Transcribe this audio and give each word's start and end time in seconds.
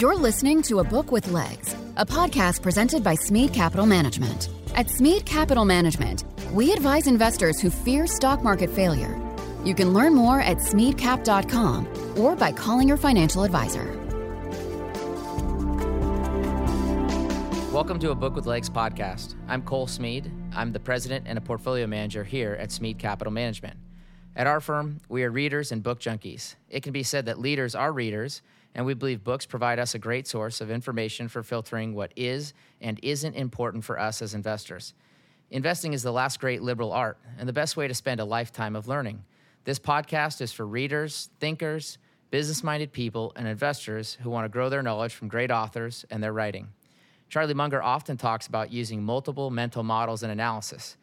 You're 0.00 0.16
listening 0.16 0.60
to 0.62 0.80
A 0.80 0.84
Book 0.84 1.12
with 1.12 1.30
Legs, 1.30 1.76
a 1.96 2.04
podcast 2.04 2.62
presented 2.62 3.04
by 3.04 3.14
Smead 3.14 3.52
Capital 3.52 3.86
Management. 3.86 4.48
At 4.74 4.90
Smead 4.90 5.24
Capital 5.24 5.64
Management, 5.64 6.24
we 6.52 6.72
advise 6.72 7.06
investors 7.06 7.60
who 7.60 7.70
fear 7.70 8.08
stock 8.08 8.42
market 8.42 8.70
failure. 8.70 9.16
You 9.64 9.72
can 9.72 9.92
learn 9.92 10.12
more 10.12 10.40
at 10.40 10.56
smeadcap.com 10.56 12.18
or 12.18 12.34
by 12.34 12.50
calling 12.50 12.88
your 12.88 12.96
financial 12.96 13.44
advisor. 13.44 13.84
Welcome 17.72 18.00
to 18.00 18.10
a 18.10 18.16
Book 18.16 18.34
with 18.34 18.46
Legs 18.46 18.68
podcast. 18.68 19.36
I'm 19.46 19.62
Cole 19.62 19.86
Smead. 19.86 20.28
I'm 20.56 20.72
the 20.72 20.80
president 20.80 21.26
and 21.28 21.38
a 21.38 21.40
portfolio 21.40 21.86
manager 21.86 22.24
here 22.24 22.54
at 22.54 22.72
Smead 22.72 22.98
Capital 22.98 23.32
Management. 23.32 23.78
At 24.34 24.48
our 24.48 24.60
firm, 24.60 25.00
we 25.08 25.22
are 25.22 25.30
readers 25.30 25.70
and 25.70 25.84
book 25.84 26.00
junkies. 26.00 26.56
It 26.68 26.82
can 26.82 26.92
be 26.92 27.04
said 27.04 27.26
that 27.26 27.38
leaders 27.38 27.76
are 27.76 27.92
readers, 27.92 28.42
and 28.74 28.84
we 28.84 28.94
believe 28.94 29.22
books 29.22 29.46
provide 29.46 29.78
us 29.78 29.94
a 29.94 29.98
great 29.98 30.26
source 30.26 30.60
of 30.60 30.70
information 30.70 31.28
for 31.28 31.42
filtering 31.42 31.94
what 31.94 32.12
is 32.16 32.52
and 32.80 32.98
isn't 33.02 33.34
important 33.34 33.84
for 33.84 33.98
us 33.98 34.20
as 34.20 34.34
investors. 34.34 34.94
Investing 35.50 35.92
is 35.92 36.02
the 36.02 36.12
last 36.12 36.40
great 36.40 36.62
liberal 36.62 36.92
art 36.92 37.18
and 37.38 37.48
the 37.48 37.52
best 37.52 37.76
way 37.76 37.86
to 37.86 37.94
spend 37.94 38.20
a 38.20 38.24
lifetime 38.24 38.74
of 38.74 38.88
learning. 38.88 39.24
This 39.64 39.78
podcast 39.78 40.40
is 40.40 40.52
for 40.52 40.66
readers, 40.66 41.30
thinkers, 41.38 41.98
business 42.30 42.64
minded 42.64 42.92
people, 42.92 43.32
and 43.36 43.46
investors 43.46 44.18
who 44.22 44.30
want 44.30 44.44
to 44.44 44.48
grow 44.48 44.68
their 44.68 44.82
knowledge 44.82 45.14
from 45.14 45.28
great 45.28 45.52
authors 45.52 46.04
and 46.10 46.22
their 46.22 46.32
writing. 46.32 46.68
Charlie 47.28 47.54
Munger 47.54 47.82
often 47.82 48.16
talks 48.16 48.46
about 48.46 48.72
using 48.72 49.02
multiple 49.02 49.50
mental 49.50 49.82
models 49.82 50.22
and 50.22 50.32
analysis. 50.32 50.96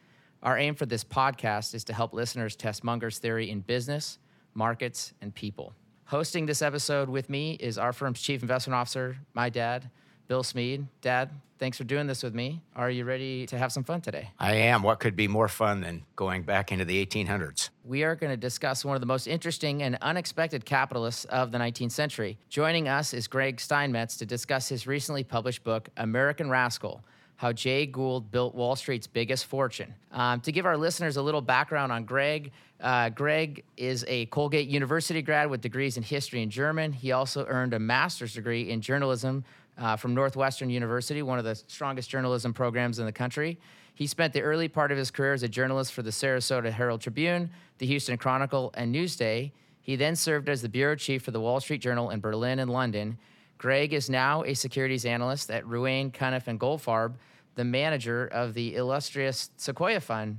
Our 0.44 0.58
aim 0.58 0.76
for 0.76 0.86
this 0.86 1.04
podcast 1.04 1.74
is 1.74 1.84
to 1.86 1.94
help 1.94 2.14
listeners 2.14 2.56
test 2.56 2.84
Munger's 2.84 3.20
theory 3.20 3.50
in 3.50 3.62
business, 3.62 4.20
markets, 4.54 5.14
and 5.22 5.34
people. 5.34 5.74
Hosting 6.12 6.46
this 6.46 6.62
episode 6.62 7.08
with 7.08 7.30
me 7.30 7.54
is 7.54 7.78
our 7.78 7.94
firm's 7.94 8.20
chief 8.20 8.42
investment 8.42 8.76
officer, 8.76 9.16
my 9.34 9.48
dad, 9.48 9.90
Bill 10.28 10.44
Smead. 10.44 10.86
Dad, 11.00 11.30
thanks 11.58 11.78
for 11.78 11.86
doing 11.86 12.06
this 12.06 12.22
with 12.22 12.36
me. 12.36 12.62
Are 12.76 12.90
you 12.90 13.06
ready 13.06 13.46
to 13.46 13.58
have 13.58 13.72
some 13.72 13.86
fun 13.86 14.02
today? 14.02 14.30
I 14.38 14.56
am. 14.56 14.84
What 14.84 15.00
could 15.00 15.16
be 15.16 15.30
more 15.30 15.48
fun 15.48 15.80
than 15.80 16.04
going 16.18 16.44
back 16.44 16.70
into 16.70 16.84
the 16.84 17.06
1800s? 17.06 17.70
We 17.86 18.04
are 18.04 18.18
going 18.18 18.30
to 18.30 18.36
discuss 18.36 18.84
one 18.84 18.96
of 18.96 19.00
the 19.00 19.08
most 19.08 19.26
interesting 19.26 19.84
and 19.84 19.98
unexpected 20.02 20.66
capitalists 20.66 21.24
of 21.24 21.54
the 21.54 21.58
19th 21.58 21.94
century. 21.94 22.38
Joining 22.50 22.90
us 22.90 23.14
is 23.14 23.30
Greg 23.30 23.62
Steinmetz 23.62 24.18
to 24.18 24.26
discuss 24.26 24.68
his 24.68 24.86
recently 24.86 25.24
published 25.24 25.64
book, 25.64 25.88
American 25.96 26.50
Rascal 26.50 27.06
how 27.42 27.52
Jay 27.52 27.88
Gould 27.88 28.30
built 28.30 28.54
Wall 28.54 28.76
Street's 28.76 29.08
biggest 29.08 29.48
fortune. 29.48 29.96
Um, 30.12 30.42
to 30.42 30.52
give 30.52 30.68
our 30.68 30.78
listeners 30.78 31.18
a 31.18 31.24
little 31.24 31.42
background 31.42 31.92
on 31.92 32.04
Greg, 32.06 32.52
uh, 32.80 33.10
Greg 33.10 33.64
is 33.78 34.06
a 34.08 34.28
Colgate 34.28 34.68
University 34.68 35.24
grad 35.24 35.50
with 35.50 35.60
degrees 35.60 35.98
in 35.98 36.04
history 36.04 36.44
and 36.44 36.52
German. 36.52 36.94
He 36.94 37.14
also 37.14 37.48
earned 37.48 37.74
a 37.74 37.80
master's 37.80 38.36
degree 38.36 38.70
in 38.70 38.80
journalism 38.80 39.44
uh, 39.80 39.96
from 39.96 40.14
Northwestern 40.14 40.70
University, 40.70 41.24
one 41.24 41.40
of 41.40 41.44
the 41.44 41.56
strongest 41.56 42.12
journalism 42.12 42.54
programs 42.54 43.00
in 43.00 43.08
the 43.08 43.12
country. 43.12 43.58
He 43.96 44.06
spent 44.06 44.34
the 44.34 44.42
early 44.44 44.68
part 44.68 44.92
of 44.92 45.00
his 45.00 45.10
career 45.10 45.34
as 45.34 45.42
a 45.42 45.50
journalist 45.50 45.94
for 45.94 46.04
the 46.04 46.12
Sarasota 46.12 46.72
Herald 46.72 47.02
Tribune, 47.02 47.50
the 47.80 47.88
Houston 47.88 48.20
Chronicle, 48.20 48.70
and 48.76 48.94
Newsday. 48.94 49.50
He 49.82 49.96
then 49.96 50.16
served 50.16 50.48
as 50.48 50.62
the 50.62 50.70
bureau 50.70 50.96
chief 50.96 51.24
for 51.24 51.32
the 51.32 51.42
Wall 51.42 51.60
Street 51.60 51.82
Journal 51.82 52.12
in 52.12 52.20
Berlin 52.20 52.60
and 52.60 52.70
London. 52.70 53.18
Greg 53.58 53.94
is 53.94 54.12
now 54.12 54.44
a 54.44 54.54
securities 54.54 55.06
analyst 55.06 55.50
at 55.50 55.64
Ruane, 55.66 56.12
Cunniff, 56.12 56.48
and 56.48 56.60
Goldfarb, 56.60 57.14
the 57.56 57.64
manager 57.64 58.28
of 58.28 58.54
the 58.54 58.76
illustrious 58.76 59.50
Sequoia 59.58 60.00
Fund. 60.00 60.38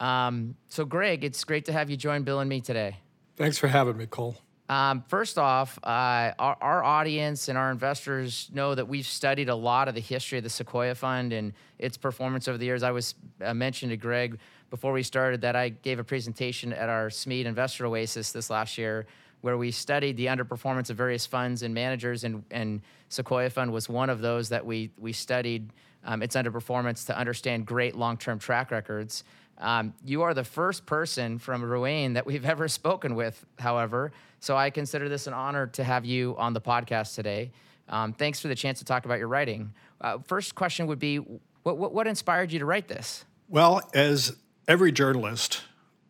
Um, 0.00 0.54
so, 0.68 0.84
Greg, 0.84 1.24
it's 1.24 1.42
great 1.44 1.64
to 1.66 1.72
have 1.72 1.90
you 1.90 1.96
join 1.96 2.22
Bill 2.22 2.40
and 2.40 2.48
me 2.48 2.60
today. 2.60 2.96
Thanks 3.36 3.58
for 3.58 3.68
having 3.68 3.96
me, 3.96 4.06
Cole. 4.06 4.36
Um, 4.68 5.02
first 5.08 5.38
off, 5.38 5.78
uh, 5.82 6.32
our, 6.38 6.56
our, 6.60 6.84
audience 6.84 7.48
and 7.48 7.56
our 7.56 7.70
investors 7.70 8.50
know 8.52 8.74
that 8.74 8.86
we've 8.86 9.06
studied 9.06 9.48
a 9.48 9.54
lot 9.54 9.88
of 9.88 9.94
the 9.94 10.00
history 10.00 10.36
of 10.36 10.44
the 10.44 10.50
Sequoia 10.50 10.94
Fund 10.94 11.32
and 11.32 11.54
its 11.78 11.96
performance 11.96 12.48
over 12.48 12.58
the 12.58 12.66
years. 12.66 12.82
I 12.82 12.90
was 12.90 13.14
uh, 13.40 13.54
mentioned 13.54 13.90
to 13.90 13.96
Greg 13.96 14.38
before 14.68 14.92
we 14.92 15.02
started 15.02 15.40
that 15.40 15.56
I 15.56 15.70
gave 15.70 15.98
a 15.98 16.04
presentation 16.04 16.74
at 16.74 16.90
our 16.90 17.08
Smead 17.08 17.46
Investor 17.46 17.86
Oasis 17.86 18.30
this 18.32 18.50
last 18.50 18.76
year 18.76 19.06
where 19.40 19.56
we 19.56 19.70
studied 19.70 20.16
the 20.16 20.26
underperformance 20.26 20.90
of 20.90 20.96
various 20.96 21.24
funds 21.24 21.62
and 21.62 21.72
managers, 21.72 22.24
and, 22.24 22.44
and 22.50 22.82
Sequoia 23.08 23.50
Fund 23.50 23.72
was 23.72 23.88
one 23.88 24.10
of 24.10 24.20
those 24.20 24.48
that 24.48 24.66
we, 24.66 24.90
we 24.98 25.12
studied 25.12 25.72
um, 26.04 26.22
its 26.22 26.36
underperformance 26.36 27.06
to 27.06 27.16
understand 27.16 27.66
great 27.66 27.94
long 27.94 28.16
term 28.16 28.38
track 28.38 28.70
records. 28.70 29.24
Um, 29.58 29.94
you 30.04 30.22
are 30.22 30.34
the 30.34 30.44
first 30.44 30.86
person 30.86 31.38
from 31.38 31.62
Ruane 31.62 32.14
that 32.14 32.26
we've 32.26 32.44
ever 32.54 32.68
spoken 32.68 33.14
with, 33.14 33.44
however. 33.58 34.12
So 34.40 34.56
I 34.56 34.70
consider 34.70 35.08
this 35.08 35.26
an 35.26 35.34
honor 35.34 35.66
to 35.68 35.84
have 35.84 36.04
you 36.04 36.36
on 36.38 36.52
the 36.52 36.60
podcast 36.60 37.14
today. 37.14 37.50
Um, 37.88 38.12
thanks 38.12 38.40
for 38.40 38.48
the 38.48 38.54
chance 38.54 38.78
to 38.78 38.84
talk 38.84 39.04
about 39.04 39.18
your 39.18 39.28
writing. 39.28 39.72
Uh, 40.00 40.18
first 40.18 40.54
question 40.54 40.86
would 40.86 40.98
be 40.98 41.16
what, 41.16 41.76
what, 41.76 41.92
what 41.92 42.06
inspired 42.06 42.52
you 42.52 42.58
to 42.58 42.64
write 42.64 42.88
this? 42.88 43.24
Well, 43.48 43.80
as 43.94 44.36
every 44.68 44.92
journalist 44.92 45.62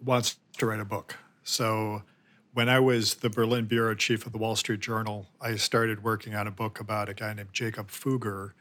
wants 0.05 0.37
to 0.59 0.67
write 0.67 0.81
a 0.81 0.85
book. 0.85 1.17
So 1.45 2.03
when 2.53 2.69
I 2.69 2.81
was 2.81 3.17
the 3.17 3.31
Berlin 3.31 3.67
bureau 3.67 3.95
chief 3.95 4.27
of 4.27 4.33
the 4.33 4.39
Wall 4.39 4.57
Street 4.57 4.81
Journal, 4.81 5.29
I 5.41 5.57
started 5.57 6.03
working 6.03 6.35
on 6.35 6.47
a 6.47 6.51
book 6.51 6.81
about 6.81 7.09
a 7.09 7.15
guy 7.15 7.33
named 7.33 7.51
Jacob 7.53 7.91
Fugger, 7.91 8.53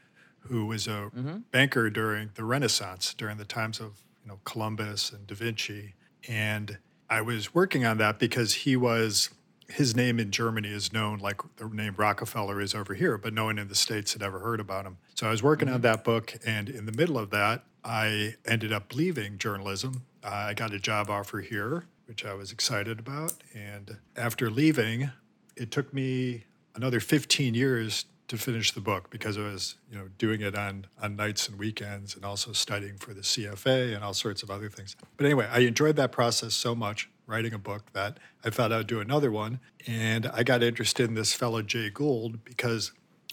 who 0.50 0.66
was 0.66 0.88
a 0.88 1.12
mm-hmm. 1.16 1.38
banker 1.52 1.90
during 1.90 2.31
the 2.35 2.44
Renaissance, 2.44 3.13
during 3.13 3.38
the 3.38 3.46
times 3.46 3.80
of 3.80 4.02
you 4.24 4.30
know 4.30 4.40
Columbus 4.44 5.12
and 5.12 5.28
Da 5.28 5.35
Vinci, 5.35 5.94
and 6.28 6.78
I 7.09 7.22
was 7.22 7.53
working 7.53 7.85
on 7.85 7.97
that 7.97 8.19
because 8.19 8.53
he 8.53 8.75
was 8.75 9.30
his 9.69 9.96
name 9.96 10.19
in 10.19 10.31
Germany 10.31 10.69
is 10.69 10.94
known 10.94 11.19
like 11.19 11.41
the 11.57 11.68
name 11.68 11.94
Rockefeller 11.97 12.62
is 12.62 12.74
over 12.74 12.94
here, 12.94 13.18
but 13.18 13.34
no 13.34 13.46
one 13.46 13.59
in 13.59 13.68
the 13.68 13.75
states 13.75 14.13
had 14.13 14.24
ever 14.24 14.40
heard 14.40 14.59
about 14.59 14.86
him. 14.86 14.97
So 15.16 15.28
I 15.28 15.31
was 15.31 15.44
working 15.44 15.68
mm-hmm. 15.68 15.75
on 15.75 15.81
that 15.81 16.03
book, 16.03 16.36
and 16.46 16.69
in 16.69 16.86
the 16.86 16.94
middle 16.94 17.18
of 17.18 17.30
that, 17.31 17.63
I 17.84 18.36
ended 18.46 18.72
up 18.72 18.96
leaving 18.96 19.38
journalism. 19.38 20.03
Uh, 20.24 20.30
I 20.30 20.53
got 20.53 20.74
a 20.74 20.80
job 20.80 21.09
offer 21.09 21.41
here, 21.41 21.86
which 22.06 22.25
I 22.25 22.34
was 22.34 22.52
excited 22.52 23.00
about, 23.00 23.34
and 23.53 23.97
after 24.16 24.50
leaving, 24.50 25.12
it 25.56 25.72
took 25.72 25.94
me 25.94 26.46
another 26.75 27.00
15 27.00 27.53
years 27.53 28.06
to 28.27 28.38
finish 28.38 28.71
the 28.71 28.81
book 28.81 29.09
because 29.09 29.38
I 29.38 29.41
was, 29.41 29.75
you 29.89 29.97
know, 29.97 30.09
doing 30.17 30.41
it 30.41 30.55
on 30.55 30.88
on 31.01 31.15
nights 31.15 31.47
and 31.47 31.57
weekends 31.57 32.15
and 32.15 32.25
also 32.25 32.51
studying 32.51 32.97
for 32.97 33.13
the 33.13 33.21
CFA 33.21 33.95
and 33.95 34.03
all 34.03 34.13
sorts 34.13 34.43
of 34.43 34.51
other 34.51 34.69
things. 34.69 34.95
But 35.15 35.25
anyway, 35.25 35.47
I 35.51 35.59
enjoyed 35.59 35.95
that 35.95 36.11
process 36.11 36.53
so 36.53 36.75
much 36.75 37.09
writing 37.25 37.53
a 37.53 37.57
book 37.57 37.91
that 37.93 38.17
I 38.43 38.49
thought 38.49 38.71
I'd 38.71 38.88
do 38.88 38.99
another 38.99 39.31
one. 39.31 39.59
And 39.85 40.27
I 40.27 40.43
got 40.43 40.63
interested 40.63 41.07
in 41.07 41.15
this 41.15 41.33
fellow 41.33 41.61
Jay 41.61 41.89
Gould 41.89 42.43
because 42.43 42.91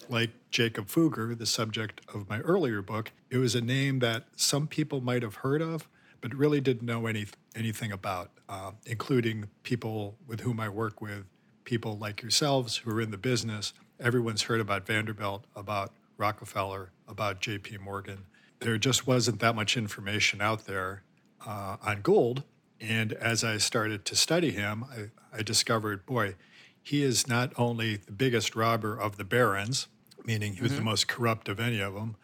like 0.09 0.31
Jacob 0.51 0.87
Fugger, 0.87 1.37
the 1.37 1.45
subject 1.45 2.01
of 2.13 2.29
my 2.29 2.39
earlier 2.41 2.81
book, 2.81 3.11
it 3.29 3.37
was 3.37 3.55
a 3.55 3.61
name 3.61 3.99
that 3.99 4.25
some 4.35 4.67
people 4.67 5.01
might 5.01 5.23
have 5.23 5.35
heard 5.35 5.61
of, 5.61 5.87
but 6.21 6.33
really 6.33 6.61
didn't 6.61 6.85
know 6.85 7.07
any, 7.07 7.25
anything 7.55 7.91
about, 7.91 8.31
uh, 8.47 8.71
including 8.85 9.49
people 9.63 10.17
with 10.27 10.41
whom 10.41 10.59
I 10.59 10.69
work 10.69 11.01
with, 11.01 11.25
people 11.63 11.97
like 11.97 12.21
yourselves 12.21 12.77
who 12.77 12.91
are 12.91 13.01
in 13.01 13.11
the 13.11 13.17
business 13.17 13.73
everyone's 13.99 14.43
heard 14.43 14.61
about 14.61 14.85
Vanderbilt, 14.85 15.45
about 15.55 15.93
Rockefeller, 16.17 16.91
about 17.07 17.41
JP 17.41 17.79
Morgan. 17.81 18.25
There 18.59 18.77
just 18.77 19.05
wasn't 19.05 19.39
that 19.39 19.55
much 19.55 19.77
information 19.77 20.41
out 20.41 20.65
there 20.65 21.03
uh, 21.45 21.77
on 21.81 22.01
Gould. 22.01 22.43
And 22.79 23.13
as 23.13 23.43
I 23.43 23.57
started 23.57 24.05
to 24.05 24.15
study 24.15 24.51
him, 24.51 24.83
I, 24.83 25.37
I 25.39 25.41
discovered, 25.41 26.05
boy, 26.05 26.35
he 26.81 27.03
is 27.03 27.27
not 27.27 27.51
only 27.57 27.97
the 27.97 28.11
biggest 28.11 28.55
robber 28.55 28.97
of 28.97 29.17
the 29.17 29.23
barons, 29.23 29.87
meaning 30.25 30.53
he 30.53 30.61
was 30.61 30.71
mm-hmm. 30.71 30.79
the 30.79 30.85
most 30.85 31.07
corrupt 31.07 31.49
of 31.49 31.59
any 31.59 31.79
of 31.79 31.93
them, 31.93 32.15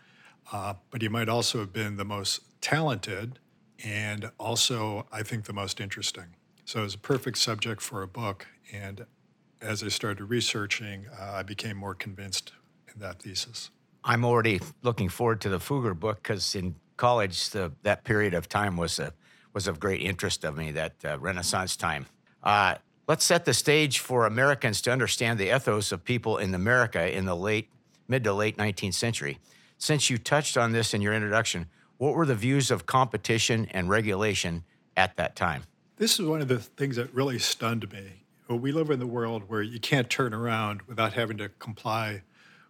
uh, 0.51 0.75
but 0.89 1.01
he 1.01 1.07
might 1.07 1.29
also 1.29 1.59
have 1.59 1.73
been 1.73 1.97
the 1.97 2.05
most 2.05 2.41
talented 2.61 3.39
and 3.83 4.31
also, 4.39 5.07
I 5.11 5.23
think, 5.23 5.45
the 5.45 5.53
most 5.53 5.81
interesting. 5.81 6.35
So 6.65 6.81
it 6.81 6.83
was 6.83 6.95
a 6.95 6.99
perfect 6.99 7.37
subject 7.37 7.81
for 7.81 8.01
a 8.03 8.07
book. 8.07 8.47
And 8.71 9.05
as 9.61 9.83
I 9.83 9.89
started 9.89 10.25
researching, 10.25 11.05
uh, 11.19 11.33
I 11.33 11.43
became 11.43 11.77
more 11.77 11.93
convinced 11.93 12.53
in 12.93 12.99
that 13.01 13.21
thesis. 13.21 13.69
I'm 14.03 14.25
already 14.25 14.59
looking 14.81 15.09
forward 15.09 15.41
to 15.41 15.49
the 15.49 15.59
Fugger 15.59 15.97
book 15.97 16.23
because 16.23 16.55
in 16.55 16.75
college, 16.97 17.49
the, 17.51 17.71
that 17.83 18.03
period 18.03 18.33
of 18.33 18.49
time 18.49 18.75
was 18.75 18.99
a, 18.99 19.13
was 19.53 19.67
of 19.67 19.79
great 19.79 20.01
interest 20.01 20.43
of 20.43 20.57
me. 20.57 20.71
That 20.71 20.93
uh, 21.05 21.19
Renaissance 21.19 21.75
time. 21.75 22.07
Uh, 22.43 22.75
let's 23.07 23.23
set 23.23 23.45
the 23.45 23.53
stage 23.53 23.99
for 23.99 24.25
Americans 24.25 24.81
to 24.81 24.91
understand 24.91 25.39
the 25.39 25.55
ethos 25.55 25.91
of 25.91 26.03
people 26.03 26.37
in 26.37 26.53
America 26.55 27.15
in 27.15 27.25
the 27.25 27.35
late, 27.35 27.69
mid 28.07 28.23
to 28.23 28.33
late 28.33 28.57
19th 28.57 28.95
century. 28.95 29.37
Since 29.77 30.09
you 30.09 30.17
touched 30.17 30.57
on 30.57 30.71
this 30.71 30.93
in 30.93 31.01
your 31.01 31.13
introduction, 31.13 31.67
what 31.97 32.15
were 32.15 32.25
the 32.25 32.35
views 32.35 32.71
of 32.71 32.87
competition 32.87 33.67
and 33.71 33.89
regulation 33.89 34.63
at 34.97 35.17
that 35.17 35.35
time? 35.35 35.63
This 35.97 36.19
is 36.19 36.25
one 36.25 36.41
of 36.41 36.47
the 36.47 36.57
things 36.57 36.95
that 36.95 37.13
really 37.13 37.37
stunned 37.37 37.91
me 37.91 38.20
but 38.51 38.57
we 38.57 38.73
live 38.73 38.89
in 38.89 38.99
the 38.99 39.07
world 39.07 39.43
where 39.47 39.61
you 39.61 39.79
can't 39.79 40.09
turn 40.09 40.33
around 40.33 40.81
without 40.81 41.13
having 41.13 41.37
to 41.37 41.47
comply 41.47 42.21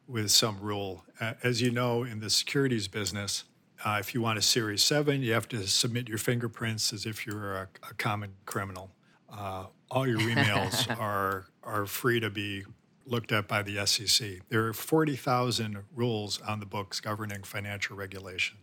with 0.08 0.30
some 0.30 0.60
rule. 0.60 1.04
As 1.42 1.60
you 1.60 1.72
know, 1.72 2.04
in 2.04 2.20
the 2.20 2.30
securities 2.30 2.88
business, 2.88 3.46
uh, 3.84 3.98
if 4.00 4.14
you 4.14 4.22
want 4.22 4.38
a 4.38 4.44
Series 4.44 4.84
7, 4.84 5.24
you 5.24 5.34
have 5.34 5.48
to 5.48 5.66
submit 5.66 6.08
your 6.08 6.20
fingerprints 6.20 6.94
as 6.94 7.08
if 7.08 7.26
you're 7.26 7.56
a, 7.56 7.68
a 7.90 7.96
common 7.96 8.34
criminal. 8.46 8.92
Uh, 9.28 9.66
all 9.90 10.06
your 10.06 10.20
emails 10.20 10.88
are, 11.00 11.48
are 11.64 11.88
free 11.88 12.20
to 12.20 12.30
be 12.30 12.64
looked 13.08 13.32
at 13.32 13.48
by 13.48 13.64
the 13.64 13.84
SEC. 13.88 14.34
There 14.50 14.68
are 14.68 14.74
40,000 14.74 15.80
rules 15.96 16.40
on 16.42 16.60
the 16.60 16.68
books 16.68 17.00
governing 17.00 17.42
financial 17.42 17.96
regulation. 17.96 18.58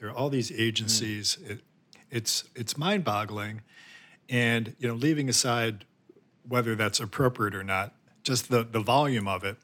There 0.00 0.08
are 0.08 0.12
all 0.12 0.28
these 0.28 0.50
agencies. 0.50 1.38
Mm. 1.40 1.50
It, 1.52 1.60
it's 2.10 2.44
it's 2.56 2.76
mind-boggling, 2.76 3.62
and 4.28 4.74
you 4.80 4.88
know, 4.88 4.94
leaving 4.94 5.28
aside 5.28 5.84
whether 6.46 6.74
that's 6.74 7.00
appropriate 7.00 7.54
or 7.54 7.64
not, 7.64 7.94
just 8.22 8.50
the 8.50 8.64
the 8.64 8.80
volume 8.80 9.28
of 9.28 9.44
it. 9.44 9.56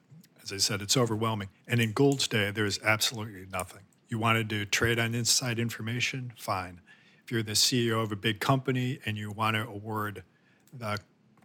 As 0.43 0.53
I 0.53 0.56
said, 0.56 0.82
it's 0.82 0.97
overwhelming. 0.97 1.49
And 1.69 1.81
in 1.81 1.93
Gould's 1.93 2.27
day, 2.27 2.50
there's 2.50 2.81
absolutely 2.82 3.47
nothing. 3.50 3.82
You 4.09 4.19
wanted 4.19 4.49
to 4.50 4.65
trade 4.65 4.99
on 4.99 5.15
inside 5.15 5.59
information, 5.59 6.32
fine. 6.37 6.81
If 7.25 7.31
you're 7.31 7.43
the 7.43 7.53
CEO 7.53 8.03
of 8.03 8.11
a 8.11 8.17
big 8.17 8.41
company 8.41 8.99
and 9.05 9.17
you 9.17 9.31
want 9.31 9.55
to 9.55 9.69
award 9.69 10.25
the 10.73 10.99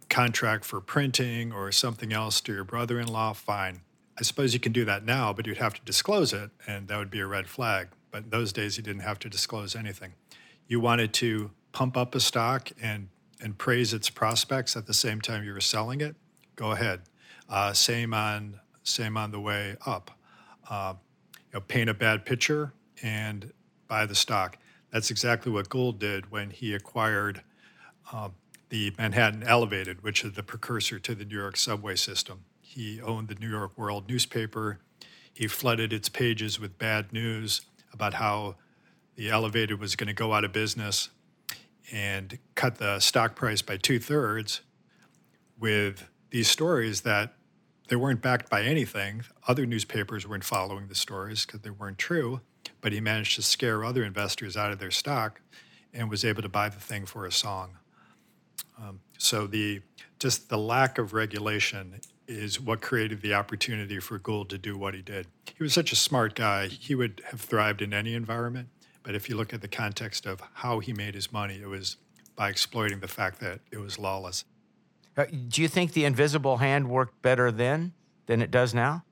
contract 0.08 0.64
for 0.64 0.80
printing 0.80 1.52
or 1.52 1.70
something 1.72 2.12
else 2.12 2.40
to 2.40 2.52
your 2.52 2.64
brother 2.64 2.98
in 2.98 3.06
law, 3.06 3.32
fine. 3.32 3.82
I 4.18 4.22
suppose 4.22 4.54
you 4.54 4.60
can 4.60 4.72
do 4.72 4.84
that 4.86 5.04
now, 5.04 5.32
but 5.32 5.46
you'd 5.46 5.58
have 5.58 5.74
to 5.74 5.80
disclose 5.82 6.32
it, 6.32 6.50
and 6.66 6.88
that 6.88 6.98
would 6.98 7.10
be 7.10 7.20
a 7.20 7.26
red 7.26 7.48
flag. 7.48 7.88
But 8.10 8.24
in 8.24 8.30
those 8.30 8.52
days, 8.52 8.76
you 8.76 8.82
didn't 8.82 9.02
have 9.02 9.18
to 9.20 9.28
disclose 9.28 9.76
anything. 9.76 10.14
You 10.66 10.80
wanted 10.80 11.12
to 11.14 11.50
pump 11.72 11.96
up 11.96 12.14
a 12.14 12.20
stock 12.20 12.70
and, 12.80 13.08
and 13.40 13.56
praise 13.58 13.92
its 13.92 14.08
prospects 14.08 14.76
at 14.76 14.86
the 14.86 14.94
same 14.94 15.20
time 15.20 15.44
you 15.44 15.52
were 15.52 15.60
selling 15.60 16.00
it, 16.00 16.16
go 16.54 16.72
ahead. 16.72 17.02
Uh, 17.48 17.72
same 17.72 18.12
on 18.14 18.60
same 18.82 19.16
on 19.16 19.30
the 19.30 19.40
way 19.40 19.76
up. 19.84 20.10
Uh, 20.68 20.94
you 21.34 21.54
know, 21.54 21.60
paint 21.60 21.90
a 21.90 21.94
bad 21.94 22.24
picture 22.24 22.72
and 23.02 23.52
buy 23.88 24.06
the 24.06 24.14
stock. 24.14 24.58
That's 24.90 25.10
exactly 25.10 25.50
what 25.52 25.68
Gould 25.68 25.98
did 25.98 26.30
when 26.30 26.50
he 26.50 26.74
acquired 26.74 27.42
uh, 28.12 28.30
the 28.68 28.94
Manhattan 28.98 29.42
Elevated, 29.42 30.02
which 30.02 30.24
is 30.24 30.32
the 30.32 30.42
precursor 30.42 30.98
to 30.98 31.14
the 31.14 31.24
New 31.24 31.36
York 31.36 31.56
subway 31.56 31.96
system. 31.96 32.44
He 32.60 33.00
owned 33.00 33.28
the 33.28 33.34
New 33.34 33.50
York 33.50 33.76
World 33.76 34.08
newspaper. 34.08 34.80
He 35.32 35.46
flooded 35.46 35.92
its 35.92 36.08
pages 36.08 36.58
with 36.58 36.78
bad 36.78 37.12
news 37.12 37.62
about 37.92 38.14
how 38.14 38.56
the 39.16 39.30
Elevated 39.30 39.80
was 39.80 39.96
going 39.96 40.08
to 40.08 40.14
go 40.14 40.32
out 40.32 40.44
of 40.44 40.52
business 40.52 41.10
and 41.92 42.38
cut 42.54 42.76
the 42.76 42.98
stock 43.00 43.36
price 43.36 43.62
by 43.62 43.76
two 43.76 43.98
thirds 43.98 44.60
with 45.58 46.08
these 46.30 46.48
stories 46.48 47.02
that 47.02 47.34
they 47.88 47.96
weren't 47.96 48.20
backed 48.20 48.50
by 48.50 48.62
anything. 48.62 49.22
Other 49.46 49.64
newspapers 49.66 50.26
weren't 50.26 50.44
following 50.44 50.88
the 50.88 50.94
stories 50.94 51.46
because 51.46 51.60
they 51.60 51.70
weren't 51.70 51.98
true, 51.98 52.40
but 52.80 52.92
he 52.92 53.00
managed 53.00 53.36
to 53.36 53.42
scare 53.42 53.84
other 53.84 54.04
investors 54.04 54.56
out 54.56 54.72
of 54.72 54.78
their 54.78 54.90
stock 54.90 55.40
and 55.92 56.10
was 56.10 56.24
able 56.24 56.42
to 56.42 56.48
buy 56.48 56.68
the 56.68 56.80
thing 56.80 57.06
for 57.06 57.24
a 57.24 57.32
song. 57.32 57.78
Um, 58.78 59.00
so 59.18 59.46
the 59.46 59.80
just 60.18 60.48
the 60.48 60.58
lack 60.58 60.98
of 60.98 61.12
regulation 61.12 62.00
is 62.26 62.60
what 62.60 62.80
created 62.80 63.22
the 63.22 63.34
opportunity 63.34 64.00
for 64.00 64.18
Gould 64.18 64.50
to 64.50 64.58
do 64.58 64.76
what 64.76 64.94
he 64.94 65.02
did. 65.02 65.26
He 65.54 65.62
was 65.62 65.72
such 65.72 65.92
a 65.92 65.96
smart 65.96 66.34
guy; 66.34 66.66
he 66.66 66.94
would 66.94 67.22
have 67.30 67.40
thrived 67.40 67.80
in 67.80 67.94
any 67.94 68.14
environment. 68.14 68.68
But 69.06 69.14
if 69.14 69.28
you 69.28 69.36
look 69.36 69.54
at 69.54 69.60
the 69.60 69.68
context 69.68 70.26
of 70.26 70.42
how 70.52 70.80
he 70.80 70.92
made 70.92 71.14
his 71.14 71.32
money, 71.32 71.60
it 71.62 71.68
was 71.68 71.96
by 72.34 72.48
exploiting 72.48 72.98
the 72.98 73.06
fact 73.06 73.38
that 73.38 73.60
it 73.70 73.78
was 73.78 74.00
lawless. 74.00 74.44
Uh, 75.16 75.26
do 75.46 75.62
you 75.62 75.68
think 75.68 75.92
the 75.92 76.04
invisible 76.04 76.56
hand 76.56 76.90
worked 76.90 77.22
better 77.22 77.52
then 77.52 77.92
than 78.26 78.42
it 78.42 78.50
does 78.50 78.74
now? 78.74 79.04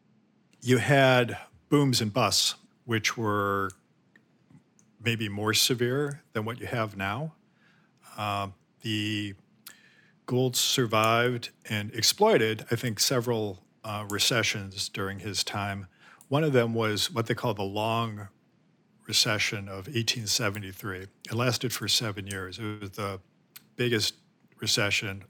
You 0.60 0.78
had 0.78 1.38
booms 1.68 2.00
and 2.00 2.12
busts, 2.12 2.56
which 2.84 3.16
were 3.16 3.70
maybe 5.00 5.28
more 5.28 5.54
severe 5.54 6.22
than 6.32 6.44
what 6.44 6.58
you 6.58 6.66
have 6.66 6.96
now. 6.96 7.34
Uh, 8.18 8.48
the 8.82 9.34
Gould 10.26 10.56
survived 10.56 11.50
and 11.70 11.94
exploited, 11.94 12.66
I 12.68 12.74
think, 12.74 12.98
several 12.98 13.62
uh, 13.84 14.06
recessions 14.10 14.88
during 14.88 15.20
his 15.20 15.44
time. 15.44 15.86
One 16.26 16.42
of 16.42 16.52
them 16.52 16.74
was 16.74 17.12
what 17.12 17.26
they 17.26 17.34
call 17.34 17.54
the 17.54 17.62
long 17.62 18.26
recession 19.06 19.68
of 19.68 19.86
1873. 19.86 20.98
It 20.98 21.34
lasted 21.34 21.72
for 21.72 21.88
seven 21.88 22.26
years. 22.26 22.58
It 22.58 22.80
was 22.80 22.90
the 22.90 23.20
biggest 23.76 24.14
recession, 24.60 25.24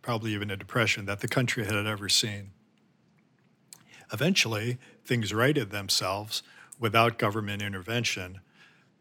probably 0.00 0.34
even 0.34 0.50
a 0.50 0.56
depression, 0.56 1.04
that 1.06 1.20
the 1.20 1.28
country 1.28 1.64
had 1.64 1.86
ever 1.86 2.08
seen. 2.08 2.50
Eventually, 4.12 4.78
things 5.04 5.32
righted 5.32 5.70
themselves 5.70 6.42
without 6.78 7.18
government 7.18 7.62
intervention 7.62 8.40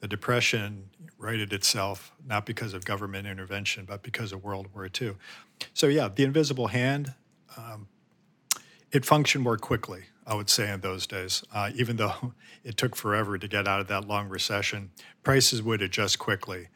the 0.01 0.07
Depression 0.07 0.89
righted 1.17 1.53
itself 1.53 2.11
not 2.25 2.45
because 2.45 2.73
of 2.73 2.83
government 2.83 3.27
intervention, 3.27 3.85
but 3.85 4.01
because 4.01 4.33
of 4.33 4.43
World 4.43 4.67
War 4.73 4.89
II. 4.99 5.13
So, 5.75 5.87
yeah, 5.87 6.09
the 6.09 6.23
invisible 6.23 6.67
hand, 6.67 7.13
um, 7.55 7.87
it 8.91 9.05
functioned 9.05 9.43
more 9.43 9.57
quickly, 9.57 10.05
I 10.25 10.35
would 10.35 10.49
say, 10.49 10.71
in 10.71 10.81
those 10.81 11.07
days. 11.07 11.43
Uh, 11.53 11.71
even 11.75 11.97
though 11.97 12.33
it 12.63 12.77
took 12.77 12.95
forever 12.95 13.37
to 13.37 13.47
get 13.47 13.67
out 13.67 13.81
of 13.81 13.87
that 13.87 14.07
long 14.07 14.29
recession, 14.29 14.91
prices 15.23 15.61
would 15.61 15.81
adjust 15.81 16.19
quickly. 16.19 16.67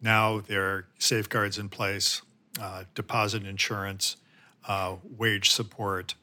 Now 0.00 0.40
there 0.40 0.64
are 0.64 0.86
safeguards 0.98 1.58
in 1.58 1.68
place, 1.68 2.22
uh, 2.60 2.84
deposit 2.94 3.46
insurance, 3.46 4.16
uh, 4.66 4.96
wage 5.16 5.50
support, 5.50 6.14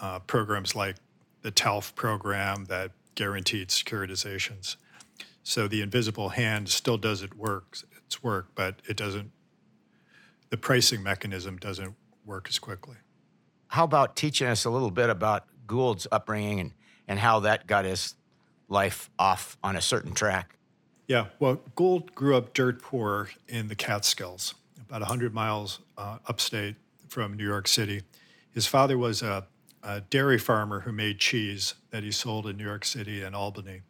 uh, 0.00 0.20
programs 0.20 0.74
like 0.74 0.96
the 1.42 1.50
TALF 1.50 1.94
program 1.94 2.66
that 2.66 2.92
guaranteed 3.14 3.68
securitizations. 3.68 4.76
So 5.42 5.68
the 5.68 5.82
invisible 5.82 6.30
hand 6.30 6.68
still 6.68 6.98
does 6.98 7.22
it 7.22 7.36
work, 7.36 7.78
its 7.96 8.22
work, 8.22 8.48
but 8.54 8.76
it 8.88 8.96
doesn't. 8.96 9.30
The 10.50 10.56
pricing 10.56 11.02
mechanism 11.02 11.56
doesn't 11.58 11.94
work 12.24 12.46
as 12.48 12.58
quickly. 12.58 12.96
How 13.68 13.84
about 13.84 14.16
teaching 14.16 14.48
us 14.48 14.64
a 14.64 14.70
little 14.70 14.90
bit 14.90 15.10
about 15.10 15.44
Gould's 15.70 16.06
upbringing 16.10 16.60
and, 16.60 16.72
and 17.06 17.18
how 17.18 17.40
that 17.40 17.66
got 17.66 17.84
his 17.84 18.14
life 18.68 19.10
off 19.18 19.56
on 19.62 19.76
a 19.76 19.80
certain 19.80 20.12
track? 20.12 20.56
Yeah, 21.06 21.26
well, 21.38 21.60
Gould 21.74 22.14
grew 22.14 22.36
up 22.36 22.54
dirt 22.54 22.82
poor 22.82 23.30
in 23.48 23.68
the 23.68 23.74
Catskills, 23.74 24.54
about 24.80 25.00
100 25.00 25.34
miles 25.34 25.80
uh, 25.98 26.18
upstate 26.26 26.76
from 27.08 27.36
New 27.36 27.46
York 27.46 27.66
City. 27.66 28.02
His 28.52 28.66
father 28.66 28.96
was 28.96 29.22
a, 29.22 29.46
a 29.82 30.00
dairy 30.02 30.38
farmer 30.38 30.80
who 30.80 30.92
made 30.92 31.18
cheese 31.18 31.74
that 31.90 32.02
he 32.02 32.12
sold 32.12 32.46
in 32.46 32.56
New 32.56 32.64
York 32.64 32.84
City 32.84 33.22
and 33.22 33.34
Albany 33.34 33.82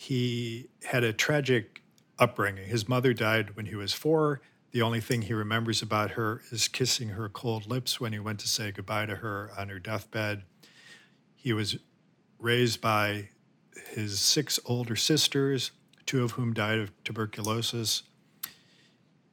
he 0.00 0.68
had 0.84 1.02
a 1.02 1.12
tragic 1.12 1.82
upbringing. 2.20 2.68
His 2.68 2.88
mother 2.88 3.12
died 3.12 3.56
when 3.56 3.66
he 3.66 3.74
was 3.74 3.92
four. 3.92 4.40
The 4.70 4.80
only 4.80 5.00
thing 5.00 5.22
he 5.22 5.34
remembers 5.34 5.82
about 5.82 6.12
her 6.12 6.40
is 6.52 6.68
kissing 6.68 7.08
her 7.08 7.28
cold 7.28 7.66
lips 7.66 8.00
when 8.00 8.12
he 8.12 8.20
went 8.20 8.38
to 8.38 8.46
say 8.46 8.70
goodbye 8.70 9.06
to 9.06 9.16
her 9.16 9.50
on 9.58 9.70
her 9.70 9.80
deathbed. 9.80 10.44
He 11.40 11.52
was 11.52 11.78
raised 12.40 12.80
by 12.80 13.28
his 13.90 14.18
six 14.18 14.58
older 14.66 14.96
sisters, 14.96 15.70
two 16.04 16.24
of 16.24 16.32
whom 16.32 16.52
died 16.52 16.80
of 16.80 17.04
tuberculosis. 17.04 18.02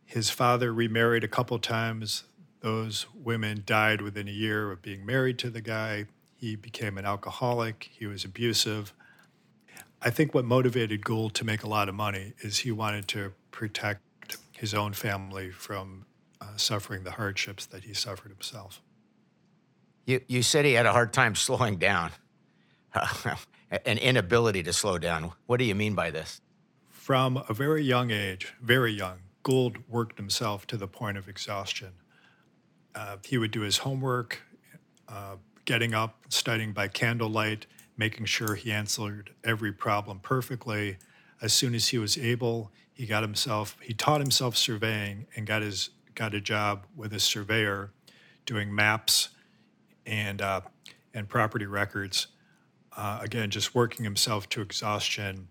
His 0.05 0.29
father 0.29 0.71
remarried 0.71 1.23
a 1.23 1.27
couple 1.27 1.57
times. 1.57 2.23
Those 2.61 3.07
women 3.15 3.63
died 3.65 4.01
within 4.01 4.27
a 4.27 4.31
year 4.31 4.71
of 4.71 4.83
being 4.83 5.03
married 5.03 5.39
to 5.39 5.49
the 5.49 5.61
guy. 5.61 6.05
He 6.35 6.55
became 6.55 6.99
an 6.99 7.05
alcoholic. 7.05 7.89
He 7.91 8.05
was 8.05 8.23
abusive. 8.23 8.93
I 9.99 10.11
think 10.11 10.35
what 10.35 10.45
motivated 10.45 11.03
Gould 11.03 11.33
to 11.33 11.43
make 11.43 11.63
a 11.63 11.67
lot 11.67 11.89
of 11.89 11.95
money 11.95 12.33
is 12.41 12.59
he 12.59 12.71
wanted 12.71 13.07
to 13.09 13.33
protect 13.49 14.37
his 14.51 14.75
own 14.75 14.93
family 14.93 15.49
from 15.49 16.05
uh, 16.39 16.55
suffering 16.55 17.03
the 17.03 17.11
hardships 17.11 17.65
that 17.65 17.85
he 17.85 17.95
suffered 17.95 18.29
himself. 18.29 18.83
You, 20.05 20.21
you 20.27 20.43
said 20.43 20.65
he 20.65 20.73
had 20.73 20.85
a 20.85 20.91
hard 20.91 21.13
time 21.13 21.35
slowing 21.35 21.77
down, 21.77 22.11
an 23.85 23.97
inability 23.97 24.61
to 24.63 24.73
slow 24.73 24.97
down. 24.97 25.31
What 25.47 25.57
do 25.57 25.65
you 25.65 25.75
mean 25.75 25.95
by 25.95 26.11
this? 26.11 26.41
From 26.89 27.43
a 27.49 27.53
very 27.53 27.83
young 27.83 28.11
age, 28.11 28.53
very 28.61 28.91
young, 28.91 29.17
Gould 29.43 29.77
worked 29.87 30.17
himself 30.17 30.65
to 30.67 30.77
the 30.77 30.87
point 30.87 31.17
of 31.17 31.27
exhaustion. 31.27 31.93
Uh, 32.93 33.17
he 33.25 33.37
would 33.37 33.51
do 33.51 33.61
his 33.61 33.79
homework, 33.79 34.41
uh, 35.09 35.35
getting 35.65 35.93
up, 35.93 36.21
studying 36.29 36.71
by 36.71 36.87
candlelight, 36.87 37.65
making 37.97 38.25
sure 38.25 38.55
he 38.55 38.71
answered 38.71 39.31
every 39.43 39.71
problem 39.71 40.19
perfectly. 40.19 40.97
As 41.41 41.53
soon 41.53 41.75
as 41.75 41.89
he 41.89 41.97
was 41.97 42.17
able, 42.17 42.71
he 42.93 43.05
got 43.05 43.23
himself, 43.23 43.75
he 43.81 43.93
taught 43.93 44.21
himself 44.21 44.55
surveying 44.55 45.27
and 45.35 45.45
got 45.45 45.61
his 45.61 45.89
got 46.13 46.33
a 46.33 46.39
job 46.39 46.85
with 46.95 47.13
a 47.13 47.19
surveyor 47.19 47.91
doing 48.45 48.73
maps 48.73 49.29
and 50.05 50.41
uh, 50.41 50.61
and 51.13 51.27
property 51.29 51.65
records. 51.65 52.27
Uh, 52.95 53.19
again, 53.21 53.49
just 53.49 53.75
working 53.75 54.05
himself 54.05 54.47
to 54.49 54.61
exhaustion, 54.61 55.47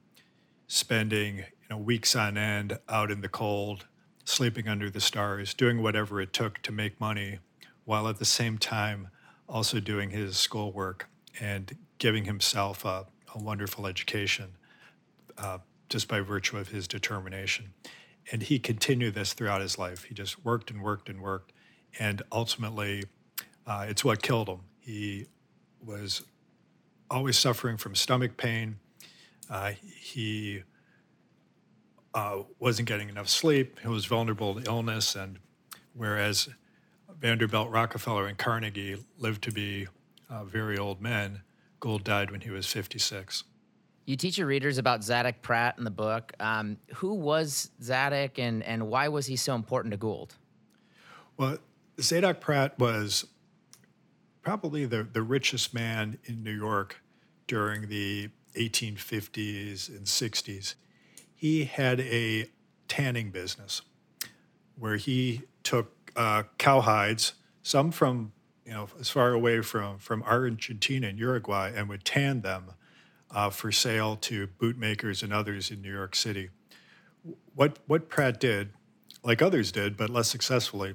spending 0.66 1.38
you 1.38 1.68
know 1.70 1.78
weeks 1.78 2.16
on 2.16 2.38
end 2.38 2.78
out 2.88 3.10
in 3.10 3.20
the 3.20 3.28
cold, 3.28 3.86
sleeping 4.24 4.68
under 4.68 4.88
the 4.90 5.00
stars, 5.00 5.54
doing 5.54 5.82
whatever 5.82 6.20
it 6.20 6.32
took 6.32 6.62
to 6.62 6.72
make 6.72 7.00
money, 7.00 7.38
while 7.84 8.08
at 8.08 8.18
the 8.18 8.24
same 8.24 8.58
time 8.58 9.08
also 9.48 9.80
doing 9.80 10.10
his 10.10 10.36
schoolwork 10.36 11.08
and 11.40 11.76
giving 11.98 12.24
himself 12.24 12.84
a, 12.84 13.06
a 13.34 13.38
wonderful 13.38 13.86
education 13.86 14.52
uh, 15.38 15.58
just 15.88 16.08
by 16.08 16.20
virtue 16.20 16.56
of 16.56 16.68
his 16.68 16.88
determination. 16.88 17.72
And 18.32 18.42
he 18.42 18.58
continued 18.58 19.14
this 19.14 19.32
throughout 19.32 19.60
his 19.60 19.78
life. 19.78 20.04
He 20.04 20.14
just 20.14 20.44
worked 20.44 20.70
and 20.70 20.82
worked 20.82 21.08
and 21.08 21.20
worked. 21.20 21.52
And 21.98 22.22
ultimately, 22.32 23.04
uh, 23.66 23.86
it's 23.88 24.04
what 24.04 24.22
killed 24.22 24.48
him. 24.48 24.60
He 24.80 25.26
was 25.84 26.22
always 27.10 27.38
suffering 27.38 27.76
from 27.76 27.94
stomach 27.94 28.36
pain. 28.36 28.78
Uh, 29.48 29.72
he 29.82 30.62
uh, 32.14 32.38
wasn't 32.58 32.88
getting 32.88 33.08
enough 33.08 33.28
sleep. 33.28 33.80
He 33.80 33.88
was 33.88 34.06
vulnerable 34.06 34.54
to 34.54 34.68
illness. 34.68 35.14
And 35.14 35.38
whereas 35.94 36.48
Vanderbilt, 37.20 37.70
Rockefeller, 37.70 38.26
and 38.26 38.38
Carnegie 38.38 39.04
lived 39.18 39.42
to 39.44 39.52
be 39.52 39.86
uh, 40.30 40.44
very 40.44 40.78
old 40.78 41.00
men, 41.00 41.42
Gould 41.80 42.04
died 42.04 42.30
when 42.30 42.40
he 42.40 42.50
was 42.50 42.66
56. 42.66 43.44
You 44.06 44.16
teach 44.16 44.36
your 44.36 44.46
readers 44.46 44.76
about 44.78 45.02
Zadok 45.02 45.40
Pratt 45.40 45.76
in 45.78 45.84
the 45.84 45.90
book. 45.90 46.32
Um, 46.38 46.76
who 46.96 47.14
was 47.14 47.70
Zadok 47.82 48.38
and, 48.38 48.62
and 48.62 48.88
why 48.88 49.08
was 49.08 49.26
he 49.26 49.36
so 49.36 49.54
important 49.54 49.92
to 49.92 49.96
Gould? 49.96 50.34
Well, 51.36 51.58
Zadok 52.00 52.40
Pratt 52.40 52.78
was 52.78 53.26
probably 54.44 54.84
the, 54.84 55.02
the 55.02 55.22
richest 55.22 55.74
man 55.74 56.18
in 56.24 56.42
New 56.42 56.56
York 56.56 57.02
during 57.46 57.88
the 57.88 58.30
1850s 58.56 59.88
and 59.88 60.06
60s. 60.06 60.74
He 61.34 61.64
had 61.64 62.00
a 62.00 62.50
tanning 62.88 63.30
business 63.30 63.82
where 64.78 64.96
he 64.96 65.42
took 65.62 66.12
uh, 66.16 66.44
cowhides, 66.58 67.32
some 67.62 67.90
from 67.90 68.32
you 68.64 68.72
know 68.72 68.88
as 69.00 69.10
far 69.10 69.32
away 69.32 69.60
from 69.60 69.98
from 69.98 70.22
Argentina 70.22 71.08
and 71.08 71.18
Uruguay, 71.18 71.72
and 71.74 71.88
would 71.88 72.04
tan 72.04 72.42
them 72.42 72.72
uh, 73.30 73.50
for 73.50 73.72
sale 73.72 74.16
to 74.16 74.46
bootmakers 74.46 75.22
and 75.22 75.32
others 75.32 75.70
in 75.70 75.82
New 75.82 75.92
York 75.92 76.14
City. 76.14 76.50
What 77.54 77.78
what 77.86 78.08
Pratt 78.08 78.38
did, 78.38 78.70
like 79.22 79.42
others 79.42 79.72
did, 79.72 79.96
but 79.96 80.10
less 80.10 80.30
successfully, 80.30 80.94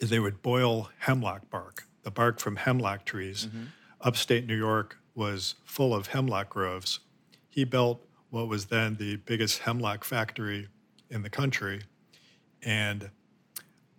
is 0.00 0.10
they 0.10 0.20
would 0.20 0.42
boil 0.42 0.90
hemlock 0.98 1.48
bark, 1.50 1.87
the 2.08 2.12
bark 2.12 2.40
from 2.40 2.56
hemlock 2.56 3.04
trees. 3.04 3.46
Mm-hmm. 3.46 3.64
Upstate 4.00 4.46
New 4.46 4.56
York 4.56 4.96
was 5.14 5.56
full 5.64 5.94
of 5.94 6.06
hemlock 6.06 6.48
groves. 6.48 7.00
He 7.50 7.64
built 7.64 8.02
what 8.30 8.48
was 8.48 8.66
then 8.66 8.96
the 8.96 9.16
biggest 9.16 9.58
hemlock 9.58 10.04
factory 10.04 10.68
in 11.10 11.20
the 11.20 11.28
country, 11.28 11.82
and 12.62 13.10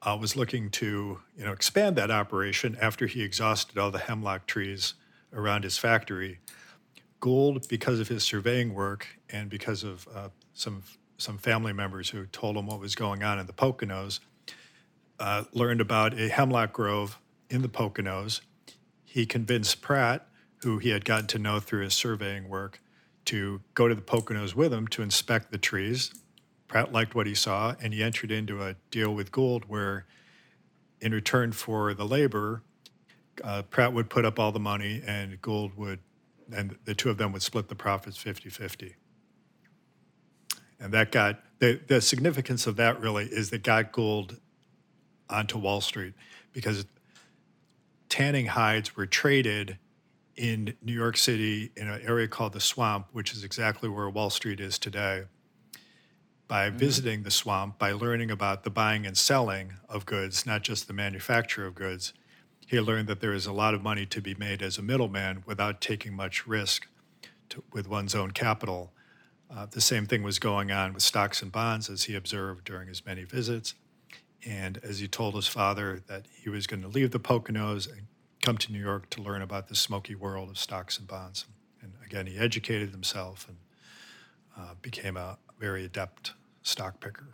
uh, 0.02 0.18
was 0.20 0.36
looking 0.36 0.72
to 0.72 1.20
you 1.38 1.46
know 1.46 1.52
expand 1.52 1.98
that 1.98 2.10
operation 2.10 2.76
after 2.82 3.06
he 3.06 3.22
exhausted 3.22 3.78
all 3.78 3.92
the 3.92 4.00
hemlock 4.00 4.48
trees 4.48 4.96
around 5.32 5.64
his 5.64 5.78
factory. 5.78 6.40
Gould, 7.20 7.68
because 7.68 8.00
of 8.00 8.08
his 8.08 8.24
surveying 8.24 8.74
work 8.74 9.06
and 9.30 9.52
because 9.52 9.84
of 9.84 10.08
uh, 10.16 10.30
some 10.56 10.82
some 11.18 11.38
family 11.38 11.74
members 11.74 12.10
who 12.10 12.26
told 12.26 12.58
him 12.58 12.66
what 12.66 12.80
was 12.80 12.96
going 12.96 13.22
on 13.22 13.38
in 13.38 13.46
the 13.46 13.54
Poconos, 13.54 14.20
uh, 15.20 15.44
learned 15.54 15.82
about 15.82 16.20
a 16.20 16.28
hemlock 16.30 16.74
grove 16.74 17.20
in 17.50 17.62
the 17.62 17.70
Poconos. 17.70 18.42
He 19.04 19.26
convinced 19.26 19.82
Pratt, 19.82 20.28
who 20.62 20.78
he 20.78 20.90
had 20.90 21.06
gotten 21.06 21.28
to 21.28 21.40
know 21.40 21.60
through 21.60 21.84
his 21.84 21.94
surveying 21.94 22.48
work, 22.48 22.82
to 23.26 23.62
go 23.74 23.88
to 23.88 23.96
the 23.96 24.02
Poconos 24.02 24.56
with 24.56 24.74
him 24.74 24.88
to 24.90 25.02
inspect 25.02 25.52
the 25.52 25.58
trees. 25.58 26.14
Pratt 26.68 26.92
liked 26.92 27.16
what 27.16 27.28
he 27.28 27.36
saw, 27.36 27.76
and 27.82 27.94
he 27.94 28.04
entered 28.04 28.32
into 28.32 28.64
a 28.64 28.76
deal 28.92 29.14
with 29.14 29.32
Gould 29.32 29.66
where, 29.68 30.06
in 31.02 31.12
return 31.12 31.52
for 31.52 31.94
the 31.94 32.06
labor, 32.06 32.64
uh, 33.44 33.64
Pratt 33.64 33.94
would 33.94 34.10
put 34.10 34.26
up 34.26 34.38
all 34.40 34.52
the 34.52 34.60
money 34.60 35.02
and 35.06 35.42
Gould 35.42 35.76
would, 35.78 36.00
and 36.54 36.78
the 36.86 36.94
two 36.94 37.10
of 37.10 37.18
them 37.18 37.32
would 37.32 37.42
split 37.42 37.68
the 37.68 37.76
profits 37.76 38.18
50 38.18 38.50
50. 38.50 38.96
And 40.80 40.94
that 40.94 41.12
got, 41.12 41.40
the, 41.60 41.80
the 41.88 42.02
significance 42.02 42.66
of 42.68 42.78
that 42.78 43.00
really 43.00 43.26
is 43.26 43.50
that 43.50 43.64
got 43.64 43.92
Gould 43.92 44.40
onto 45.30 45.58
Wall 45.58 45.82
Street 45.82 46.14
because 46.54 46.86
tanning 48.10 48.48
hides 48.48 48.98
were 48.98 49.06
traded 49.06 49.78
in 50.36 50.76
New 50.82 50.94
York 50.94 51.18
City 51.18 51.72
in 51.76 51.88
an 51.88 52.02
area 52.02 52.28
called 52.28 52.54
the 52.54 52.60
Swamp, 52.60 53.08
which 53.12 53.34
is 53.34 53.44
exactly 53.44 53.88
where 53.88 54.10
Wall 54.10 54.30
Street 54.30 54.60
is 54.60 54.80
today. 54.80 55.26
By 56.48 56.70
mm-hmm. 56.70 56.78
visiting 56.78 57.24
the 57.24 57.32
swamp, 57.32 57.78
by 57.78 57.92
learning 57.92 58.32
about 58.32 58.64
the 58.64 58.70
buying 58.70 59.06
and 59.06 59.18
selling 59.18 59.74
of 59.88 60.06
goods, 60.06 60.46
not 60.46 60.64
just 60.64 60.88
the 60.88 60.94
manufacture 60.94 61.66
of 61.66 61.76
goods, 61.76 62.14
he 62.66 62.80
learned 62.80 63.08
that 63.08 63.20
there 63.20 63.34
is 63.34 63.46
a 63.46 63.54
lot 63.54 63.74
of 63.74 63.84
money 63.84 64.06
to 64.06 64.22
be 64.22 64.34
made 64.36 64.62
as 64.62 64.78
a 64.78 64.82
middleman 64.82 65.44
without 65.46 65.82
taking 65.82 66.16
much 66.16 66.48
risk 66.48 66.88
to, 67.50 67.64
with 67.74 67.88
one's 67.88 68.16
own 68.16 68.32
capital. 68.32 68.94
Uh, 69.52 69.66
the 69.66 69.82
same 69.82 70.06
thing 70.06 70.24
was 70.24 70.40
going 70.40 70.72
on 70.72 70.94
with 70.94 71.04
stocks 71.04 71.42
and 71.42 71.52
bonds, 71.52 71.90
as 71.90 72.04
he 72.04 72.16
observed 72.16 72.64
during 72.64 72.88
his 72.88 73.06
many 73.06 73.24
visits. 73.24 73.74
And 74.46 74.80
as 74.84 75.00
he 75.00 75.08
told 75.08 75.36
his 75.36 75.48
father 75.48 76.02
that 76.08 76.26
he 76.32 76.50
was 76.50 76.68
going 76.68 76.82
to 76.82 76.88
leave 76.88 77.12
the 77.12 77.20
Poconos 77.20 77.92
and 77.92 78.08
come 78.42 78.58
to 78.58 78.72
New 78.72 78.80
York 78.80 79.10
to 79.12 79.22
learn 79.22 79.42
about 79.42 79.68
the 79.68 79.76
smoky 79.76 80.16
world 80.16 80.50
of 80.50 80.58
stocks 80.58 80.98
and 80.98 81.08
bonds. 81.08 81.46
And 81.82 81.94
again, 82.06 82.26
he 82.26 82.38
educated 82.38 82.92
himself 82.92 83.48
and 83.48 83.58
uh, 84.58 84.74
became 84.82 85.18
a 85.18 85.38
very 85.60 85.86
adept 85.86 86.34
stock 86.64 87.00
picker. 87.00 87.28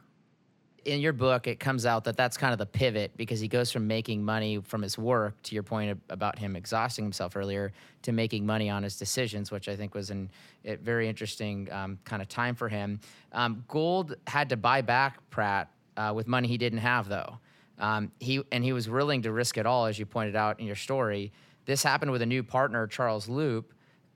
In 0.85 0.99
your 0.99 1.13
book, 1.13 1.47
it 1.47 1.59
comes 1.59 1.87
out 1.87 2.03
that 2.03 2.15
that's 2.15 2.37
kind 2.37 2.53
of 2.53 2.59
the 2.59 2.65
pivot 2.67 3.11
because 3.17 3.39
he 3.39 3.47
goes 3.47 3.71
from 3.71 3.87
making 3.87 4.23
money 4.23 4.61
from 4.61 4.83
his 4.83 4.99
work, 4.99 5.41
to 5.43 5.55
your 5.55 5.63
point 5.63 5.99
about 6.09 6.37
him 6.37 6.55
exhausting 6.55 7.03
himself 7.03 7.35
earlier, 7.35 7.73
to 8.03 8.11
making 8.11 8.45
money 8.45 8.69
on 8.69 8.83
his 8.83 8.95
decisions, 8.97 9.49
which 9.49 9.67
I 9.67 9.75
think 9.75 9.95
was 9.95 10.11
a 10.11 10.27
very 10.75 11.09
interesting 11.09 11.71
um, 11.71 11.97
kind 12.05 12.21
of 12.21 12.29
time 12.29 12.53
for 12.53 12.69
him. 12.69 12.99
Um, 13.31 13.63
Gould 13.67 14.15
had 14.27 14.49
to 14.49 14.57
buy 14.57 14.81
back 14.81 15.27
Pratt 15.31 15.71
uh, 15.97 16.13
with 16.15 16.27
money 16.27 16.47
he 16.47 16.57
didn't 16.57 16.79
have, 16.79 17.07
though. 17.07 17.39
Um, 17.77 18.11
he 18.19 18.41
and 18.51 18.63
he 18.63 18.73
was 18.73 18.89
willing 18.89 19.23
to 19.23 19.31
risk 19.31 19.57
it 19.57 19.65
all, 19.65 19.85
as 19.85 19.99
you 19.99 20.05
pointed 20.05 20.35
out 20.35 20.59
in 20.59 20.65
your 20.65 20.75
story. 20.75 21.31
This 21.65 21.83
happened 21.83 22.11
with 22.11 22.21
a 22.21 22.25
new 22.25 22.43
partner, 22.43 22.87
Charles 22.87 23.27
Leupp. 23.27 23.65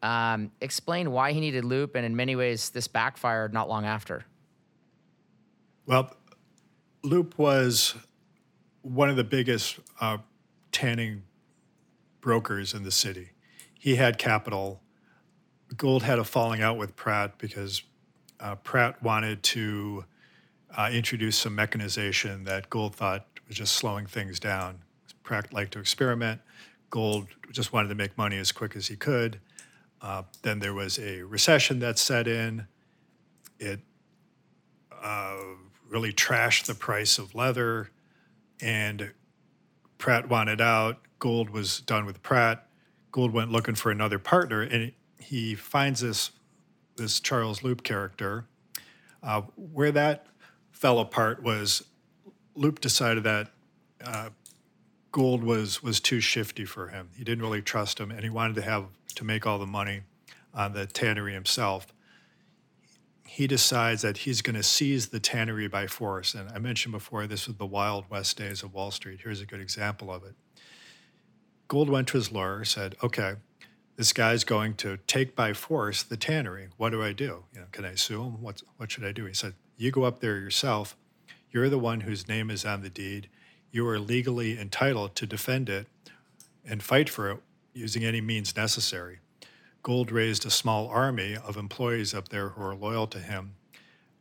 Um, 0.02 0.52
explain 0.62 1.12
why 1.12 1.34
he 1.34 1.40
needed 1.40 1.64
Leupp, 1.66 1.96
and 1.96 2.06
in 2.06 2.16
many 2.16 2.36
ways, 2.36 2.70
this 2.70 2.88
backfired 2.88 3.54
not 3.54 3.68
long 3.68 3.86
after. 3.86 4.24
Well, 5.86 6.16
Leupp 7.04 7.38
was 7.38 7.96
one 8.82 9.10
of 9.10 9.16
the 9.16 9.24
biggest 9.24 9.80
uh, 10.00 10.20
tanning 10.72 11.24
brokers 12.22 12.74
in 12.74 12.84
the 12.84 12.92
city. 12.92 13.32
He 13.74 13.96
had 13.96 14.18
capital. 14.18 14.82
Gould 15.76 16.04
had 16.04 16.20
a 16.20 16.24
falling 16.24 16.62
out 16.62 16.78
with 16.78 16.96
Pratt 16.96 17.38
because 17.38 17.84
uh, 18.40 18.56
Pratt 18.56 19.02
wanted 19.04 19.44
to 19.44 20.06
uh, 20.78 20.90
introduce 20.92 21.38
some 21.38 21.56
mechanization 21.56 22.44
that 22.46 22.70
Gould 22.70 22.96
thought 22.96 23.26
was 23.48 23.58
just 23.58 23.76
slowing 23.76 24.06
things 24.06 24.40
down. 24.40 24.80
Pratt 25.24 25.54
liked 25.54 25.74
to 25.74 25.80
experiment. 25.80 26.42
Gould 26.90 27.28
just 27.52 27.74
wanted 27.74 27.90
to 27.90 27.96
make 27.96 28.18
money 28.18 28.38
as 28.38 28.52
quick 28.52 28.76
as 28.76 28.88
he 28.88 28.96
could. 28.96 29.40
Uh, 30.02 30.24
then 30.44 30.60
there 30.60 30.74
was 30.74 30.98
a 31.00 31.24
recession 31.24 31.80
that 31.80 32.00
set 32.00 32.28
in. 32.28 32.68
It 33.60 33.82
uh, 34.92 35.38
really 35.88 36.14
trashed 36.14 36.66
the 36.66 36.76
price 36.76 37.18
of 37.18 37.36
leather, 37.36 37.90
and 38.62 39.12
Pratt 39.98 40.30
wanted 40.30 40.62
out. 40.62 41.00
Gould 41.20 41.50
was 41.50 41.82
done 41.82 42.06
with 42.06 42.24
Pratt. 42.24 42.68
Gould 43.12 43.34
went 43.34 43.52
looking 43.52 43.76
for 43.76 43.92
another 43.92 44.20
partner, 44.20 44.62
and 44.62 44.94
he 45.18 45.56
finds 45.56 46.02
this 46.02 46.32
this 46.96 47.20
Charles 47.20 47.62
Leupp 47.62 47.84
character. 47.84 48.46
Uh, 49.22 49.42
where 49.56 49.92
that 49.92 50.28
fell 50.80 51.00
apart 51.00 51.44
was 51.44 51.84
Leupp 52.56 52.80
decided 52.80 53.26
that 53.26 53.52
uh, 54.04 54.30
Gould 55.12 55.44
was 55.44 55.84
was 55.84 56.00
too 56.00 56.22
shifty 56.22 56.66
for 56.66 56.88
him. 56.88 57.10
He 57.16 57.24
didn't 57.24 57.44
really 57.44 57.62
trust 57.62 58.00
him, 58.00 58.12
and 58.12 58.24
he 58.24 58.30
wanted 58.30 58.56
to 58.56 58.62
have 58.62 58.86
to 59.16 59.24
make 59.26 59.46
all 59.46 59.60
the 59.60 59.68
money 59.68 60.02
on 60.54 60.74
the 60.74 60.86
tannery 60.86 61.34
himself. 61.34 61.88
He 63.28 63.46
decides 63.46 64.02
that 64.02 64.20
he's 64.20 64.42
going 64.42 64.56
to 64.56 64.64
seize 64.64 65.10
the 65.10 65.20
tannery 65.20 65.68
by 65.68 65.86
force. 65.86 66.34
And 66.34 66.50
I 66.50 66.58
mentioned 66.58 66.94
before, 66.94 67.28
this 67.28 67.46
was 67.46 67.58
the 67.58 67.66
Wild 67.66 68.10
West 68.10 68.38
days 68.38 68.64
of 68.64 68.74
Wall 68.74 68.90
Street. 68.90 69.20
Here's 69.24 69.42
a 69.42 69.46
good 69.46 69.62
example 69.62 70.12
of 70.12 70.24
it. 70.24 70.34
Gould 71.68 71.90
went 71.90 72.08
to 72.08 72.18
his 72.18 72.32
lawyer, 72.32 72.64
said, 72.64 72.96
"Okay, 73.04 73.36
this 73.98 74.14
guy's 74.14 74.46
going 74.46 74.76
to 74.76 74.98
take 75.08 75.36
by 75.36 75.52
force 75.54 76.04
the 76.04 76.18
tannery. 76.18 76.70
What 76.78 76.92
do 76.92 77.04
I 77.04 77.12
do? 77.12 77.44
You 77.54 77.62
know, 77.62 77.68
can 77.74 77.84
I 77.84 77.96
sue 77.96 78.24
him? 78.24 78.42
What 78.42 78.64
what 78.78 78.90
should 78.92 79.04
I 79.04 79.12
do?" 79.12 79.26
He 79.26 79.34
said, 79.34 79.56
"You 79.80 79.90
go 79.90 80.04
up 80.04 80.20
there 80.20 80.38
yourself." 80.38 80.96
You're 81.52 81.70
the 81.70 81.80
one 81.80 82.02
whose 82.02 82.28
name 82.28 82.52
is 82.52 82.64
on 82.64 82.82
the 82.82 82.90
deed. 82.90 83.28
You 83.72 83.88
are 83.88 84.00
legally 84.00 84.60
entitled 84.60 85.16
to 85.16 85.26
defend 85.26 85.68
it 85.68 85.88
and 86.64 86.84
fight 86.84 87.10
for 87.10 87.32
it 87.32 87.38
using 87.74 88.04
any 88.04 88.22
means 88.22 88.56
necessary. 88.56 89.20
Gould 89.82 90.12
raised 90.12 90.46
a 90.46 90.52
small 90.52 90.88
army 90.90 91.36
of 91.36 91.58
employees 91.58 92.14
up 92.14 92.30
there 92.30 92.50
who 92.50 92.62
are 92.62 92.76
loyal 92.76 93.08
to 93.08 93.20
him, 93.20 93.56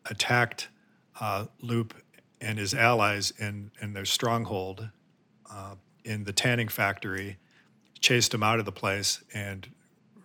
attacked 0.07 0.69
uh, 1.21 1.47
Leupp 1.63 1.93
and 2.41 2.59
his 2.59 2.73
allies 2.73 3.33
in, 3.39 3.73
in 3.83 3.93
their 3.93 4.05
stronghold 4.05 4.89
uh, 5.51 5.75
in 6.05 6.25
the 6.25 6.33
tanning 6.33 6.69
factory, 6.69 7.37
chased 8.01 8.31
them 8.31 8.43
out 8.43 8.59
of 8.59 8.65
the 8.65 8.73
place, 8.73 9.23
and 9.35 9.69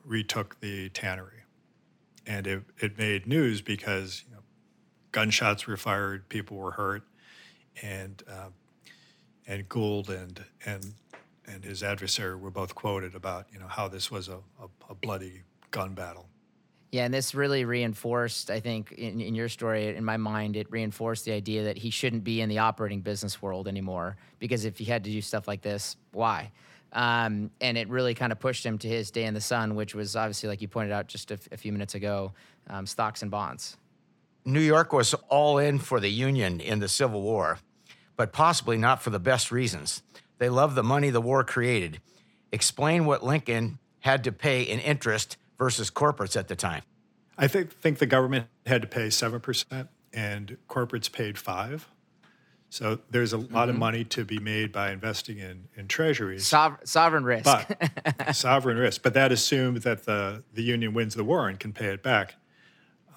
retook 0.05 0.59
the 0.61 0.89
tannery. 0.89 1.43
And 2.25 2.47
it, 2.47 2.63
it 2.79 2.97
made 2.97 3.27
news 3.27 3.61
because 3.61 4.23
gunshots 5.13 5.65
were 5.65 5.77
fired, 5.77 6.27
people 6.27 6.57
were 6.57 6.71
hurt, 6.71 7.03
and 7.81 8.21
uh, 8.29 8.49
and 9.47 9.69
Gould 9.69 10.09
and 10.09 10.43
and 10.65 10.93
and 11.47 11.63
his 11.63 11.81
adversary 11.81 12.35
were 12.35 12.51
both 12.51 12.75
quoted 12.75 13.15
about 13.15 13.47
you 13.53 13.59
know 13.59 13.67
how 13.67 13.87
this 13.87 14.11
was 14.11 14.27
a, 14.27 14.39
a, 14.61 14.67
a 14.89 14.95
bloody 14.95 15.43
gun 15.71 15.93
battle. 15.93 16.27
Yeah, 16.91 17.05
and 17.05 17.13
this 17.13 17.33
really 17.33 17.65
reinforced, 17.65 18.51
I 18.51 18.59
think, 18.59 18.91
in, 18.91 19.19
in, 19.19 19.33
your 19.33 19.49
story, 19.49 19.87
in 19.87 20.05
my 20.05 20.17
mind, 20.17 20.55
it 20.55 20.69
reinforced 20.69 21.25
the 21.25 21.31
idea 21.31 21.63
that 21.63 21.75
he 21.75 21.89
shouldn't 21.89 22.23
be 22.23 22.39
in 22.39 22.49
the 22.49 22.59
operating 22.59 23.01
business 23.01 23.41
world 23.41 23.67
anymore. 23.67 24.15
Because 24.37 24.63
if 24.63 24.77
he 24.77 24.85
had 24.85 25.03
to 25.05 25.09
do 25.09 25.19
stuff 25.19 25.47
like 25.47 25.63
this, 25.63 25.97
why? 26.11 26.51
Um, 26.91 27.49
and 27.61 27.79
it 27.79 27.89
really 27.89 28.13
kind 28.13 28.31
of 28.31 28.39
pushed 28.39 28.63
him 28.63 28.77
to 28.77 28.87
his 28.87 29.09
day 29.09 29.23
in 29.23 29.33
the 29.33 29.41
sun, 29.41 29.73
which 29.73 29.95
was 29.95 30.15
obviously, 30.15 30.49
like 30.49 30.61
you 30.61 30.67
pointed 30.67 30.91
out 30.91 31.07
just 31.07 31.31
a, 31.31 31.33
f- 31.33 31.49
a 31.51 31.57
few 31.57 31.71
minutes 31.71 31.95
ago, 31.95 32.31
um, 32.69 32.85
stocks 32.85 33.23
and 33.23 33.31
bonds. 33.31 33.75
New 34.45 34.61
York 34.61 34.91
was 34.91 35.13
all 35.29 35.57
in 35.57 35.79
for 35.79 35.99
the 35.99 36.09
Union 36.09 36.59
in 36.59 36.79
the 36.79 36.87
Civil 36.87 37.21
War, 37.21 37.59
but 38.15 38.33
possibly 38.33 38.77
not 38.77 39.01
for 39.01 39.09
the 39.09 39.19
best 39.19 39.51
reasons. 39.51 40.03
They 40.37 40.49
loved 40.49 40.75
the 40.75 40.83
money 40.83 41.09
the 41.09 41.21
war 41.21 41.43
created. 41.43 42.01
Explain 42.51 43.05
what 43.05 43.23
Lincoln 43.23 43.79
had 44.01 44.23
to 44.25 44.31
pay 44.31 44.63
in 44.63 44.79
interest 44.79 45.37
versus 45.57 45.89
corporates 45.89 46.37
at 46.37 46.47
the 46.49 46.55
time? 46.55 46.83
I 47.37 47.47
think 47.47 47.71
think 47.71 47.99
the 47.99 48.05
government 48.05 48.47
had 48.65 48.81
to 48.81 48.87
pay 48.87 49.09
seven 49.09 49.39
percent, 49.39 49.89
and 50.11 50.57
corporates 50.69 51.11
paid 51.11 51.37
five. 51.37 51.87
So 52.69 52.99
there's 53.09 53.33
a 53.33 53.37
lot 53.37 53.47
mm-hmm. 53.47 53.69
of 53.69 53.77
money 53.77 54.03
to 54.05 54.25
be 54.25 54.39
made 54.39 54.71
by 54.71 54.91
investing 54.91 55.39
in 55.39 55.67
in 55.75 55.87
treasuries. 55.87 56.43
Sover- 56.43 56.85
sovereign 56.87 57.23
risk. 57.23 57.45
But, 57.45 58.33
sovereign 58.35 58.77
risk. 58.77 59.01
But 59.01 59.13
that 59.13 59.31
assumed 59.31 59.77
that 59.77 60.05
the 60.05 60.43
the 60.53 60.63
union 60.63 60.93
wins 60.93 61.15
the 61.15 61.23
war 61.23 61.47
and 61.47 61.59
can 61.59 61.73
pay 61.73 61.87
it 61.87 62.03
back. 62.03 62.35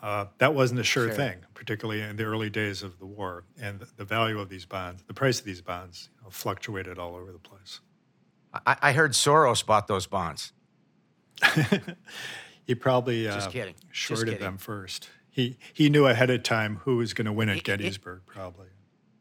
Uh, 0.06 0.26
that 0.38 0.54
wasn't 0.54 0.78
a 0.78 0.84
sure, 0.84 1.08
sure, 1.08 1.16
thing, 1.16 1.34
particularly 1.52 2.00
in 2.00 2.14
the 2.14 2.22
early 2.22 2.48
days 2.48 2.84
of 2.84 2.96
the 3.00 3.06
war. 3.06 3.42
And 3.60 3.80
the, 3.80 3.88
the 3.96 4.04
value 4.04 4.38
of 4.38 4.48
these 4.48 4.64
bonds, 4.64 5.02
the 5.08 5.14
price 5.14 5.40
of 5.40 5.44
these 5.44 5.60
bonds, 5.60 6.10
you 6.16 6.22
know, 6.22 6.30
fluctuated 6.30 6.96
all 6.96 7.16
over 7.16 7.32
the 7.32 7.40
place. 7.40 7.80
I, 8.64 8.76
I 8.80 8.92
heard 8.92 9.14
Soros 9.14 9.66
bought 9.66 9.88
those 9.88 10.06
bonds. 10.06 10.52
he 12.64 12.76
probably 12.76 13.24
just 13.24 13.48
uh, 13.48 13.64
shorted 13.90 14.26
kidding. 14.26 14.38
them 14.38 14.58
first. 14.58 15.10
He 15.28 15.58
he 15.72 15.90
knew 15.90 16.06
ahead 16.06 16.30
of 16.30 16.44
time 16.44 16.76
who 16.84 16.98
was 16.98 17.12
going 17.12 17.26
to 17.26 17.32
win 17.32 17.48
at 17.48 17.64
Gettysburg, 17.64 18.22
probably. 18.26 18.68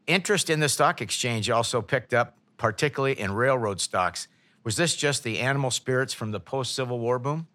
Interest 0.06 0.48
in 0.48 0.60
the 0.60 0.68
stock 0.68 1.02
exchange 1.02 1.50
also 1.50 1.82
picked 1.82 2.14
up, 2.14 2.36
particularly 2.58 3.18
in 3.18 3.32
railroad 3.32 3.80
stocks. 3.80 4.28
Was 4.62 4.76
this 4.76 4.94
just 4.94 5.24
the 5.24 5.40
animal 5.40 5.72
spirits 5.72 6.14
from 6.14 6.30
the 6.30 6.38
post 6.38 6.76
Civil 6.76 7.00
War 7.00 7.18
boom? 7.18 7.48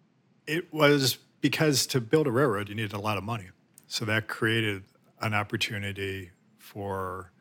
It 0.45 0.73
was 0.73 1.17
because 1.41 1.85
to 1.87 1.99
build 1.99 2.27
a 2.27 2.31
railroad, 2.31 2.69
you 2.69 2.75
needed 2.75 2.93
a 2.93 2.99
lot 2.99 3.17
of 3.17 3.23
money. 3.23 3.49
So 3.87 4.05
that 4.05 4.27
created 4.27 4.83
an 5.19 5.33
opportunity 5.33 6.31
for 6.57 7.31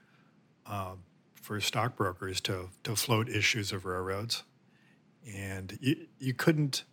uh, 0.66 0.94
for 1.34 1.60
stockbrokers 1.60 2.40
to 2.42 2.70
to 2.84 2.96
float 2.96 3.28
issues 3.28 3.72
of 3.72 3.84
railroads, 3.84 4.42
and 5.32 5.78
you, 5.80 6.06
you 6.18 6.34
couldn't 6.34 6.84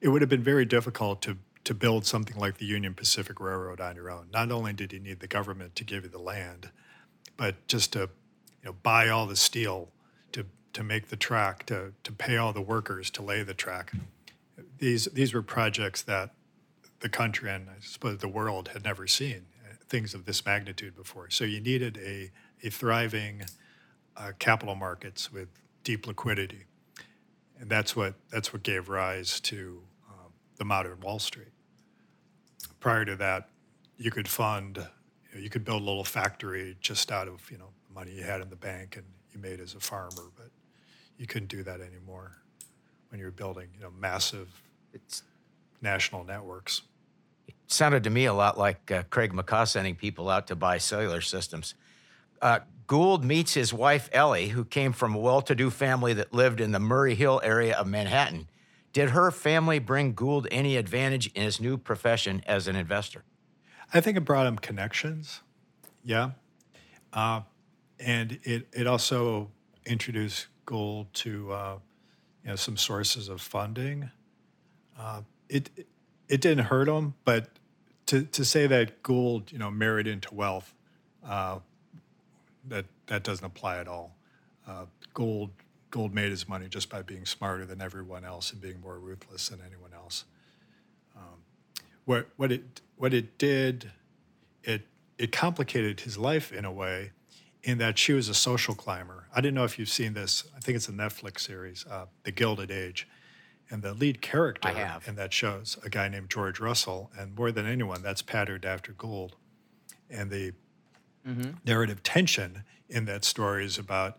it 0.00 0.08
would 0.08 0.20
have 0.20 0.28
been 0.28 0.42
very 0.42 0.64
difficult 0.64 1.22
to 1.22 1.36
to 1.64 1.74
build 1.74 2.04
something 2.04 2.36
like 2.36 2.58
the 2.58 2.66
Union 2.66 2.92
Pacific 2.92 3.40
Railroad 3.40 3.80
on 3.80 3.96
your 3.96 4.10
own. 4.10 4.28
Not 4.32 4.52
only 4.52 4.74
did 4.74 4.92
you 4.92 5.00
need 5.00 5.20
the 5.20 5.26
government 5.26 5.74
to 5.76 5.84
give 5.84 6.04
you 6.04 6.10
the 6.10 6.18
land, 6.18 6.70
but 7.36 7.66
just 7.68 7.92
to 7.94 8.00
you 8.00 8.66
know 8.66 8.74
buy 8.82 9.08
all 9.08 9.26
the 9.26 9.36
steel 9.36 9.88
to 10.32 10.44
to 10.72 10.82
make 10.82 11.08
the 11.08 11.16
track, 11.16 11.66
to 11.66 11.92
to 12.02 12.12
pay 12.12 12.36
all 12.36 12.52
the 12.52 12.60
workers 12.60 13.10
to 13.10 13.22
lay 13.22 13.42
the 13.42 13.54
track. 13.54 13.92
These 14.78 15.06
these 15.06 15.32
were 15.32 15.42
projects 15.42 16.02
that 16.02 16.34
the 17.04 17.10
country 17.10 17.50
and 17.50 17.68
I 17.68 17.74
suppose 17.82 18.18
the 18.18 18.28
world 18.28 18.68
had 18.68 18.82
never 18.82 19.06
seen 19.06 19.44
uh, 19.62 19.74
things 19.90 20.14
of 20.14 20.24
this 20.24 20.46
magnitude 20.46 20.96
before. 20.96 21.28
So 21.28 21.44
you 21.44 21.60
needed 21.60 21.98
a 21.98 22.30
a 22.66 22.70
thriving 22.70 23.42
uh, 24.16 24.32
capital 24.38 24.74
markets 24.74 25.30
with 25.30 25.48
deep 25.82 26.06
liquidity, 26.06 26.64
and 27.60 27.68
that's 27.68 27.94
what 27.94 28.14
that's 28.30 28.54
what 28.54 28.62
gave 28.62 28.88
rise 28.88 29.38
to 29.40 29.82
the 30.56 30.64
modern 30.64 30.98
Wall 31.00 31.18
Street. 31.18 31.52
Prior 32.80 33.04
to 33.04 33.16
that, 33.16 33.50
you 33.98 34.10
could 34.10 34.28
fund, 34.28 34.76
you, 34.76 34.82
know, 35.34 35.40
you 35.42 35.50
could 35.50 35.64
build 35.64 35.82
a 35.82 35.84
little 35.84 36.04
factory 36.04 36.74
just 36.80 37.12
out 37.12 37.28
of 37.28 37.50
you 37.50 37.58
know 37.58 37.68
the 37.86 37.94
money 37.94 38.12
you 38.12 38.22
had 38.22 38.40
in 38.40 38.48
the 38.48 38.56
bank 38.56 38.96
and 38.96 39.04
you 39.30 39.38
made 39.38 39.60
as 39.60 39.74
a 39.74 39.80
farmer, 39.80 40.30
but 40.36 40.48
you 41.18 41.26
couldn't 41.26 41.48
do 41.48 41.62
that 41.64 41.82
anymore 41.82 42.38
when 43.10 43.20
you're 43.20 43.30
building 43.30 43.68
you 43.74 43.82
know 43.82 43.90
massive 43.90 44.48
it's, 44.94 45.22
national 45.82 46.24
networks. 46.24 46.80
Sounded 47.66 48.04
to 48.04 48.10
me 48.10 48.26
a 48.26 48.34
lot 48.34 48.58
like 48.58 48.90
uh, 48.90 49.02
Craig 49.10 49.32
McCaw 49.32 49.66
sending 49.66 49.94
people 49.96 50.28
out 50.28 50.46
to 50.48 50.56
buy 50.56 50.78
cellular 50.78 51.20
systems. 51.20 51.74
Uh, 52.40 52.60
Gould 52.86 53.24
meets 53.24 53.54
his 53.54 53.72
wife 53.72 54.10
Ellie, 54.12 54.48
who 54.48 54.64
came 54.64 54.92
from 54.92 55.14
a 55.14 55.18
well-to-do 55.18 55.70
family 55.70 56.12
that 56.12 56.34
lived 56.34 56.60
in 56.60 56.72
the 56.72 56.78
Murray 56.78 57.14
Hill 57.14 57.40
area 57.42 57.74
of 57.76 57.86
Manhattan. 57.86 58.48
Did 58.92 59.10
her 59.10 59.30
family 59.30 59.78
bring 59.78 60.12
Gould 60.12 60.46
any 60.50 60.76
advantage 60.76 61.28
in 61.28 61.42
his 61.42 61.60
new 61.60 61.78
profession 61.78 62.42
as 62.46 62.68
an 62.68 62.76
investor? 62.76 63.24
I 63.92 64.00
think 64.00 64.16
it 64.16 64.20
brought 64.20 64.46
him 64.46 64.56
connections. 64.56 65.40
Yeah. 66.04 66.32
Uh, 67.12 67.42
and 67.98 68.38
it, 68.42 68.68
it 68.72 68.86
also 68.86 69.50
introduced 69.86 70.48
Gould 70.66 71.12
to 71.14 71.52
uh, 71.52 71.78
you 72.42 72.50
know 72.50 72.56
some 72.56 72.76
sources 72.76 73.28
of 73.28 73.40
funding. 73.40 74.10
Uh, 74.98 75.22
it 75.48 75.70
it 76.28 76.40
didn't 76.40 76.64
hurt 76.66 76.88
him, 76.88 77.14
but 77.24 77.50
to, 78.06 78.24
to 78.24 78.44
say 78.44 78.66
that 78.66 79.02
Gould 79.02 79.52
you 79.52 79.58
know 79.58 79.70
married 79.70 80.06
into 80.06 80.34
wealth, 80.34 80.74
uh, 81.26 81.58
that 82.68 82.86
that 83.06 83.22
doesn't 83.22 83.44
apply 83.44 83.78
at 83.78 83.88
all. 83.88 84.14
Uh, 84.66 84.86
Gould 85.12 85.50
Gould 85.90 86.14
made 86.14 86.30
his 86.30 86.48
money 86.48 86.68
just 86.68 86.90
by 86.90 87.02
being 87.02 87.24
smarter 87.24 87.64
than 87.64 87.80
everyone 87.80 88.24
else 88.24 88.52
and 88.52 88.60
being 88.60 88.80
more 88.80 88.98
ruthless 88.98 89.48
than 89.48 89.60
anyone 89.64 89.92
else. 89.94 90.24
Um, 91.16 91.42
what 92.04 92.28
what 92.36 92.50
it 92.50 92.80
what 92.96 93.14
it 93.14 93.38
did, 93.38 93.92
it 94.62 94.82
it 95.18 95.32
complicated 95.32 96.00
his 96.00 96.18
life 96.18 96.52
in 96.52 96.64
a 96.64 96.72
way, 96.72 97.12
in 97.62 97.78
that 97.78 97.98
she 97.98 98.12
was 98.12 98.28
a 98.28 98.34
social 98.34 98.74
climber. 98.74 99.28
I 99.34 99.40
didn't 99.40 99.54
know 99.54 99.64
if 99.64 99.78
you've 99.78 99.88
seen 99.88 100.14
this. 100.14 100.44
I 100.56 100.60
think 100.60 100.76
it's 100.76 100.88
a 100.88 100.92
Netflix 100.92 101.40
series, 101.40 101.86
uh, 101.90 102.06
The 102.24 102.32
Gilded 102.32 102.70
Age, 102.70 103.08
and 103.70 103.82
the 103.82 103.94
lead 103.94 104.20
character 104.20 105.00
in 105.06 105.16
that 105.16 105.32
show's 105.32 105.78
a 105.84 105.90
guy 105.90 106.08
named 106.08 106.30
George 106.30 106.60
Russell, 106.60 107.10
and 107.18 107.36
more 107.36 107.50
than 107.50 107.66
anyone, 107.66 108.02
that's 108.02 108.22
patterned 108.22 108.64
after 108.64 108.92
Gould, 108.92 109.36
and 110.10 110.30
the 110.30 110.52
mm-hmm. 111.26 111.52
narrative 111.64 112.02
tension 112.02 112.64
in 112.88 113.04
that 113.06 113.24
story 113.24 113.64
is 113.64 113.78
about 113.78 114.18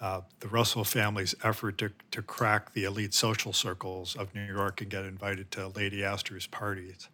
uh, 0.00 0.20
the 0.40 0.48
Russell 0.48 0.84
family's 0.84 1.34
effort 1.42 1.76
to, 1.78 1.90
to 2.12 2.22
crack 2.22 2.72
the 2.72 2.84
elite 2.84 3.14
social 3.14 3.52
circles 3.52 4.14
of 4.16 4.34
New 4.34 4.44
York 4.44 4.80
and 4.80 4.90
get 4.90 5.04
invited 5.04 5.50
to 5.50 5.68
Lady 5.68 6.04
Astor's 6.04 6.46
parties. 6.46 7.08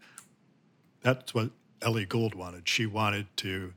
That's 1.03 1.35
what 1.35 1.51
Ellie 1.81 2.05
Gould 2.05 2.35
wanted. 2.35 2.69
She 2.69 2.87
wanted 2.87 3.27
to 3.39 3.75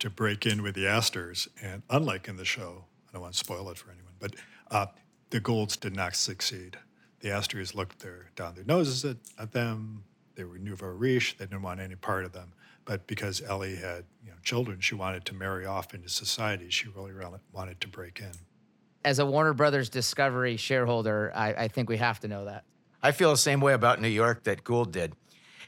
to 0.00 0.08
break 0.08 0.46
in 0.46 0.62
with 0.62 0.74
the 0.74 0.86
Astors, 0.86 1.46
and 1.62 1.82
unlike 1.90 2.26
in 2.26 2.36
the 2.36 2.44
show, 2.44 2.86
I 3.08 3.12
don't 3.12 3.20
want 3.22 3.34
to 3.34 3.38
spoil 3.38 3.68
it 3.68 3.76
for 3.76 3.90
anyone, 3.90 4.14
but 4.18 4.34
uh, 4.70 4.86
the 5.28 5.40
Goulds 5.40 5.76
did 5.76 5.94
not 5.94 6.16
succeed. 6.16 6.78
The 7.20 7.30
Astors 7.30 7.74
looked 7.74 8.00
their, 8.00 8.30
down 8.34 8.54
their 8.54 8.64
noses 8.64 9.04
at, 9.04 9.16
at 9.38 9.52
them. 9.52 10.04
They 10.34 10.44
were 10.44 10.58
nouveau 10.58 10.88
riche. 10.88 11.36
They 11.36 11.44
didn't 11.44 11.62
want 11.62 11.80
any 11.80 11.96
part 11.96 12.24
of 12.24 12.32
them. 12.32 12.52
But 12.84 13.06
because 13.06 13.42
Ellie 13.42 13.76
had 13.76 14.04
you 14.24 14.30
know, 14.30 14.36
children, 14.42 14.80
she 14.80 14.94
wanted 14.94 15.24
to 15.26 15.34
marry 15.34 15.66
off 15.66 15.94
into 15.94 16.08
society. 16.08 16.70
She 16.70 16.88
really, 16.88 17.12
really 17.12 17.38
wanted 17.52 17.80
to 17.82 17.88
break 17.88 18.20
in. 18.20 18.32
As 19.04 19.18
a 19.18 19.26
Warner 19.26 19.54
Brothers 19.54 19.88
Discovery 19.88 20.56
shareholder, 20.56 21.32
I, 21.34 21.52
I 21.52 21.68
think 21.68 21.88
we 21.88 21.98
have 21.98 22.20
to 22.20 22.28
know 22.28 22.46
that. 22.46 22.64
I 23.02 23.12
feel 23.12 23.30
the 23.30 23.36
same 23.36 23.60
way 23.60 23.72
about 23.72 24.00
New 24.00 24.08
York 24.08 24.44
that 24.44 24.64
Gould 24.64 24.92
did. 24.92 25.14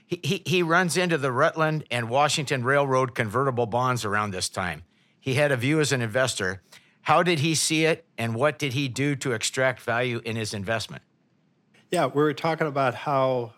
He, 0.07 0.21
he, 0.23 0.43
he 0.45 0.63
runs 0.63 0.97
into 0.97 1.17
the 1.17 1.33
Rutland 1.33 1.85
and 1.91 2.11
Washington 2.11 2.65
Railroad 2.65 3.15
convertible 3.15 3.67
bonds 3.67 4.05
around 4.05 4.33
this 4.33 4.49
time. 4.49 4.83
He 5.19 5.35
had 5.35 5.53
a 5.53 5.57
view 5.57 5.81
as 5.81 5.93
an 5.93 6.03
investor. 6.03 6.63
How 7.03 7.23
did 7.23 7.39
he 7.39 7.55
see 7.55 7.85
it, 7.85 8.05
and 8.19 8.35
what 8.35 8.59
did 8.59 8.75
he 8.75 8.89
do 8.89 9.17
to 9.17 9.33
extract 9.33 9.81
value 9.81 10.21
in 10.25 10.37
his 10.37 10.53
investment? 10.53 11.03
Yeah, 11.93 12.07
we 12.07 12.23
were 12.23 12.33
talking 12.33 12.67
about 12.67 12.95
how 12.95 13.53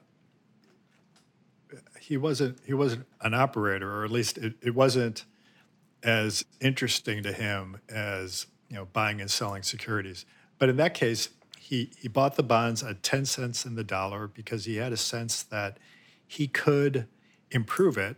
he 2.00 2.16
wasn't 2.16 2.58
he 2.66 2.74
wasn't 2.74 3.06
an 3.20 3.32
operator, 3.32 4.00
or 4.00 4.04
at 4.04 4.10
least 4.10 4.38
it, 4.38 4.54
it 4.60 4.74
wasn't 4.74 5.24
as 6.02 6.44
interesting 6.60 7.22
to 7.22 7.32
him 7.32 7.78
as 7.88 8.46
you 8.68 8.74
know 8.76 8.86
buying 8.86 9.20
and 9.20 9.30
selling 9.30 9.62
securities. 9.62 10.26
But 10.58 10.68
in 10.68 10.76
that 10.78 10.94
case, 10.94 11.28
he 11.60 11.92
he 11.96 12.08
bought 12.08 12.34
the 12.34 12.42
bonds 12.42 12.82
at 12.82 13.04
ten 13.04 13.24
cents 13.24 13.64
in 13.64 13.76
the 13.76 13.84
dollar 13.84 14.26
because 14.26 14.64
he 14.64 14.76
had 14.76 14.92
a 14.92 14.96
sense 14.96 15.44
that 15.44 15.78
he 16.26 16.48
could 16.48 17.06
improve 17.52 17.96
it 17.96 18.16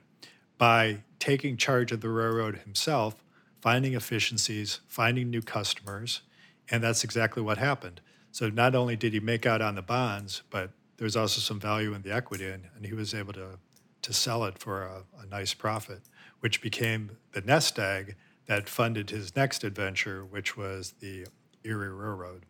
by 0.57 1.03
taking 1.19 1.59
charge 1.59 1.93
of 1.93 2.01
the 2.01 2.09
railroad 2.09 2.61
himself, 2.61 3.23
finding 3.61 3.93
efficiencies, 3.93 4.81
finding 4.89 5.29
new 5.29 5.43
customers, 5.43 6.23
and 6.71 6.83
that's 6.83 7.05
exactly 7.05 7.43
what 7.43 7.59
happened. 7.59 8.01
So 8.37 8.51
not 8.51 8.75
only 8.75 8.97
did 8.97 9.15
he 9.15 9.21
make 9.21 9.47
out 9.47 9.63
on 9.63 9.77
the 9.77 9.83
bonds, 9.83 10.43
but 10.51 10.69
there 10.99 11.07
was 11.07 11.17
also 11.17 11.41
some 11.41 11.59
value 11.59 11.95
in 11.95 12.03
the 12.03 12.13
equity, 12.13 12.47
and, 12.47 12.65
and 12.77 12.85
he 12.85 12.93
was 12.93 13.15
able 13.15 13.33
to 13.33 13.59
to 14.03 14.13
sell 14.13 14.45
it 14.45 14.59
for 14.59 14.83
a, 14.83 15.05
a 15.23 15.25
nice 15.25 15.55
profit, 15.55 16.03
which 16.41 16.61
became 16.61 17.17
the 17.33 17.41
nest 17.41 17.79
egg 17.79 18.15
that 18.45 18.69
funded 18.69 19.09
his 19.09 19.35
next 19.35 19.65
adventure, 19.65 20.23
which 20.23 20.55
was 20.55 20.93
the 21.01 21.27
Erie 21.65 21.89
Railroad. 21.89 22.45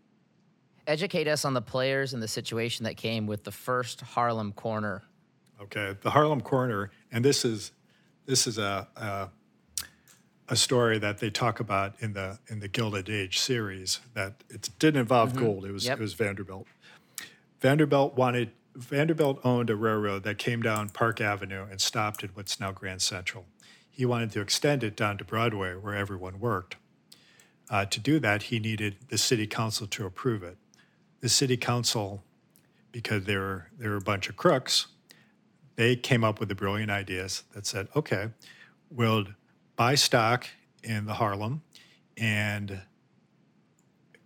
educate 0.89 1.29
us 1.29 1.45
on 1.45 1.55
the 1.55 1.63
players 1.63 2.13
and 2.13 2.21
the 2.21 2.27
situation 2.27 2.83
that 2.83 2.97
came 2.97 3.29
with 3.29 3.45
the 3.45 3.53
first 3.53 4.01
Harlem 4.01 4.53
Corner. 4.55 5.05
Okay, 5.63 5.97
the 6.01 6.11
Harlem 6.11 6.41
Corner, 6.41 6.91
and 7.13 7.25
this 7.25 7.45
is 7.45 7.71
this 8.25 8.49
is 8.49 8.59
a, 8.59 8.89
a 8.97 9.29
a 10.49 10.57
story 10.57 10.99
that 10.99 11.19
they 11.19 11.31
talk 11.31 11.61
about 11.61 11.95
in 12.01 12.13
the 12.13 12.39
in 12.49 12.61
the 12.61 12.69
Gilded 12.69 13.09
Age 13.09 13.39
series. 13.39 14.01
That 14.15 14.45
it 14.49 14.71
didn't 14.79 15.01
involve 15.01 15.31
mm-hmm. 15.31 15.45
Gould; 15.45 15.65
it 15.65 15.73
was 15.73 15.87
yep. 15.87 15.99
it 15.99 16.03
was 16.03 16.15
Vanderbilt. 16.15 16.67
Vanderbilt 17.61 18.15
wanted 18.17 18.53
Vanderbilt 18.77 19.41
owned 19.45 19.71
a 19.71 19.77
railroad 19.77 20.23
that 20.25 20.39
came 20.39 20.63
down 20.63 20.91
Park 20.91 21.21
Avenue 21.21 21.67
and 21.71 21.81
stopped 21.81 22.23
at 22.23 22.37
what's 22.37 22.61
now 22.61 22.73
Grand 22.73 23.03
Central. 23.03 23.47
He 23.91 24.05
wanted 24.05 24.31
to 24.33 24.41
extend 24.41 24.85
it 24.85 24.95
down 24.95 25.17
to 25.19 25.25
Broadway, 25.25 25.75
where 25.75 25.95
everyone 25.95 26.39
worked. 26.39 26.77
Uh, 27.71 27.85
to 27.87 27.99
do 27.99 28.19
that, 28.21 28.45
he 28.45 28.59
needed 28.59 28.97
the 29.09 29.19
city 29.19 29.47
council 29.47 29.87
to 29.89 30.07
approve 30.07 30.43
it. 30.43 30.59
The 31.21 31.31
city 31.31 31.57
council, 31.57 32.23
because 32.93 33.25
they 33.25 33.37
were, 33.37 33.69
they 33.79 33.89
were 33.89 33.97
a 33.97 34.03
bunch 34.03 34.29
of 34.29 34.37
crooks, 34.37 34.89
they 35.77 35.97
came 35.97 36.23
up 36.23 36.39
with 36.39 36.49
the 36.49 36.55
brilliant 36.55 36.91
ideas 36.91 37.45
that 37.55 37.67
said, 37.67 37.89
okay, 37.97 38.29
we'll 38.91 39.25
buy 39.77 39.95
stock 39.95 40.47
in 40.83 41.07
the 41.07 41.15
Harlem 41.15 41.63
and 42.17 42.83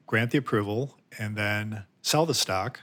grant 0.07 0.31
the 0.31 0.39
approval 0.39 0.97
and 1.19 1.37
then 1.37 1.85
sell 2.03 2.25
the 2.25 2.35
stock 2.35 2.81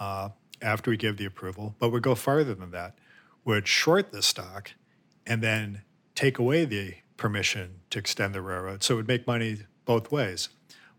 uh, 0.00 0.30
after 0.60 0.90
we 0.90 0.96
give 0.96 1.16
the 1.16 1.24
approval, 1.24 1.74
but 1.78 1.90
would 1.90 2.02
go 2.02 2.14
farther 2.14 2.54
than 2.54 2.70
that, 2.70 2.98
would 3.44 3.68
short 3.68 4.12
the 4.12 4.22
stock 4.22 4.72
and 5.26 5.42
then 5.42 5.82
take 6.14 6.38
away 6.38 6.64
the 6.64 6.94
permission 7.16 7.80
to 7.90 7.98
extend 7.98 8.34
the 8.34 8.42
railroad. 8.42 8.82
So 8.82 8.94
it 8.94 8.96
would 8.98 9.08
make 9.08 9.26
money 9.26 9.58
both 9.84 10.10
ways. 10.10 10.48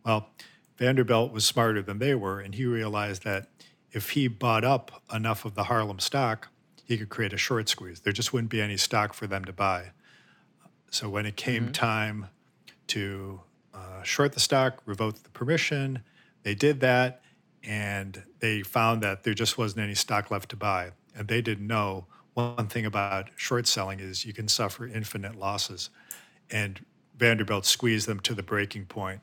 Well, 0.06 0.30
Vanderbilt 0.78 1.32
was 1.32 1.46
smarter 1.46 1.82
than 1.82 2.00
they 2.00 2.16
were, 2.16 2.40
and 2.40 2.56
he 2.56 2.66
realized 2.66 3.24
that 3.24 3.48
if 3.92 4.12
he 4.12 4.28
bought 4.28 4.64
up 4.64 5.04
enough 5.14 5.46
of 5.46 5.56
the 5.56 5.66
Harlem 5.66 6.00
stock, 6.00 6.50
he 6.86 6.98
could 6.98 7.10
create 7.10 7.34
a 7.34 7.38
short 7.38 7.70
squeeze. 7.70 8.02
There 8.02 8.14
just 8.14 8.34
wouldn't 8.34 8.52
be 8.52 8.62
any 8.62 8.78
stock 8.78 9.14
for 9.14 9.28
them 9.28 9.46
to 9.46 9.54
buy. 9.54 9.92
So 10.94 11.10
when 11.10 11.26
it 11.26 11.36
came 11.36 11.64
mm-hmm. 11.64 11.72
time 11.72 12.28
to 12.88 13.42
uh, 13.74 14.04
short 14.04 14.34
the 14.34 14.40
stock, 14.40 14.80
revoke 14.86 15.24
the 15.24 15.30
permission, 15.32 16.04
they 16.44 16.54
did 16.54 16.82
that, 16.82 17.24
and 17.64 18.22
they 18.40 18.62
found 18.62 19.02
that 19.02 19.24
there 19.24 19.34
just 19.34 19.58
wasn't 19.58 19.82
any 19.82 19.96
stock 19.96 20.30
left 20.30 20.50
to 20.50 20.56
buy. 20.56 20.92
And 21.16 21.28
they 21.28 21.42
didn't 21.42 21.66
know 21.66 22.06
one 22.36 22.68
thing 22.68 22.86
about 22.86 23.30
short 23.36 23.66
selling 23.66 24.00
is 24.02 24.24
you 24.24 24.34
can 24.34 24.48
suffer 24.48 24.86
infinite 24.86 25.36
losses. 25.36 25.90
And 26.52 26.86
Vanderbilt 27.18 27.66
squeezed 27.66 28.08
them 28.08 28.20
to 28.20 28.36
the 28.36 28.44
breaking 28.44 28.86
point, 28.86 29.22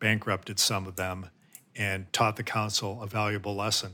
bankrupted 0.00 0.58
some 0.58 0.88
of 0.88 0.96
them, 0.96 1.30
and 1.76 2.12
taught 2.12 2.34
the 2.34 2.42
council 2.42 3.00
a 3.00 3.06
valuable 3.06 3.54
lesson. 3.54 3.92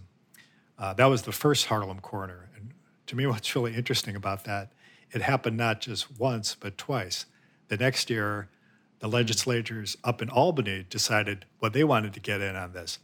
Uh, 0.78 0.94
that 0.94 1.06
was 1.06 1.22
the 1.22 1.32
first 1.32 1.66
Harlem 1.66 2.00
corner. 2.00 2.48
And 2.56 2.72
to 3.06 3.16
me, 3.16 3.26
what's 3.26 3.54
really 3.54 3.74
interesting 3.74 4.16
about 4.16 4.44
that, 4.44 4.72
it 5.12 5.22
happened 5.22 5.56
not 5.56 5.80
just 5.80 6.18
once, 6.18 6.54
but 6.58 6.76
twice. 6.76 7.26
The 7.68 7.76
next 7.76 8.10
year, 8.10 8.48
the 9.00 9.08
legislators 9.08 9.96
up 10.04 10.20
in 10.20 10.28
Albany 10.28 10.86
decided 10.88 11.44
what 11.60 11.72
they 11.72 11.84
wanted 11.84 12.12
to 12.14 12.20
get 12.20 12.40
in 12.40 12.56
on 12.56 12.72
this. 12.72 12.98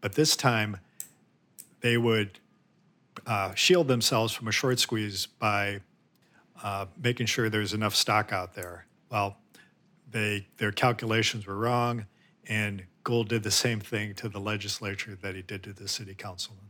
But 0.00 0.14
this 0.14 0.36
time, 0.36 0.78
they 1.80 1.96
would 1.96 2.38
uh, 3.26 3.54
shield 3.54 3.88
themselves 3.88 4.32
from 4.32 4.48
a 4.48 4.52
short 4.52 4.78
squeeze 4.78 5.26
by 5.26 5.80
uh, 6.62 6.86
making 7.02 7.26
sure 7.26 7.48
there's 7.48 7.72
enough 7.72 7.94
stock 7.94 8.32
out 8.32 8.54
there. 8.54 8.86
Well, 9.10 9.36
they 10.10 10.46
their 10.56 10.72
calculations 10.72 11.46
were 11.46 11.56
wrong, 11.56 12.06
and 12.48 12.84
Gould 13.04 13.28
did 13.28 13.42
the 13.42 13.50
same 13.50 13.80
thing 13.80 14.14
to 14.14 14.28
the 14.28 14.40
legislature 14.40 15.16
that 15.22 15.34
he 15.34 15.42
did 15.42 15.62
to 15.64 15.72
the 15.72 15.88
city 15.88 16.14
councilman. 16.14 16.69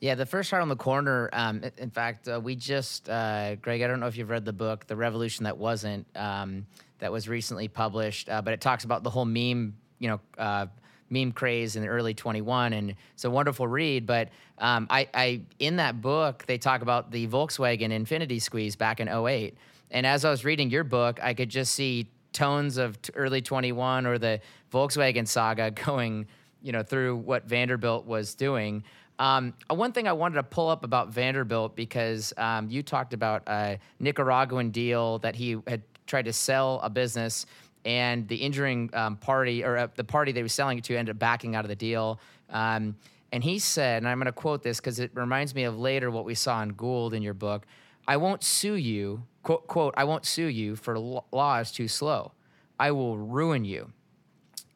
Yeah, 0.00 0.14
the 0.14 0.26
first 0.26 0.50
heart 0.50 0.62
on 0.62 0.68
the 0.68 0.76
corner. 0.76 1.30
Um, 1.32 1.62
in 1.78 1.90
fact, 1.90 2.28
uh, 2.28 2.38
we 2.42 2.54
just, 2.54 3.08
uh, 3.08 3.56
Greg, 3.56 3.82
I 3.82 3.86
don't 3.86 3.98
know 3.98 4.06
if 4.06 4.16
you've 4.16 4.28
read 4.28 4.44
the 4.44 4.52
book, 4.52 4.86
The 4.86 4.96
Revolution 4.96 5.44
That 5.44 5.56
Wasn't, 5.56 6.06
um, 6.14 6.66
that 6.98 7.10
was 7.10 7.28
recently 7.28 7.68
published, 7.68 8.28
uh, 8.28 8.42
but 8.42 8.52
it 8.52 8.60
talks 8.60 8.84
about 8.84 9.02
the 9.02 9.10
whole 9.10 9.24
meme, 9.24 9.74
you 9.98 10.08
know, 10.08 10.20
uh, 10.36 10.66
meme 11.08 11.32
craze 11.32 11.76
in 11.76 11.82
the 11.82 11.88
early 11.88 12.14
21 12.14 12.72
and 12.72 12.94
it's 13.14 13.24
a 13.24 13.30
wonderful 13.30 13.68
read 13.68 14.06
but 14.06 14.28
um, 14.58 14.88
I, 14.90 15.08
I, 15.14 15.40
in 15.60 15.76
that 15.76 16.00
book 16.00 16.44
they 16.46 16.58
talk 16.58 16.82
about 16.82 17.12
the 17.12 17.28
volkswagen 17.28 17.92
infinity 17.92 18.40
squeeze 18.40 18.74
back 18.74 18.98
in 18.98 19.08
08 19.08 19.56
and 19.92 20.04
as 20.04 20.24
i 20.24 20.30
was 20.30 20.44
reading 20.44 20.68
your 20.68 20.82
book 20.82 21.20
i 21.22 21.32
could 21.32 21.48
just 21.48 21.74
see 21.74 22.08
tones 22.32 22.76
of 22.76 22.98
early 23.14 23.40
21 23.40 24.04
or 24.06 24.18
the 24.18 24.40
volkswagen 24.72 25.28
saga 25.28 25.70
going 25.84 26.26
you 26.60 26.72
know 26.72 26.82
through 26.82 27.16
what 27.16 27.44
vanderbilt 27.44 28.04
was 28.04 28.34
doing 28.34 28.82
um, 29.18 29.54
uh, 29.70 29.74
one 29.74 29.92
thing 29.92 30.06
I 30.06 30.12
wanted 30.12 30.36
to 30.36 30.42
pull 30.42 30.68
up 30.68 30.84
about 30.84 31.08
Vanderbilt 31.08 31.74
because 31.74 32.32
um, 32.36 32.68
you 32.68 32.82
talked 32.82 33.14
about 33.14 33.42
a 33.46 33.78
Nicaraguan 33.98 34.70
deal 34.70 35.18
that 35.20 35.34
he 35.34 35.58
had 35.66 35.82
tried 36.06 36.26
to 36.26 36.32
sell 36.32 36.80
a 36.82 36.90
business 36.90 37.46
and 37.84 38.26
the 38.28 38.36
injuring 38.36 38.90
um, 38.92 39.16
party 39.16 39.64
or 39.64 39.76
uh, 39.78 39.88
the 39.94 40.04
party 40.04 40.32
they 40.32 40.42
were 40.42 40.48
selling 40.48 40.78
it 40.78 40.84
to 40.84 40.96
ended 40.96 41.14
up 41.14 41.18
backing 41.18 41.54
out 41.54 41.64
of 41.64 41.68
the 41.68 41.76
deal. 41.76 42.20
Um, 42.50 42.96
and 43.32 43.42
he 43.42 43.58
said, 43.58 44.02
and 44.02 44.08
I'm 44.08 44.18
going 44.18 44.26
to 44.26 44.32
quote 44.32 44.62
this 44.62 44.78
because 44.78 44.98
it 44.98 45.10
reminds 45.14 45.54
me 45.54 45.64
of 45.64 45.78
later 45.78 46.10
what 46.10 46.24
we 46.24 46.34
saw 46.34 46.62
in 46.62 46.70
Gould 46.70 47.14
in 47.14 47.22
your 47.22 47.34
book. 47.34 47.66
I 48.08 48.18
won't 48.18 48.44
sue 48.44 48.74
you, 48.74 49.24
quote, 49.42 49.66
quote 49.66 49.94
I 49.96 50.04
won't 50.04 50.24
sue 50.26 50.46
you 50.46 50.76
for 50.76 50.98
law 50.98 51.58
is 51.58 51.72
too 51.72 51.88
slow. 51.88 52.32
I 52.78 52.90
will 52.92 53.18
ruin 53.18 53.64
you. 53.64 53.92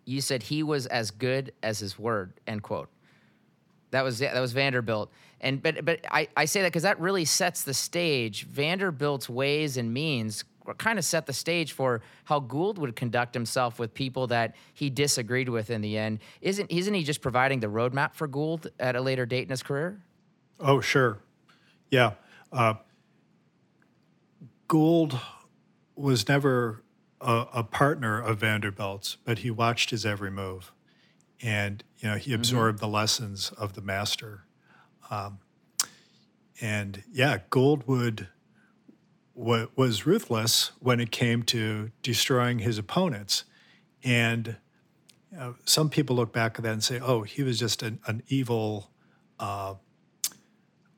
You 0.05 0.21
said 0.21 0.45
he 0.45 0.63
was 0.63 0.87
as 0.87 1.11
good 1.11 1.53
as 1.63 1.79
his 1.79 1.99
word, 1.99 2.33
end 2.47 2.63
quote. 2.63 2.89
That 3.91 4.05
was 4.05 4.19
that 4.21 4.39
was 4.39 4.53
Vanderbilt. 4.53 5.11
And 5.41 5.63
but 5.63 5.85
but 5.85 6.01
I, 6.11 6.29
I 6.37 6.45
say 6.45 6.63
that 6.63 6.69
because 6.69 6.83
that 6.83 7.01
really 7.01 7.25
sets 7.25 7.63
the 7.63 7.75
stage. 7.75 8.45
Vanderbilt's 8.45 9.29
ways 9.29 9.77
and 9.77 9.93
means 9.93 10.45
kind 10.79 10.99
of 10.99 11.05
set 11.05 11.27
the 11.27 11.33
stage 11.33 11.73
for 11.73 12.01
how 12.25 12.41
Gould 12.41 12.79
would 12.79 12.95
conduct 12.95 13.35
himself 13.35 13.79
with 13.79 13.95
people 13.95 14.27
that 14.29 14.55
he 14.75 14.91
disagreed 14.91 15.49
with 15.49 15.71
in 15.71 15.81
the 15.81 15.97
end. 15.97 16.21
Isn't 16.41 16.71
isn't 16.71 16.95
he 16.95 17.03
just 17.03 17.21
providing 17.21 17.61
the 17.61 17.67
roadmap 17.67 18.15
for 18.15 18.29
Gould 18.29 18.71
at 18.79 18.97
a 18.97 19.01
later 19.01 19.27
date 19.27 19.45
in 19.45 19.49
his 19.49 19.63
career? 19.63 20.01
Oh, 20.59 20.81
sure, 20.81 21.19
yeah. 21.91 22.13
Uh, 22.53 22.75
Gould 24.69 25.19
was 25.97 26.29
never 26.29 26.83
a, 27.21 27.47
a, 27.55 27.65
partner 27.65 28.21
of 28.21 28.39
Vanderbilt's, 28.39 29.17
but 29.25 29.39
he 29.39 29.51
watched 29.51 29.91
his 29.91 30.05
every 30.05 30.31
move, 30.31 30.73
and 31.43 31.83
you 31.99 32.09
know 32.09 32.17
he 32.17 32.31
mm-hmm. 32.31 32.41
absorbed 32.41 32.79
mm-hmm. 32.79 32.87
the 32.87 32.93
lessons 32.93 33.51
of 33.57 33.75
the 33.75 33.81
master. 33.81 34.45
Um, 35.11 35.39
and 36.61 37.03
yeah, 37.11 37.39
Gould 37.51 37.87
would 37.87 38.29
was 39.35 40.05
ruthless 40.05 40.73
when 40.81 41.01
it 41.01 41.11
came 41.11 41.43
to 41.43 41.91
destroying 42.03 42.59
his 42.59 42.77
opponents. 42.77 43.45
And 44.05 44.57
you 45.33 45.39
know, 45.39 45.55
some 45.65 45.89
people 45.89 46.17
look 46.17 46.33
back 46.33 46.59
at 46.59 46.65
that 46.65 46.73
and 46.73 46.85
say, 46.85 47.01
"Oh, 47.01 47.23
he 47.23 47.43
was 47.43 47.59
just 47.59 47.83
an, 47.83 48.01
an 48.07 48.23
evil, 48.29 48.91
uh, 49.39 49.75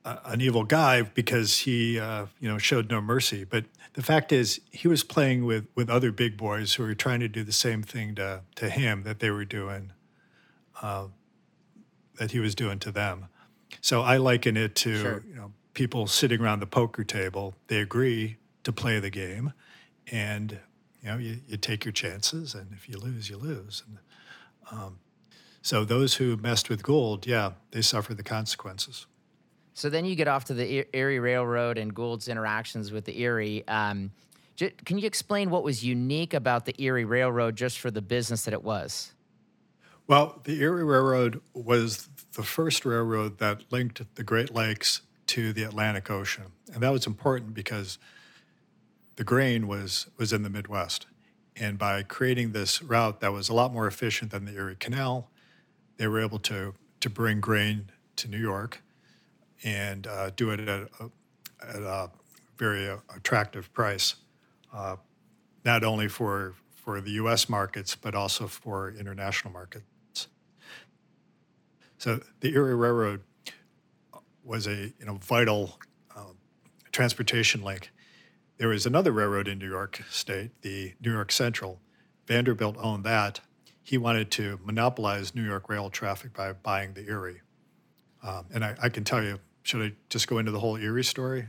an 0.05 0.41
evil 0.41 0.65
guy 0.65 1.03
because 1.03 1.61
he, 1.61 2.01
uh, 2.01 2.27
you 2.41 2.49
know, 2.49 2.59
showed 2.59 2.91
no 2.91 3.01
mercy." 3.01 3.45
But 3.45 3.67
the 3.93 4.03
fact 4.03 4.33
is, 4.33 4.61
he 4.71 4.89
was 4.89 5.05
playing 5.05 5.45
with 5.45 5.67
with 5.75 5.91
other 5.91 6.11
big 6.11 6.37
boys 6.37 6.75
who 6.75 6.83
were 6.83 6.95
trying 6.95 7.21
to 7.21 7.29
do 7.29 7.45
the 7.45 7.53
same 7.53 7.83
thing 7.83 8.15
to 8.17 8.43
to 8.57 8.71
him 8.71 9.03
that 9.03 9.21
they 9.21 9.31
were 9.31 9.45
doing, 9.45 9.93
uh, 10.83 11.07
that 12.19 12.33
he 12.33 12.41
was 12.41 12.55
doing 12.55 12.79
to 12.81 12.93
them. 12.93 13.27
So 13.81 14.03
I 14.03 14.19
liken 14.19 14.57
it 14.57 14.75
to 14.77 14.97
sure. 14.99 15.25
you 15.27 15.35
know 15.35 15.53
people 15.75 16.07
sitting 16.07 16.41
around 16.41 16.61
the 16.61 16.67
poker 16.67 17.05
table, 17.05 17.55
they 17.69 17.79
agree 17.79 18.37
to 18.65 18.73
play 18.73 19.01
the 19.01 19.11
game, 19.11 19.53
and 20.11 20.59
you 21.03 21.09
know 21.09 21.17
you, 21.17 21.39
you 21.47 21.57
take 21.57 21.85
your 21.85 21.93
chances, 21.93 22.55
and 22.55 22.73
if 22.73 22.89
you 22.89 22.99
lose, 22.99 23.31
you 23.31 23.37
lose. 23.37 23.83
And 23.87 23.99
um, 24.71 24.99
so 25.63 25.85
those 25.85 26.15
who 26.15 26.37
messed 26.37 26.69
with 26.69 26.83
Gould, 26.83 27.27
yeah, 27.27 27.53
they 27.71 27.83
suffer 27.83 28.15
the 28.15 28.23
consequences. 28.23 29.07
So 29.75 29.89
then 29.89 30.05
you 30.05 30.15
get 30.15 30.29
off 30.29 30.45
to 30.47 30.55
the 30.55 30.87
Erie 30.95 31.19
Railroad 31.19 31.79
and 31.79 31.95
Gould's 31.95 32.29
interactions 32.29 32.93
with 32.93 33.07
the 33.07 33.19
Erie. 33.21 33.67
Um, 33.67 34.13
can 34.85 34.99
you 34.99 35.07
explain 35.07 35.49
what 35.49 35.65
was 35.65 35.83
unique 35.83 36.35
about 36.35 36.67
the 36.67 36.75
Erie 36.83 37.07
Railroad 37.07 37.57
just 37.57 37.79
for 37.79 37.91
the 37.91 38.03
business 38.03 38.45
that 38.45 38.53
it 38.53 38.63
was? 38.63 39.15
Well, 40.13 40.43
the 40.45 40.61
Erie 40.61 40.85
Railroad 40.85 41.41
was 41.55 42.11
the 42.35 42.43
first 42.43 42.85
railroad 42.85 43.39
that 43.39 43.73
linked 43.73 44.03
the 44.15 44.23
Great 44.23 44.55
Lakes 44.55 45.01
to 45.29 45.55
the 45.55 45.63
Atlantic 45.63 46.11
Ocean. 46.11 46.53
And 46.71 46.83
that 46.83 46.93
was 46.93 47.07
important 47.07 47.55
because 47.55 47.97
the 49.17 49.25
grain 49.25 49.67
was, 49.67 50.09
was 50.19 50.31
in 50.31 50.43
the 50.43 50.51
Midwest. 50.51 51.07
And 51.57 51.79
by 51.79 52.03
creating 52.03 52.53
this 52.53 52.83
route 52.83 53.21
that 53.21 53.33
was 53.33 53.49
a 53.49 53.55
lot 53.55 53.73
more 53.73 53.87
efficient 53.87 54.33
than 54.33 54.45
the 54.45 54.53
Erie 54.53 54.77
Canal, 54.79 55.31
they 55.97 56.07
were 56.07 56.21
able 56.21 56.41
to, 56.41 56.75
to 57.01 57.09
bring 57.09 57.41
grain 57.41 57.91
to 58.17 58.29
New 58.29 58.37
York 58.37 58.83
and 59.65 60.07
uh, 60.07 60.29
do 60.37 60.51
it 60.51 60.61
at 60.61 60.69
a, 60.69 60.89
at 61.67 61.83
a 61.83 62.11
very 62.59 62.87
uh, 62.87 62.99
attractive 63.17 63.73
price, 63.73 64.17
uh, 64.75 64.97
not 65.65 65.83
only 65.83 66.07
for, 66.07 66.53
for 66.75 67.01
the 67.01 67.13
US 67.13 67.49
markets, 67.49 67.97
but 67.97 68.15
also 68.15 68.47
for 68.47 68.91
international 68.91 69.55
markets. 69.55 69.87
So 72.03 72.19
the 72.41 72.53
Erie 72.53 72.75
Railroad 72.75 73.21
was 74.43 74.67
a 74.67 74.93
you 74.99 75.07
know 75.07 75.21
vital 75.23 75.79
um, 76.17 76.37
transportation 76.91 77.63
link. 77.63 77.93
There 78.59 78.67
was 78.67 78.87
another 78.87 79.13
railroad 79.13 79.47
in 79.47 79.61
New 79.61 79.69
York 79.69 80.03
State, 80.11 80.51
the 80.63 80.95
New 81.01 81.13
York 81.13 81.31
Central. 81.31 81.79
Vanderbilt 82.27 82.77
owned 82.81 83.05
that. 83.05 83.39
He 83.85 83.99
wanted 83.99 84.33
to 84.33 84.59
monopolize 84.65 85.33
New 85.37 85.45
York 85.45 85.69
rail 85.69 85.91
traffic 85.91 86.33
by 86.33 86.55
buying 86.55 86.93
the 86.95 87.07
Erie. 87.07 87.41
Um, 88.25 88.47
and 88.53 88.65
I, 88.65 88.75
I, 88.83 88.89
can 88.89 89.05
tell 89.05 89.23
you, 89.23 89.39
should 89.63 89.83
I 89.83 89.93
just 90.09 90.27
go 90.27 90.39
into 90.39 90.51
the 90.51 90.59
whole 90.59 90.77
Erie 90.77 91.05
story? 91.05 91.47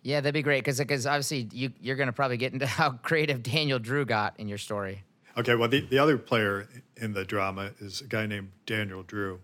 Yeah, 0.00 0.22
that'd 0.22 0.32
be 0.32 0.40
great 0.40 0.64
because 0.64 0.78
because 0.78 1.06
obviously 1.06 1.50
you 1.52 1.70
you're 1.82 1.96
going 1.96 2.06
to 2.06 2.14
probably 2.14 2.38
get 2.38 2.54
into 2.54 2.66
how 2.80 2.92
creative 2.92 3.42
Daniel 3.42 3.78
Drew 3.78 4.06
got 4.06 4.40
in 4.40 4.48
your 4.48 4.56
story. 4.56 5.04
Okay, 5.36 5.54
well 5.54 5.68
the, 5.68 5.82
the 5.82 5.98
other 5.98 6.16
player 6.16 6.66
in 6.96 7.12
the 7.12 7.26
drama 7.26 7.72
is 7.78 8.00
a 8.00 8.06
guy 8.06 8.24
named 8.24 8.52
Daniel 8.64 9.02
Drew. 9.02 9.40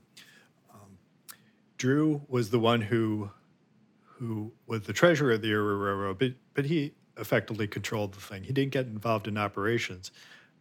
Drew 1.79 2.23
was 2.29 2.51
the 2.51 2.59
one 2.59 2.83
who 2.83 3.31
who 4.03 4.53
was 4.67 4.83
the 4.83 4.93
treasurer 4.93 5.33
of 5.33 5.43
the 5.43 5.49
Erie 5.49 5.77
Railroad, 5.77 6.19
but 6.19 6.33
but 6.55 6.67
he 6.67 6.93
effectively 7.17 7.67
controlled 7.67 8.14
the 8.14 8.21
thing. 8.21 8.43
He 8.43 8.53
didn't 8.53 8.73
get 8.73 8.87
involved 8.87 9.29
in 9.29 9.38
operations, 9.38 10.11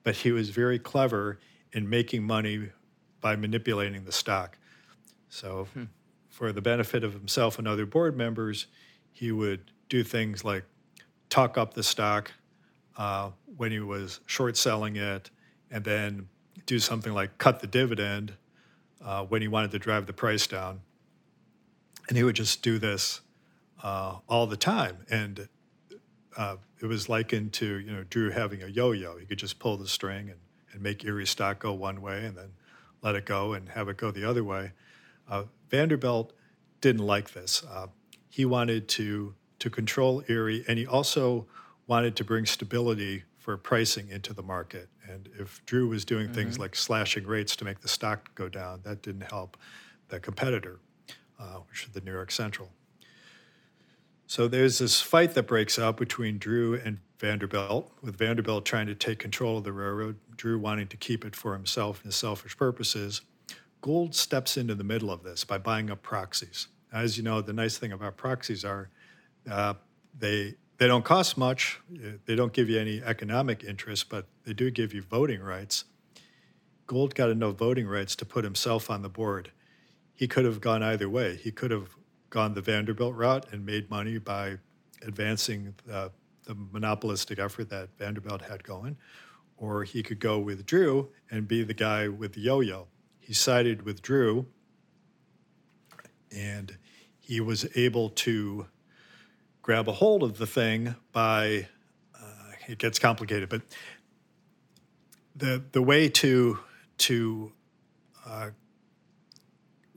but 0.03 0.15
he 0.15 0.31
was 0.31 0.49
very 0.49 0.79
clever 0.79 1.39
in 1.73 1.89
making 1.89 2.23
money 2.23 2.69
by 3.19 3.35
manipulating 3.35 4.05
the 4.05 4.11
stock. 4.11 4.57
So, 5.29 5.67
hmm. 5.73 5.85
for 6.29 6.51
the 6.51 6.61
benefit 6.61 7.03
of 7.03 7.13
himself 7.13 7.59
and 7.59 7.67
other 7.67 7.85
board 7.85 8.15
members, 8.15 8.67
he 9.11 9.31
would 9.31 9.71
do 9.89 10.03
things 10.03 10.45
like 10.45 10.63
talk 11.29 11.57
up 11.57 11.73
the 11.73 11.83
stock 11.83 12.31
uh, 12.97 13.31
when 13.57 13.71
he 13.71 13.79
was 13.79 14.19
short 14.27 14.55
selling 14.55 14.95
it, 14.95 15.29
and 15.71 15.83
then 15.83 16.29
do 16.65 16.79
something 16.79 17.13
like 17.13 17.37
cut 17.37 17.59
the 17.59 17.67
dividend 17.67 18.33
uh, 19.03 19.23
when 19.25 19.41
he 19.41 19.47
wanted 19.47 19.71
to 19.71 19.79
drive 19.79 20.05
the 20.05 20.13
price 20.13 20.47
down. 20.47 20.81
And 22.07 22.17
he 22.17 22.23
would 22.23 22.35
just 22.35 22.61
do 22.61 22.79
this 22.79 23.21
uh, 23.83 24.17
all 24.27 24.47
the 24.47 24.57
time. 24.57 25.05
And 25.09 25.49
uh, 26.37 26.57
it 26.79 26.85
was 26.85 27.09
likened 27.09 27.53
to 27.53 27.79
you 27.79 27.91
know 27.91 28.03
Drew 28.03 28.29
having 28.29 28.61
a 28.61 28.67
yo-yo. 28.67 29.17
He 29.17 29.25
could 29.25 29.39
just 29.39 29.59
pull 29.59 29.77
the 29.77 29.87
string 29.87 30.29
and, 30.29 30.39
and 30.71 30.81
make 30.81 31.03
Erie 31.03 31.25
stock 31.25 31.59
go 31.59 31.73
one 31.73 32.01
way 32.01 32.25
and 32.25 32.37
then 32.37 32.51
let 33.01 33.15
it 33.15 33.25
go 33.25 33.53
and 33.53 33.69
have 33.69 33.89
it 33.89 33.97
go 33.97 34.11
the 34.11 34.23
other 34.23 34.43
way. 34.43 34.71
Uh, 35.29 35.43
Vanderbilt 35.69 36.33
didn't 36.81 37.05
like 37.05 37.31
this. 37.31 37.63
Uh, 37.69 37.87
he 38.29 38.45
wanted 38.45 38.87
to 38.89 39.33
to 39.59 39.69
control 39.69 40.23
Erie, 40.27 40.63
and 40.67 40.77
he 40.77 40.85
also 40.85 41.47
wanted 41.87 42.15
to 42.15 42.23
bring 42.23 42.45
stability 42.45 43.23
for 43.39 43.57
pricing 43.57 44.09
into 44.09 44.33
the 44.33 44.43
market. 44.43 44.89
And 45.09 45.29
if 45.39 45.65
Drew 45.65 45.87
was 45.87 46.05
doing 46.05 46.25
mm-hmm. 46.25 46.35
things 46.35 46.59
like 46.59 46.75
slashing 46.75 47.25
rates 47.25 47.55
to 47.55 47.65
make 47.65 47.79
the 47.79 47.87
stock 47.87 48.35
go 48.35 48.49
down, 48.49 48.81
that 48.83 49.01
didn't 49.01 49.31
help 49.31 49.57
the 50.09 50.19
competitor, 50.19 50.79
uh, 51.39 51.59
which 51.69 51.83
is 51.83 51.89
the 51.89 52.01
New 52.01 52.11
York 52.11 52.31
Central. 52.31 52.69
So 54.25 54.47
there's 54.47 54.79
this 54.79 54.99
fight 54.99 55.33
that 55.35 55.43
breaks 55.43 55.79
out 55.79 55.95
between 55.95 56.37
Drew 56.37 56.75
and 56.75 56.99
Vanderbilt, 57.17 57.91
with 58.01 58.17
Vanderbilt 58.17 58.65
trying 58.65 58.87
to 58.87 58.95
take 58.95 59.19
control 59.19 59.57
of 59.57 59.63
the 59.63 59.71
railroad, 59.71 60.17
Drew 60.35 60.59
wanting 60.59 60.87
to 60.87 60.97
keep 60.97 61.25
it 61.25 61.35
for 61.35 61.53
himself 61.53 61.99
and 61.99 62.07
his 62.07 62.15
selfish 62.15 62.57
purposes. 62.57 63.21
Gould 63.81 64.13
steps 64.13 64.57
into 64.57 64.75
the 64.75 64.83
middle 64.83 65.11
of 65.11 65.23
this 65.23 65.43
by 65.43 65.57
buying 65.57 65.89
up 65.89 66.03
proxies. 66.03 66.67
As 66.91 67.17
you 67.17 67.23
know, 67.23 67.41
the 67.41 67.53
nice 67.53 67.77
thing 67.77 67.91
about 67.91 68.17
proxies 68.17 68.65
are 68.65 68.89
uh, 69.49 69.75
they 70.17 70.55
they 70.77 70.87
don't 70.87 71.05
cost 71.05 71.37
much. 71.37 71.79
They 72.25 72.35
don't 72.35 72.53
give 72.53 72.69
you 72.69 72.79
any 72.79 73.01
economic 73.01 73.63
interest, 73.63 74.09
but 74.09 74.27
they 74.45 74.53
do 74.53 74.69
give 74.69 74.93
you 74.93 75.01
voting 75.01 75.41
rights. 75.41 75.85
Gould 76.85 77.15
got 77.15 77.29
enough 77.29 77.55
voting 77.55 77.87
rights 77.87 78.15
to 78.17 78.25
put 78.25 78.43
himself 78.43 78.89
on 78.89 79.01
the 79.01 79.09
board. 79.09 79.51
He 80.17 80.27
could 80.27 80.45
have 80.45 80.59
gone 80.59 80.81
either 80.81 81.07
way. 81.07 81.35
He 81.35 81.51
could 81.51 81.69
have 81.69 81.95
gone 82.31 82.55
the 82.55 82.61
Vanderbilt 82.61 83.15
route 83.15 83.45
and 83.53 83.63
made 83.63 83.87
money 83.89 84.17
by 84.17 84.57
advancing 85.03 85.75
the 85.85 86.11
monopolistic 86.55 87.37
effort 87.37 87.69
that 87.69 87.89
Vanderbilt 87.99 88.41
had 88.41 88.63
going, 88.63 88.97
or 89.57 89.83
he 89.83 90.01
could 90.01 90.19
go 90.19 90.39
with 90.39 90.65
Drew 90.65 91.09
and 91.29 91.47
be 91.47 91.63
the 91.63 91.75
guy 91.75 92.07
with 92.07 92.33
the 92.33 92.41
yo 92.41 92.61
yo. 92.61 92.87
He 93.19 93.33
sided 93.33 93.83
with 93.83 94.01
Drew, 94.01 94.47
and 96.35 96.75
he 97.19 97.39
was 97.39 97.67
able 97.77 98.09
to 98.09 98.65
grab 99.61 99.87
a 99.87 99.93
hold 99.93 100.23
of 100.23 100.39
the 100.39 100.47
thing 100.47 100.95
by, 101.11 101.67
uh, 102.15 102.53
it 102.67 102.79
gets 102.79 102.97
complicated, 102.97 103.49
but 103.49 103.61
the, 105.35 105.63
the 105.73 105.81
way 105.81 106.09
to, 106.09 106.57
to 106.97 107.51
uh, 108.25 108.49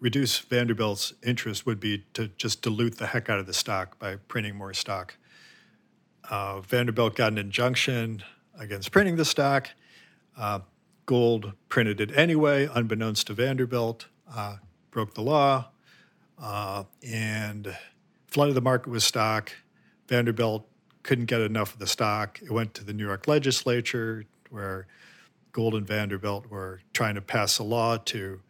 reduce 0.00 0.38
Vanderbilt's 0.38 1.12
interest 1.22 1.66
would 1.66 1.78
be 1.78 2.04
to 2.14 2.28
just 2.28 2.62
dilute 2.62 2.98
the 2.98 3.08
heck 3.08 3.28
out 3.28 3.38
of 3.38 3.46
the 3.46 3.52
stock 3.52 3.98
by 3.98 4.16
printing 4.16 4.56
more 4.56 4.72
stock. 4.72 5.16
Uh, 6.28 6.60
Vanderbilt 6.60 7.14
got 7.14 7.32
an 7.32 7.38
injunction 7.38 8.22
against 8.58 8.90
printing 8.90 9.16
the 9.16 9.24
stock. 9.24 9.68
Uh, 10.36 10.60
Gould 11.06 11.52
printed 11.68 12.00
it 12.00 12.16
anyway, 12.16 12.68
unbeknownst 12.72 13.26
to 13.26 13.34
Vanderbilt, 13.34 14.06
uh, 14.32 14.56
broke 14.90 15.14
the 15.14 15.22
law, 15.22 15.68
uh, 16.40 16.84
and 17.06 17.76
flooded 18.28 18.54
the 18.54 18.60
market 18.60 18.90
with 18.90 19.02
stock. 19.02 19.52
Vanderbilt 20.08 20.68
couldn't 21.02 21.26
get 21.26 21.40
enough 21.40 21.72
of 21.72 21.78
the 21.78 21.86
stock. 21.86 22.40
It 22.42 22.50
went 22.50 22.74
to 22.74 22.84
the 22.84 22.92
New 22.92 23.04
York 23.04 23.26
legislature, 23.26 24.24
where 24.50 24.86
Gould 25.52 25.74
and 25.74 25.86
Vanderbilt 25.86 26.48
were 26.48 26.80
trying 26.92 27.16
to 27.16 27.20
pass 27.20 27.58
a 27.58 27.64
law 27.64 27.96
to 27.96 28.40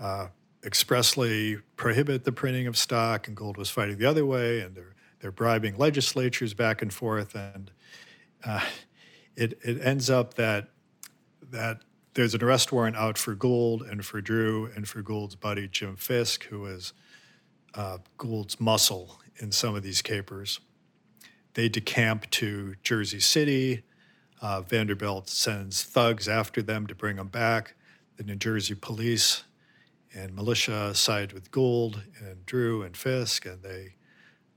uh, 0.00 0.28
expressly 0.68 1.56
prohibit 1.76 2.24
the 2.24 2.30
printing 2.30 2.66
of 2.66 2.76
stock, 2.76 3.26
and 3.26 3.34
Gould 3.34 3.56
was 3.56 3.70
fighting 3.70 3.96
the 3.96 4.04
other 4.04 4.26
way, 4.26 4.60
and 4.60 4.76
they're 4.76 4.94
they're 5.20 5.32
bribing 5.32 5.78
legislatures 5.78 6.52
back 6.52 6.82
and 6.82 6.92
forth, 6.92 7.34
and 7.34 7.70
uh, 8.44 8.64
it 9.34 9.58
it 9.64 9.80
ends 9.82 10.10
up 10.10 10.34
that 10.34 10.68
that 11.50 11.80
there's 12.12 12.34
an 12.34 12.44
arrest 12.44 12.70
warrant 12.70 12.96
out 12.96 13.16
for 13.16 13.34
Gould 13.34 13.82
and 13.82 14.04
for 14.04 14.20
Drew 14.20 14.70
and 14.76 14.86
for 14.86 15.00
Gould's 15.00 15.36
buddy 15.36 15.68
Jim 15.68 15.96
Fisk, 15.96 16.44
who 16.44 16.66
is 16.66 16.92
uh, 17.74 17.98
Gould's 18.18 18.60
muscle 18.60 19.20
in 19.38 19.50
some 19.50 19.74
of 19.74 19.82
these 19.82 20.02
capers. 20.02 20.60
They 21.54 21.70
decamp 21.70 22.28
to 22.30 22.74
Jersey 22.82 23.20
City. 23.20 23.84
Uh, 24.42 24.60
Vanderbilt 24.60 25.30
sends 25.30 25.82
thugs 25.82 26.28
after 26.28 26.60
them 26.60 26.86
to 26.88 26.94
bring 26.94 27.16
them 27.16 27.28
back. 27.28 27.74
The 28.18 28.24
New 28.24 28.36
Jersey 28.36 28.74
police 28.74 29.44
and 30.14 30.34
militia 30.34 30.94
side 30.94 31.32
with 31.32 31.50
Gould 31.50 32.02
and 32.20 32.44
Drew 32.46 32.82
and 32.82 32.96
Fisk, 32.96 33.46
and 33.46 33.62
they 33.62 33.94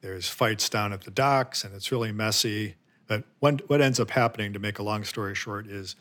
there's 0.02 0.28
fights 0.28 0.68
down 0.68 0.94
at 0.94 1.02
the 1.02 1.12
docks, 1.12 1.64
and 1.64 1.76
it's 1.76 1.92
really 1.92 2.12
messy. 2.12 2.76
But 3.08 3.24
when, 3.40 3.60
what 3.68 3.82
ends 3.82 4.00
up 4.00 4.12
happening, 4.12 4.52
to 4.54 4.60
make 4.60 4.80
a 4.80 4.84
long 4.84 5.04
story 5.04 5.36
short, 5.36 5.68
is 5.68 5.96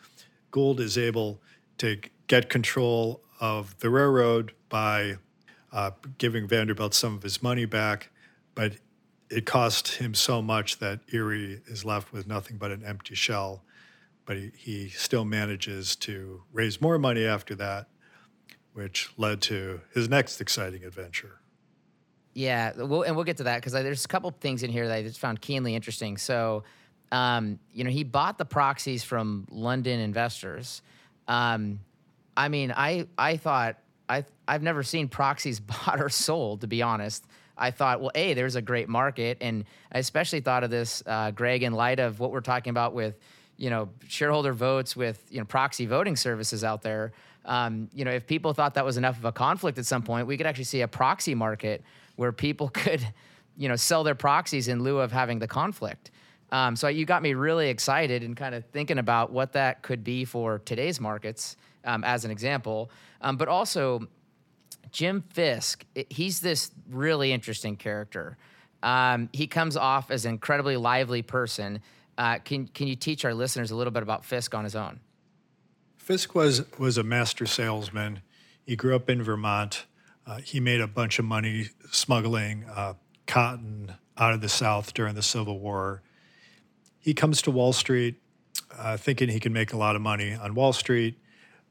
Gould 0.50 0.80
is 0.80 0.96
able 0.96 1.40
to 1.78 1.98
get 2.26 2.48
control 2.48 3.22
of 3.40 3.78
the 3.80 3.90
railroad 3.90 4.52
by 4.68 5.16
uh, 5.72 5.90
giving 6.18 6.48
Vanderbilt 6.48 6.94
some 6.94 7.14
of 7.14 7.22
his 7.22 7.42
money 7.42 7.66
back, 7.66 8.10
but 8.54 8.74
it 9.30 9.44
cost 9.44 9.96
him 9.96 10.14
so 10.14 10.40
much 10.40 10.78
that 10.78 11.00
Erie 11.12 11.60
is 11.66 11.84
left 11.84 12.12
with 12.12 12.26
nothing 12.26 12.56
but 12.56 12.70
an 12.70 12.82
empty 12.84 13.14
shell. 13.14 13.62
But 14.24 14.36
he, 14.36 14.52
he 14.56 14.88
still 14.88 15.24
manages 15.24 15.94
to 15.96 16.42
raise 16.52 16.80
more 16.80 16.98
money 16.98 17.24
after 17.24 17.54
that 17.56 17.89
which 18.72 19.10
led 19.16 19.40
to 19.42 19.80
his 19.92 20.08
next 20.08 20.40
exciting 20.40 20.84
adventure. 20.84 21.40
Yeah, 22.34 22.72
we'll, 22.76 23.02
and 23.02 23.16
we'll 23.16 23.24
get 23.24 23.38
to 23.38 23.44
that 23.44 23.56
because 23.56 23.72
there's 23.72 24.04
a 24.04 24.08
couple 24.08 24.30
things 24.30 24.62
in 24.62 24.70
here 24.70 24.86
that 24.86 24.94
I 24.94 25.02
just 25.02 25.18
found 25.18 25.40
keenly 25.40 25.74
interesting. 25.74 26.16
So, 26.16 26.62
um, 27.10 27.58
you 27.72 27.82
know, 27.82 27.90
he 27.90 28.04
bought 28.04 28.38
the 28.38 28.44
proxies 28.44 29.02
from 29.02 29.46
London 29.50 29.98
investors. 29.98 30.82
Um, 31.26 31.80
I 32.36 32.48
mean, 32.48 32.72
I 32.74 33.08
I 33.18 33.36
thought 33.36 33.78
I 34.08 34.24
I've 34.46 34.62
never 34.62 34.82
seen 34.82 35.08
proxies 35.08 35.58
bought 35.86 36.00
or 36.00 36.08
sold. 36.08 36.60
To 36.60 36.68
be 36.68 36.82
honest, 36.82 37.26
I 37.58 37.72
thought, 37.72 38.00
well, 38.00 38.12
a 38.14 38.34
there's 38.34 38.54
a 38.54 38.62
great 38.62 38.88
market, 38.88 39.38
and 39.40 39.64
I 39.90 39.98
especially 39.98 40.40
thought 40.40 40.62
of 40.62 40.70
this, 40.70 41.02
uh, 41.06 41.32
Greg, 41.32 41.64
in 41.64 41.72
light 41.72 41.98
of 41.98 42.20
what 42.20 42.30
we're 42.30 42.40
talking 42.40 42.70
about 42.70 42.94
with, 42.94 43.18
you 43.56 43.70
know, 43.70 43.88
shareholder 44.06 44.52
votes 44.52 44.94
with 44.94 45.24
you 45.30 45.40
know 45.40 45.44
proxy 45.44 45.86
voting 45.86 46.14
services 46.14 46.62
out 46.62 46.82
there 46.82 47.12
um, 47.50 47.90
you 47.92 48.04
know, 48.04 48.12
if 48.12 48.28
people 48.28 48.54
thought 48.54 48.74
that 48.74 48.84
was 48.84 48.96
enough 48.96 49.18
of 49.18 49.24
a 49.24 49.32
conflict 49.32 49.76
at 49.76 49.84
some 49.84 50.02
point, 50.02 50.28
we 50.28 50.36
could 50.36 50.46
actually 50.46 50.64
see 50.64 50.82
a 50.82 50.88
proxy 50.88 51.34
market 51.34 51.82
where 52.14 52.30
people 52.30 52.68
could, 52.72 53.06
you 53.58 53.68
know, 53.68 53.76
sell 53.76 54.04
their 54.04 54.14
proxies 54.14 54.68
in 54.68 54.82
lieu 54.82 55.00
of 55.00 55.10
having 55.10 55.40
the 55.40 55.48
conflict. 55.48 56.12
Um, 56.52 56.76
so 56.76 56.86
you 56.86 57.04
got 57.04 57.22
me 57.22 57.34
really 57.34 57.68
excited 57.68 58.22
and 58.22 58.36
kind 58.36 58.54
of 58.54 58.64
thinking 58.66 58.98
about 58.98 59.32
what 59.32 59.52
that 59.54 59.82
could 59.82 60.04
be 60.04 60.24
for 60.24 60.60
today's 60.60 61.00
markets, 61.00 61.56
um, 61.84 62.04
as 62.04 62.24
an 62.24 62.30
example. 62.30 62.90
Um, 63.20 63.36
but 63.36 63.48
also, 63.48 64.06
Jim 64.92 65.22
Fisk, 65.30 65.84
he's 66.08 66.40
this 66.40 66.70
really 66.88 67.32
interesting 67.32 67.76
character. 67.76 68.36
Um, 68.82 69.28
he 69.32 69.48
comes 69.48 69.76
off 69.76 70.12
as 70.12 70.24
an 70.24 70.32
incredibly 70.32 70.76
lively 70.76 71.22
person. 71.22 71.80
Uh, 72.16 72.38
can 72.38 72.68
can 72.68 72.86
you 72.86 72.96
teach 72.96 73.24
our 73.24 73.34
listeners 73.34 73.72
a 73.72 73.76
little 73.76 73.92
bit 73.92 74.02
about 74.02 74.24
Fisk 74.24 74.54
on 74.54 74.64
his 74.64 74.76
own? 74.76 75.00
Fisk 76.10 76.34
was 76.34 76.64
was 76.76 76.98
a 76.98 77.04
master 77.04 77.46
salesman. 77.46 78.22
He 78.64 78.74
grew 78.74 78.96
up 78.96 79.08
in 79.08 79.22
Vermont. 79.22 79.86
Uh, 80.26 80.38
he 80.38 80.58
made 80.58 80.80
a 80.80 80.88
bunch 80.88 81.20
of 81.20 81.24
money 81.24 81.68
smuggling 81.92 82.64
uh, 82.64 82.94
cotton 83.28 83.94
out 84.18 84.34
of 84.34 84.40
the 84.40 84.48
South 84.48 84.92
during 84.92 85.14
the 85.14 85.22
Civil 85.22 85.60
War. 85.60 86.02
He 86.98 87.14
comes 87.14 87.40
to 87.42 87.52
Wall 87.52 87.72
Street 87.72 88.16
uh, 88.76 88.96
thinking 88.96 89.28
he 89.28 89.38
can 89.38 89.52
make 89.52 89.72
a 89.72 89.76
lot 89.76 89.94
of 89.94 90.02
money 90.02 90.34
on 90.34 90.56
Wall 90.56 90.72
Street, 90.72 91.16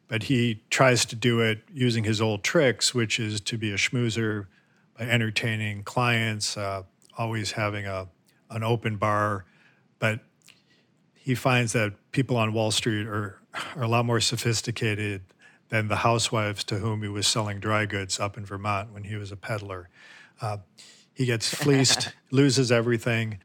but 0.08 0.23
he 0.23 0.63
tries 0.69 1.04
to 1.08 1.17
do 1.17 1.41
it 1.41 1.60
using 1.73 2.06
his 2.06 2.21
old 2.21 2.41
tricks, 2.41 2.95
which 2.95 3.19
is 3.19 3.41
to 3.41 3.58
be 3.58 3.73
a 3.73 3.75
schmoozer 3.75 4.47
by 4.97 5.04
entertaining 5.04 5.84
clients, 5.84 6.56
uh, 6.56 6.84
always 7.17 7.52
having 7.52 7.86
a 7.86 8.08
an 8.49 8.63
open 8.63 8.95
bar. 8.95 9.43
But 9.99 10.21
he 11.13 11.36
finds 11.36 11.73
that 11.73 11.91
people 12.13 12.38
on 12.38 12.54
Wall 12.54 12.71
Street 12.71 13.06
are, 13.06 13.38
are 13.76 13.84
a 13.84 13.88
lot 13.88 14.06
more 14.06 14.20
sophisticated 14.20 15.22
than 15.70 15.88
the 15.88 15.98
housewives 15.98 16.64
to 16.66 16.80
whom 16.80 17.02
he 17.02 17.08
was 17.08 17.28
selling 17.28 17.60
dry 17.60 17.86
goods 17.86 18.20
up 18.20 18.38
in 18.38 18.46
Vermont 18.46 18.92
when 18.92 19.04
he 19.04 19.16
was 19.16 19.32
a 19.32 19.36
peddler. 19.36 19.90
Uh, 20.42 20.58
he 21.14 21.26
gets 21.26 21.54
fleeced, 21.56 22.14
loses 22.32 22.72
everything, 22.72 23.40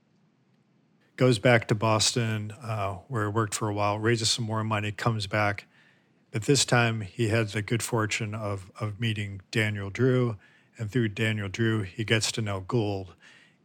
goes 1.17 1.39
back 1.39 1.69
to 1.69 1.75
Boston, 1.75 2.53
uh, 2.63 2.95
where 3.09 3.25
he 3.25 3.31
worked 3.31 3.55
for 3.55 3.69
a 3.69 3.75
while, 3.75 3.99
raises 3.99 4.31
some 4.31 4.45
more 4.45 4.65
money, 4.65 4.91
comes 4.91 5.27
back. 5.27 5.67
But 6.31 6.43
this 6.43 6.65
time 6.65 7.03
he 7.03 7.29
had 7.29 7.51
the 7.51 7.63
good 7.63 7.83
fortune 7.83 8.35
of, 8.35 8.73
of 8.81 8.99
meeting 8.99 9.43
Daniel 9.51 9.91
Drew. 9.91 10.37
And 10.77 10.91
through 10.91 11.11
Daniel 11.11 11.49
Drew, 11.49 11.83
he 11.83 12.03
gets 12.03 12.33
to 12.33 12.43
know 12.43 12.61
Gould. 12.61 13.15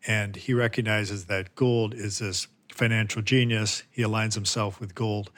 And 0.06 0.36
he 0.36 0.54
recognizes 0.54 1.26
that 1.26 1.56
Gould 1.56 1.96
is 1.96 2.20
this 2.20 2.48
financial 2.72 3.24
genius. 3.24 3.84
He 3.90 4.04
aligns 4.04 4.36
himself 4.36 4.80
with 4.80 4.94
Gould. 4.94 5.32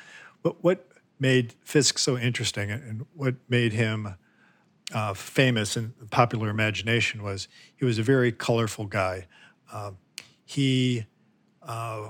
But 0.43 0.61
what 0.61 0.90
made 1.21 1.53
Fisk 1.61 1.99
so 1.99 2.17
interesting 2.17 2.71
and 2.71 3.05
what 3.13 3.35
made 3.47 3.73
him 3.73 4.15
uh, 4.91 5.13
famous 5.13 5.77
in 5.77 5.93
popular 6.09 6.49
imagination 6.49 7.21
was 7.23 7.47
he 7.75 7.85
was 7.85 7.99
a 7.99 8.03
very 8.03 8.31
colorful 8.31 8.87
guy. 8.87 9.27
Uh, 9.71 9.91
he 10.43 11.05
uh, 11.61 12.09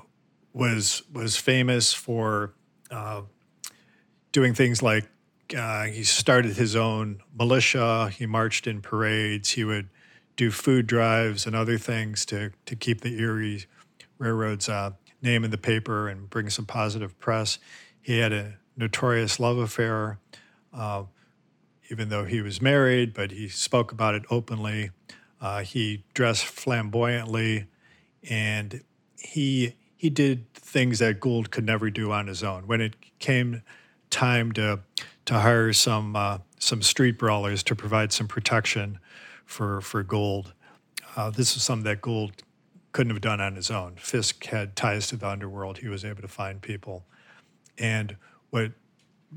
was 0.54 1.04
was 1.14 1.36
famous 1.36 1.94
for 1.94 2.54
uh, 2.90 3.22
doing 4.32 4.54
things 4.54 4.82
like 4.82 5.10
uh, 5.56 5.84
he 5.84 6.04
started 6.04 6.56
his 6.56 6.76
own 6.76 7.22
militia. 7.38 8.10
He 8.10 8.26
marched 8.26 8.66
in 8.66 8.82
parades. 8.82 9.52
He 9.52 9.66
would 9.66 9.90
do 10.38 10.50
food 10.50 10.88
drives 10.88 11.46
and 11.46 11.54
other 11.54 11.78
things 11.78 12.26
to 12.28 12.52
to 12.66 12.76
keep 12.78 13.02
the 13.02 13.20
Erie 13.20 13.66
Railroad's 14.18 14.70
uh, 14.70 14.92
name 15.22 15.44
in 15.44 15.52
the 15.52 15.58
paper 15.58 16.08
and 16.08 16.30
bring 16.30 16.50
some 16.50 16.66
positive 16.66 17.20
press. 17.20 17.60
He 18.02 18.20
had 18.20 18.32
a 18.32 18.61
notorious 18.78 19.40
love 19.40 19.58
affair, 19.58 20.20
uh, 20.74 21.04
even 21.90 22.10
though 22.10 22.26
he 22.26 22.42
was 22.42 22.62
married, 22.62 23.14
but 23.14 23.32
he 23.32 23.48
spoke 23.50 23.92
about 23.92 24.16
it 24.16 24.24
openly. 24.30 24.92
Uh, 25.40 25.62
he 25.62 26.04
dressed 26.14 26.46
flamboyantly, 26.46 27.66
and 28.30 28.84
he 29.18 29.76
he 29.98 30.10
did 30.10 30.52
things 30.54 31.00
that 31.00 31.20
Gould 31.20 31.52
could 31.52 31.66
never 31.66 31.90
do 31.90 32.12
on 32.12 32.28
his 32.28 32.44
own. 32.44 32.66
When 32.66 32.82
it 32.82 32.96
came 33.20 33.62
time 34.10 34.52
to 34.54 34.80
to 35.26 35.40
hire 35.40 35.74
some 35.74 36.16
uh, 36.16 36.40
some 36.60 36.82
street 36.82 37.18
brawlers 37.18 37.64
to 37.64 37.76
provide 37.76 38.12
some 38.12 38.28
protection 38.28 39.00
for 39.46 39.82
for 39.82 40.04
Gould, 40.04 40.54
uh, 41.16 41.30
this 41.30 41.56
is 41.56 41.64
something 41.64 41.86
that 41.86 42.02
Gould 42.02 42.44
couldn't 42.94 43.12
have 43.12 43.22
done 43.22 43.42
on 43.42 43.56
his 43.56 43.72
own. 43.72 43.96
Fisk 43.96 44.46
had 44.46 44.76
ties 44.76 45.08
to 45.08 45.18
the 45.18 45.28
underworld; 45.28 45.80
he 45.80 45.88
was 45.88 46.06
able 46.06 46.22
to 46.22 46.28
find 46.28 46.62
people, 46.62 47.06
and 47.78 48.16
what 48.52 48.72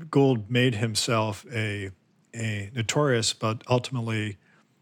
Gould 0.09 0.49
made 0.49 0.75
himself 0.75 1.45
a 1.51 1.91
a 2.33 2.69
notorious 2.75 3.33
but 3.33 3.63
ultimately 3.69 4.37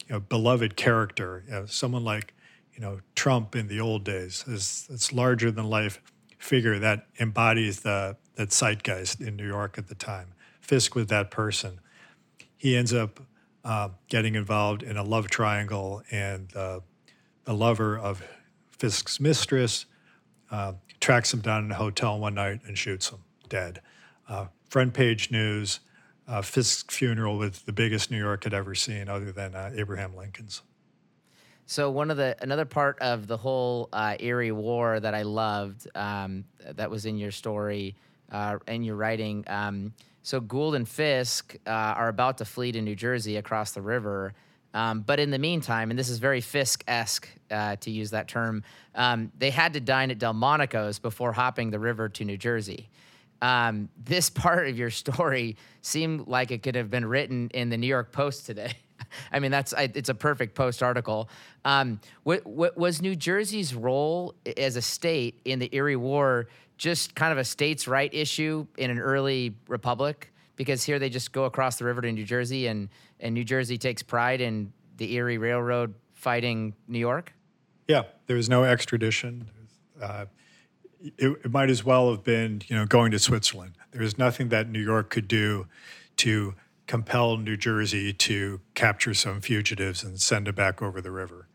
you 0.08 0.14
know, 0.14 0.20
beloved 0.20 0.76
character. 0.76 1.44
You 1.48 1.52
know, 1.52 1.66
someone 1.66 2.04
like 2.04 2.34
you 2.74 2.82
know 2.82 3.00
Trump 3.16 3.56
in 3.56 3.68
the 3.68 3.80
old 3.80 4.04
days 4.04 4.44
is 4.48 4.88
it's 4.90 5.14
larger 5.14 5.52
than 5.52 5.70
life 5.70 6.02
figure 6.38 6.78
that 6.80 7.08
embodies 7.20 7.82
the 7.82 8.18
that 8.36 8.52
zeitgeist 8.52 9.22
in 9.22 9.36
New 9.36 9.48
York 9.48 9.78
at 9.78 9.88
the 9.88 9.96
time. 9.96 10.34
Fisk 10.62 10.96
was 10.96 11.08
that 11.08 11.32
person. 11.32 11.80
He 12.58 12.76
ends 12.76 12.94
up 12.94 13.20
uh, 13.64 13.90
getting 14.10 14.36
involved 14.36 14.84
in 14.84 14.98
a 14.98 15.04
love 15.04 15.30
triangle, 15.30 16.02
and 16.12 16.54
uh, 16.56 16.80
the 17.46 17.54
lover 17.54 17.98
of 17.98 18.24
Fisk's 18.72 19.20
mistress 19.20 19.86
uh, 20.52 20.74
tracks 21.00 21.34
him 21.34 21.42
down 21.42 21.66
in 21.66 21.72
a 21.72 21.76
hotel 21.76 22.20
one 22.20 22.34
night 22.34 22.62
and 22.66 22.78
shoots 22.78 23.10
him 23.10 23.20
dead. 23.48 23.82
Uh, 24.28 24.48
front 24.70 24.94
page 24.94 25.32
news. 25.32 25.80
Uh, 26.28 26.42
Fisk's 26.42 26.96
funeral 26.96 27.38
was 27.38 27.62
the 27.64 27.74
biggest 27.74 28.10
New 28.10 28.18
York 28.18 28.44
had 28.46 28.54
ever 28.54 28.74
seen, 28.74 29.10
other 29.10 29.32
than 29.32 29.56
uh, 29.56 29.72
Abraham 29.76 30.16
Lincoln's. 30.16 30.62
So 31.66 31.90
one 31.90 32.12
of 32.12 32.18
the 32.18 32.36
another 32.42 32.66
part 32.66 33.00
of 33.00 33.28
the 33.28 33.38
whole 33.38 33.90
uh, 33.94 34.16
Erie 34.20 34.52
War 34.52 35.00
that 35.00 35.14
I 35.14 35.24
loved 35.24 35.88
um, 35.96 36.46
that 36.76 36.90
was 36.90 37.06
in 37.06 37.18
your 37.18 37.32
story 37.32 37.96
uh, 38.32 38.58
and 38.68 38.86
your 38.86 38.96
writing. 38.96 39.44
Um, 39.48 39.94
so 40.24 40.40
Gould 40.40 40.76
and 40.76 40.88
Fisk 40.88 41.56
uh, 41.66 41.70
are 41.70 42.10
about 42.10 42.38
to 42.40 42.46
flee 42.46 42.72
to 42.72 42.82
New 42.82 42.96
Jersey 42.96 43.38
across 43.38 43.72
the 43.72 43.82
river. 43.82 44.34
Um, 44.74 45.02
but 45.02 45.20
in 45.20 45.30
the 45.30 45.38
meantime, 45.38 45.92
and 45.92 46.00
this 46.00 46.10
is 46.10 46.18
very 46.18 46.42
Fisk 46.42 46.84
esque 46.88 47.30
uh, 47.52 47.76
to 47.78 47.92
use 47.92 48.12
that 48.12 48.28
term, 48.28 48.64
um, 48.96 49.32
they 49.38 49.52
had 49.52 49.74
to 49.74 49.80
dine 49.80 50.10
at 50.12 50.18
Delmonico's 50.18 50.98
before 50.98 51.32
hopping 51.34 51.70
the 51.70 51.80
river 51.80 52.10
to 52.10 52.26
New 52.26 52.38
Jersey. 52.38 52.90
Um, 53.44 53.90
this 54.02 54.30
part 54.32 54.68
of 54.68 54.78
your 54.78 54.90
story 54.90 55.58
seemed 55.82 56.28
like 56.28 56.50
it 56.50 56.64
could 56.64 56.76
have 56.76 56.90
been 56.90 57.06
written 57.06 57.50
in 57.54 57.70
the 57.70 57.78
New 57.78 57.88
York 57.88 58.12
Post 58.12 58.48
today. 58.48 58.74
I 59.32 59.40
mean, 59.40 59.52
that's 59.52 59.74
it's 59.78 60.10
a 60.10 60.16
perfect 60.16 60.56
post 60.56 60.82
article. 60.82 61.30
Um, 61.66 62.00
what, 62.24 62.48
was 62.78 63.02
New 63.02 63.16
Jersey's 63.16 63.76
role 63.76 64.34
as 64.58 64.76
a 64.76 64.82
state 64.82 65.42
in 65.46 65.60
the 65.60 65.70
Erie 65.76 65.98
War 65.98 66.48
just 66.78 67.14
kind 67.14 67.32
of 67.32 67.38
a 67.38 67.44
states' 67.44 67.88
right 67.88 68.12
issue 68.14 68.66
in 68.78 68.90
an 68.90 69.00
early 69.00 69.56
republic? 69.68 70.34
Because 70.56 70.84
here 70.84 71.00
they 71.00 71.10
just 71.10 71.32
go 71.32 71.46
across 71.46 71.78
the 71.78 71.86
river 71.86 72.02
to 72.02 72.12
New 72.12 72.26
Jersey, 72.26 72.68
and 72.68 72.90
and 73.20 73.34
New 73.34 73.44
Jersey 73.44 73.78
takes 73.78 74.02
pride 74.02 74.40
in 74.40 74.72
the 74.98 75.14
Erie 75.14 75.38
Railroad 75.38 75.96
fighting 76.14 76.74
New 76.88 77.00
York. 77.00 77.34
Yeah, 77.88 78.04
there 78.28 78.38
was 78.38 78.50
no 78.50 78.64
extradition. 78.64 79.50
Uh, 80.02 80.26
it, 81.18 81.40
it, 81.44 81.52
might 81.52 81.70
as 81.70 81.84
well 81.84 82.10
have 82.12 82.24
been, 82.24 82.62
you 82.68 82.76
know, 82.76 82.86
going 82.86 83.12
to 83.12 83.20
Switzerland. 83.20 83.74
There 83.92 84.02
was 84.02 84.18
nothing 84.18 84.50
that 84.50 84.70
New 84.70 84.82
York 84.82 85.10
could 85.10 85.28
do 85.28 85.68
to 86.18 86.56
compel 86.88 87.38
New 87.38 87.58
Jersey 87.58 88.14
to 88.14 88.62
capture 88.74 89.14
some 89.14 89.42
fugitives 89.42 90.04
and 90.04 90.20
send 90.20 90.48
it 90.48 90.56
back 90.56 90.82
over 90.82 91.02
the 91.02 91.12
river. 91.12 91.48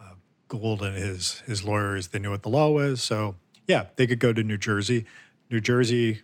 Uh, 0.00 0.14
Gould 0.48 0.82
and 0.82 0.96
his 0.96 1.40
his 1.46 1.64
lawyers 1.64 2.08
they 2.08 2.18
knew 2.18 2.30
what 2.30 2.42
the 2.42 2.48
law 2.48 2.70
was, 2.70 3.02
so 3.02 3.36
yeah, 3.66 3.86
they 3.96 4.06
could 4.06 4.18
go 4.18 4.32
to 4.32 4.42
New 4.42 4.58
Jersey. 4.58 5.06
New 5.50 5.60
Jersey 5.60 6.22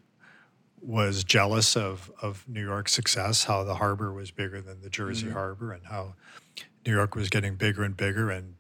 was 0.81 1.25
jealous 1.25 1.77
of 1.77 2.11
of 2.21 2.45
New 2.49 2.63
York's 2.63 2.93
success, 2.93 3.45
how 3.45 3.65
the 3.65 3.77
harbor 3.77 4.13
was 4.13 4.31
bigger 4.31 4.61
than 4.61 4.81
the 4.81 4.91
Jersey 4.91 5.27
mm-hmm. 5.27 5.35
harbor, 5.35 5.73
and 5.73 5.87
how 5.87 6.15
New 6.87 6.93
York 6.93 7.15
was 7.15 7.29
getting 7.29 7.57
bigger 7.57 7.83
and 7.83 7.97
bigger, 7.97 8.31
and 8.31 8.55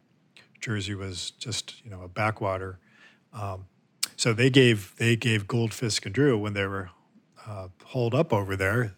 Jersey 0.61 0.95
was 0.95 1.31
just 1.33 1.85
you 1.85 1.91
know 1.91 2.03
a 2.03 2.09
backwater. 2.09 2.79
Um, 3.33 3.67
so 4.19 4.35
they 4.35 4.51
gave 4.51 4.95
they 4.99 5.17
gave 5.17 5.49
Gould, 5.49 5.73
Fisk, 5.73 6.05
and 6.05 6.15
Drew 6.15 6.37
when 6.37 6.53
they 6.53 6.67
were 6.67 6.91
uh, 7.47 7.69
holed 7.87 8.15
up 8.15 8.35
over 8.35 8.55
there 8.55 8.95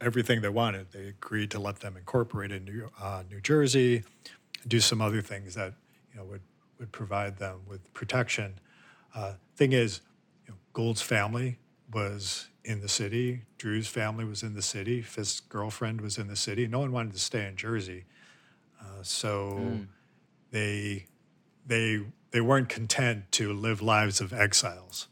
everything 0.00 0.40
they 0.40 0.48
wanted. 0.48 0.92
They 0.92 1.08
agreed 1.08 1.50
to 1.52 1.58
let 1.58 1.80
them 1.80 1.96
incorporate 1.96 2.52
in 2.52 2.64
New, 2.64 2.90
uh, 3.00 3.22
New 3.30 3.40
Jersey, 3.40 4.04
do 4.66 4.80
some 4.80 5.00
other 5.00 5.22
things 5.22 5.54
that 5.54 5.74
you 6.12 6.18
know 6.18 6.24
would 6.24 6.42
would 6.78 6.92
provide 6.92 7.38
them 7.38 7.60
with 7.66 7.92
protection. 7.94 8.58
Uh, 9.14 9.34
thing 9.56 9.72
is, 9.72 10.02
you 10.46 10.52
know, 10.52 10.58
Gould's 10.72 11.00
family 11.00 11.58
was 11.92 12.48
in 12.64 12.80
the 12.80 12.88
city. 12.88 13.42
Drew's 13.56 13.88
family 13.88 14.24
was 14.24 14.42
in 14.42 14.54
the 14.54 14.62
city. 14.62 15.00
Fisk's 15.00 15.40
girlfriend 15.40 16.00
was 16.00 16.18
in 16.18 16.26
the 16.26 16.36
city. 16.36 16.66
No 16.66 16.80
one 16.80 16.92
wanted 16.92 17.14
to 17.14 17.18
stay 17.18 17.46
in 17.46 17.56
Jersey, 17.56 18.04
uh, 18.80 19.02
so 19.02 19.58
mm. 19.60 19.86
they 20.50 21.06
they 21.66 22.02
they 22.36 22.42
weren't 22.42 22.68
content 22.68 23.32
to 23.32 23.50
live 23.54 23.80
lives 23.80 24.20
of 24.20 24.30
exiles, 24.30 25.08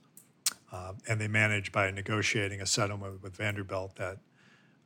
uh, 0.70 0.92
and 1.08 1.18
they 1.18 1.26
managed 1.26 1.72
by 1.72 1.90
negotiating 1.90 2.60
a 2.60 2.66
settlement 2.66 3.22
with 3.22 3.34
Vanderbilt 3.34 3.96
that 3.96 4.18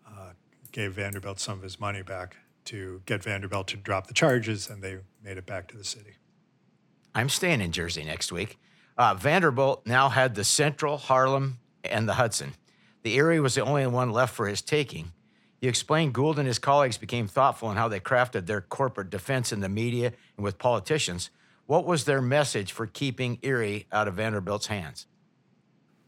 uh, 0.07 0.31
gave 0.71 0.93
Vanderbilt 0.93 1.41
some 1.41 1.59
of 1.59 1.65
his 1.65 1.81
money 1.81 2.01
back 2.01 2.37
to 2.67 3.03
get 3.07 3.25
Vanderbilt 3.25 3.67
to 3.67 3.77
drop 3.77 4.07
the 4.07 4.15
charges, 4.15 4.71
and 4.71 4.85
they 4.85 4.99
made 5.21 5.37
it 5.37 5.47
back 5.47 5.67
to 5.67 5.77
the 5.77 5.83
city. 5.83 6.13
I'm 7.13 7.29
staying 7.29 7.61
in 7.61 7.73
Jersey 7.73 8.05
next 8.05 8.31
week. 8.31 8.57
Uh, 8.97 9.15
Vanderbilt 9.15 9.85
now 9.85 10.09
had 10.09 10.37
the 10.37 10.45
Central, 10.45 10.97
Harlem, 10.97 11.59
and 11.83 12.09
the 12.09 12.15
Hudson. 12.15 12.53
The 13.03 13.17
Erie 13.17 13.41
was 13.41 13.57
the 13.57 13.65
only 13.65 13.85
one 13.89 14.13
left 14.13 14.33
for 14.33 14.47
his 14.47 14.63
taking. 14.63 15.11
You 15.61 15.69
explained 15.69 16.15
Gould 16.15 16.39
and 16.39 16.47
his 16.47 16.61
colleagues 16.61 16.99
became 16.99 17.27
thoughtful 17.27 17.69
in 17.69 17.77
how 17.77 17.89
they 17.89 17.99
crafted 17.99 18.47
their 18.47 18.61
corporate 18.61 19.11
defense 19.11 19.53
in 19.53 19.59
the 19.59 19.69
media 19.69 20.13
and 20.37 20.45
with 20.45 20.57
politicians. 20.59 21.31
What 21.69 21.85
was 21.85 22.07
their 22.07 22.23
message 22.23 22.73
for 22.73 22.87
keeping 22.87 23.39
Erie 23.43 23.87
out 23.93 24.09
of 24.09 24.15
Vanderbilt's 24.15 24.69
hands? 24.69 25.07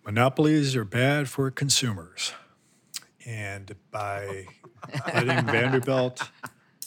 Monopolies 0.06 0.74
are 0.74 0.86
bad 0.86 1.28
for 1.28 1.50
consumers 1.50 2.32
and 3.26 3.76
by 3.90 4.46
letting 5.14 5.44
Vanderbilt 5.44 6.30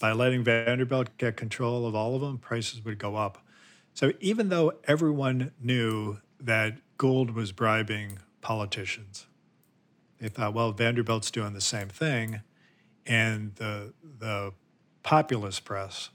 by 0.01 0.11
letting 0.11 0.43
Vanderbilt 0.43 1.15
get 1.19 1.37
control 1.37 1.85
of 1.85 1.93
all 1.93 2.15
of 2.15 2.21
them, 2.21 2.39
prices 2.39 2.83
would 2.83 2.97
go 2.97 3.15
up. 3.15 3.45
So 3.93 4.11
even 4.19 4.49
though 4.49 4.73
everyone 4.85 5.51
knew 5.61 6.17
that 6.39 6.79
Gould 6.97 7.35
was 7.35 7.51
bribing 7.51 8.17
politicians, 8.41 9.27
they 10.17 10.29
thought, 10.29 10.55
well, 10.55 10.71
Vanderbilt's 10.71 11.29
doing 11.29 11.53
the 11.53 11.61
same 11.61 11.89
thing. 11.89 12.41
And 13.05 13.53
the, 13.57 13.93
the 14.17 14.53
populist 15.03 15.63
press 15.63 16.09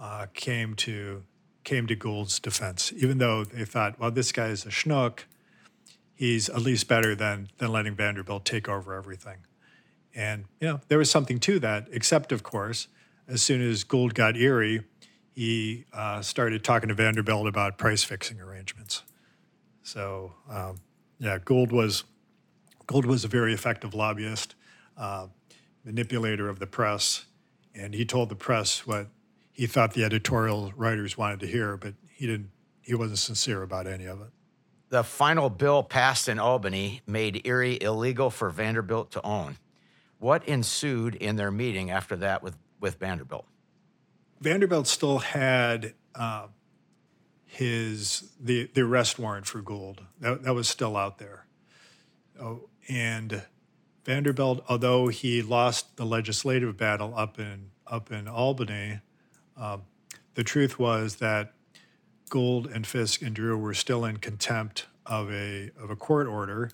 uh, 0.00 0.28
came 0.32 0.74
to 0.76 1.24
came 1.64 1.86
to 1.86 1.94
Gould's 1.94 2.38
defense, 2.38 2.92
even 2.96 3.18
though 3.18 3.44
they 3.44 3.64
thought, 3.64 3.98
well, 3.98 4.10
this 4.10 4.32
guy 4.32 4.46
is 4.46 4.64
a 4.64 4.70
schnook. 4.70 5.20
He's 6.14 6.48
at 6.48 6.62
least 6.62 6.88
better 6.88 7.14
than 7.14 7.48
than 7.58 7.72
letting 7.72 7.94
Vanderbilt 7.94 8.44
take 8.44 8.68
over 8.68 8.94
everything. 8.94 9.38
And 10.14 10.44
you 10.60 10.68
know, 10.68 10.80
there 10.88 10.98
was 10.98 11.10
something 11.10 11.38
to 11.40 11.58
that, 11.60 11.86
except 11.90 12.32
of 12.32 12.42
course, 12.42 12.88
as 13.28 13.42
soon 13.42 13.62
as 13.62 13.84
Gould 13.84 14.14
got 14.14 14.36
Erie, 14.36 14.82
he 15.34 15.84
uh, 15.92 16.20
started 16.20 16.64
talking 16.64 16.88
to 16.88 16.94
Vanderbilt 16.94 17.46
about 17.46 17.78
price 17.78 18.02
fixing 18.02 18.40
arrangements. 18.40 19.02
So 19.82 20.34
um, 20.50 20.76
yeah, 21.18 21.38
Gould 21.38 21.72
was 21.72 22.04
Gould 22.86 23.06
was 23.06 23.24
a 23.24 23.28
very 23.28 23.54
effective 23.54 23.94
lobbyist, 23.94 24.54
uh, 24.96 25.28
manipulator 25.84 26.48
of 26.48 26.58
the 26.58 26.66
press, 26.66 27.26
and 27.74 27.94
he 27.94 28.04
told 28.04 28.28
the 28.28 28.34
press 28.34 28.86
what 28.86 29.06
he 29.60 29.66
thought 29.66 29.92
the 29.92 30.04
editorial 30.04 30.72
writers 30.74 31.18
wanted 31.18 31.38
to 31.38 31.46
hear, 31.46 31.76
but 31.76 31.92
he 32.10 32.26
didn't. 32.26 32.48
He 32.80 32.94
wasn't 32.94 33.18
sincere 33.18 33.62
about 33.62 33.86
any 33.86 34.06
of 34.06 34.22
it. 34.22 34.28
The 34.88 35.04
final 35.04 35.50
bill 35.50 35.82
passed 35.82 36.30
in 36.30 36.38
Albany 36.38 37.02
made 37.06 37.46
Erie 37.46 37.76
illegal 37.78 38.30
for 38.30 38.48
Vanderbilt 38.48 39.10
to 39.10 39.22
own. 39.22 39.58
What 40.18 40.48
ensued 40.48 41.14
in 41.14 41.36
their 41.36 41.50
meeting 41.50 41.90
after 41.90 42.16
that 42.16 42.42
with, 42.42 42.56
with 42.80 42.98
Vanderbilt? 42.98 43.44
Vanderbilt 44.40 44.86
still 44.86 45.18
had 45.18 45.92
uh, 46.14 46.46
his 47.44 48.32
the 48.40 48.70
the 48.72 48.80
arrest 48.80 49.18
warrant 49.18 49.44
for 49.44 49.60
Gould. 49.60 50.00
That, 50.20 50.42
that 50.44 50.54
was 50.54 50.70
still 50.70 50.96
out 50.96 51.18
there. 51.18 51.44
Oh, 52.40 52.70
and 52.88 53.42
Vanderbilt, 54.06 54.64
although 54.70 55.08
he 55.08 55.42
lost 55.42 55.98
the 55.98 56.06
legislative 56.06 56.78
battle 56.78 57.12
up 57.14 57.38
in 57.38 57.72
up 57.86 58.10
in 58.10 58.26
Albany, 58.26 59.00
um, 59.60 59.82
the 60.34 60.42
truth 60.42 60.78
was 60.78 61.16
that 61.16 61.52
Gould 62.30 62.66
and 62.66 62.86
Fisk 62.86 63.22
and 63.22 63.34
Drew 63.34 63.58
were 63.58 63.74
still 63.74 64.04
in 64.04 64.16
contempt 64.16 64.86
of 65.04 65.30
a 65.30 65.70
of 65.78 65.90
a 65.90 65.96
court 65.96 66.26
order 66.26 66.70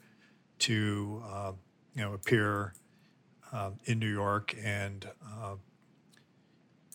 to 0.61 1.23
uh, 1.27 1.53
you 1.95 2.03
know 2.03 2.13
appear 2.13 2.75
uh, 3.53 3.71
in 3.85 3.99
New 3.99 4.11
York 4.11 4.55
and 4.63 5.09
uh, 5.25 5.57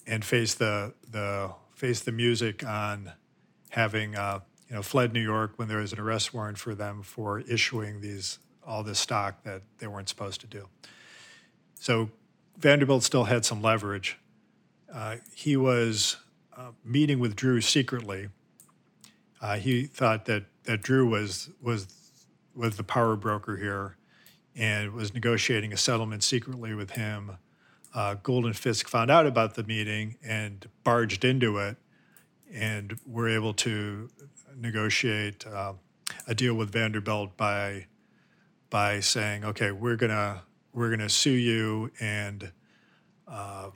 and 0.07 0.23
face 0.23 0.53
the 0.53 0.93
the 1.09 1.51
face 1.75 1.99
the 2.01 2.11
music 2.11 2.65
on 2.65 3.11
having 3.69 4.15
uh, 4.15 4.39
you 4.69 4.75
know 4.75 4.81
fled 4.81 5.11
New 5.13 5.21
York 5.21 5.53
when 5.57 5.67
there 5.67 5.79
was 5.79 5.91
an 5.91 5.99
arrest 5.99 6.33
warrant 6.33 6.57
for 6.57 6.73
them 6.73 7.01
for 7.01 7.39
issuing 7.41 8.01
these 8.01 8.39
all 8.65 8.83
this 8.83 8.99
stock 8.99 9.43
that 9.43 9.63
they 9.79 9.87
weren't 9.87 10.07
supposed 10.07 10.39
to 10.41 10.47
do. 10.47 10.67
So 11.79 12.11
Vanderbilt 12.57 13.03
still 13.03 13.23
had 13.23 13.43
some 13.43 13.61
leverage. 13.61 14.19
Uh, 14.93 15.17
he 15.33 15.55
was 15.55 16.17
uh, 16.55 16.71
meeting 16.83 17.19
with 17.19 17.35
Drew 17.35 17.61
secretly. 17.61 18.29
Uh, 19.41 19.57
he 19.57 19.85
thought 19.85 20.25
that 20.25 20.45
that 20.63 20.81
Drew 20.81 21.07
was 21.07 21.49
was 21.61 21.87
was 22.55 22.77
the 22.77 22.83
power 22.83 23.15
broker 23.15 23.57
here, 23.57 23.97
and 24.55 24.91
was 24.91 25.13
negotiating 25.13 25.73
a 25.73 25.77
settlement 25.77 26.23
secretly 26.23 26.73
with 26.73 26.91
him. 26.91 27.37
Uh, 27.93 28.15
Gould 28.15 28.55
Fisk 28.55 28.87
found 28.87 29.09
out 29.09 29.25
about 29.25 29.55
the 29.55 29.63
meeting 29.63 30.17
and 30.23 30.67
barged 30.83 31.25
into 31.25 31.57
it, 31.57 31.77
and 32.53 32.99
were 33.05 33.29
able 33.29 33.53
to 33.55 34.09
negotiate 34.55 35.45
uh, 35.47 35.73
a 36.27 36.35
deal 36.35 36.53
with 36.53 36.71
Vanderbilt 36.71 37.35
by 37.37 37.87
by 38.69 38.99
saying, 38.99 39.45
"Okay, 39.45 39.71
we're 39.71 39.95
gonna 39.95 40.43
we're 40.73 40.89
gonna 40.89 41.09
sue 41.09 41.31
you, 41.31 41.91
and 41.99 42.51
uh, 43.27 43.69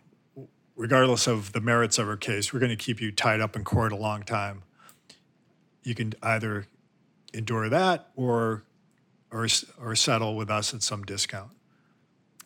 regardless 0.75 1.27
of 1.27 1.51
the 1.53 1.61
merits 1.61 1.97
of 1.97 2.07
our 2.07 2.17
case, 2.17 2.53
we're 2.53 2.59
going 2.59 2.69
to 2.69 2.75
keep 2.75 3.01
you 3.01 3.11
tied 3.11 3.41
up 3.41 3.55
in 3.55 3.63
court 3.63 3.91
a 3.91 3.95
long 3.95 4.23
time. 4.23 4.63
You 5.83 5.95
can 5.95 6.13
either 6.21 6.67
endure 7.33 7.69
that 7.69 8.09
or 8.15 8.63
or 9.31 9.47
or 9.79 9.95
settle 9.95 10.35
with 10.35 10.49
us 10.49 10.73
at 10.73 10.83
some 10.83 11.03
discount." 11.03 11.51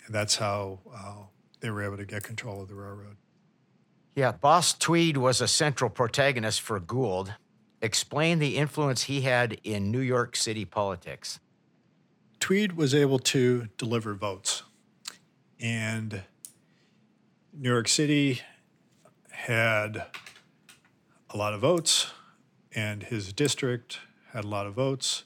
And 0.06 0.14
that's 0.14 0.38
how 0.38 0.80
uh, 0.94 1.24
they 1.60 1.70
were 1.70 1.84
able 1.84 1.98
to 1.98 2.06
get 2.06 2.24
control 2.24 2.62
of 2.62 2.68
the 2.68 2.76
railroad. 2.76 3.18
Yeah, 4.16 4.32
Boss 4.32 4.74
Tweed 4.74 5.18
was 5.18 5.40
a 5.40 5.48
central 5.48 5.90
protagonist 5.90 6.62
for 6.62 6.80
Gould. 6.80 7.36
Explain 7.82 8.40
the 8.40 8.58
influence 8.58 9.04
he 9.04 9.22
had 9.22 9.60
in 9.64 9.92
New 9.92 10.02
York 10.02 10.36
City 10.36 10.66
politics. 10.66 11.40
Tweed 12.40 12.74
was 12.74 12.94
able 12.94 13.20
to 13.20 13.70
deliver 13.78 14.14
votes. 14.16 14.64
And 15.60 16.24
New 17.62 17.70
York 17.70 17.90
City 17.90 18.40
had 19.32 20.06
a 21.30 21.36
lot 21.36 21.54
of 21.54 21.60
votes, 21.60 22.10
and 22.74 23.04
his 23.04 23.34
district 23.34 24.00
had 24.32 24.46
a 24.46 24.48
lot 24.48 24.66
of 24.66 24.74
votes, 24.74 25.26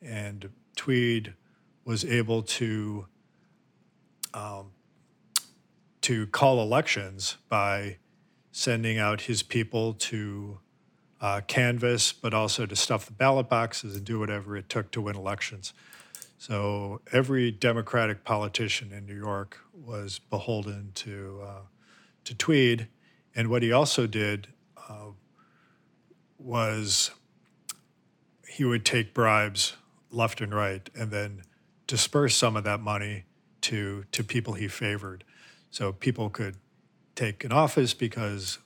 and 0.00 0.50
Tweed 0.76 1.34
was 1.84 2.04
able 2.04 2.42
to 2.42 3.06
um, 4.34 4.70
to 6.02 6.28
call 6.28 6.62
elections 6.62 7.38
by 7.48 7.96
sending 8.52 8.98
out 8.98 9.22
his 9.22 9.42
people 9.42 9.94
to 9.94 10.60
uh, 11.20 11.40
canvass, 11.48 12.12
but 12.12 12.32
also 12.32 12.66
to 12.66 12.76
stuff 12.76 13.06
the 13.06 13.12
ballot 13.12 13.48
boxes 13.48 13.96
and 13.96 14.04
do 14.04 14.20
whatever 14.20 14.56
it 14.56 14.68
took 14.68 14.92
to 14.92 15.00
win 15.00 15.16
elections. 15.16 15.72
So 16.46 17.00
every 17.10 17.50
Democratic 17.50 18.22
politician 18.22 18.92
in 18.92 19.06
New 19.06 19.16
York 19.16 19.60
was 19.72 20.18
beholden 20.18 20.90
to 20.96 21.40
uh, 21.42 21.60
to 22.24 22.34
Tweed, 22.34 22.88
and 23.34 23.48
what 23.48 23.62
he 23.62 23.72
also 23.72 24.06
did 24.06 24.48
uh, 24.76 25.12
was 26.38 27.12
he 28.46 28.62
would 28.62 28.84
take 28.84 29.14
bribes 29.14 29.76
left 30.10 30.42
and 30.42 30.54
right, 30.54 30.86
and 30.94 31.10
then 31.10 31.44
disperse 31.86 32.36
some 32.36 32.56
of 32.56 32.64
that 32.64 32.80
money 32.80 33.24
to 33.62 34.04
to 34.12 34.22
people 34.22 34.52
he 34.52 34.68
favored. 34.68 35.24
So 35.70 35.92
people 35.92 36.28
could 36.28 36.56
take 37.14 37.42
an 37.44 37.52
office 37.52 37.94
because 37.94 38.58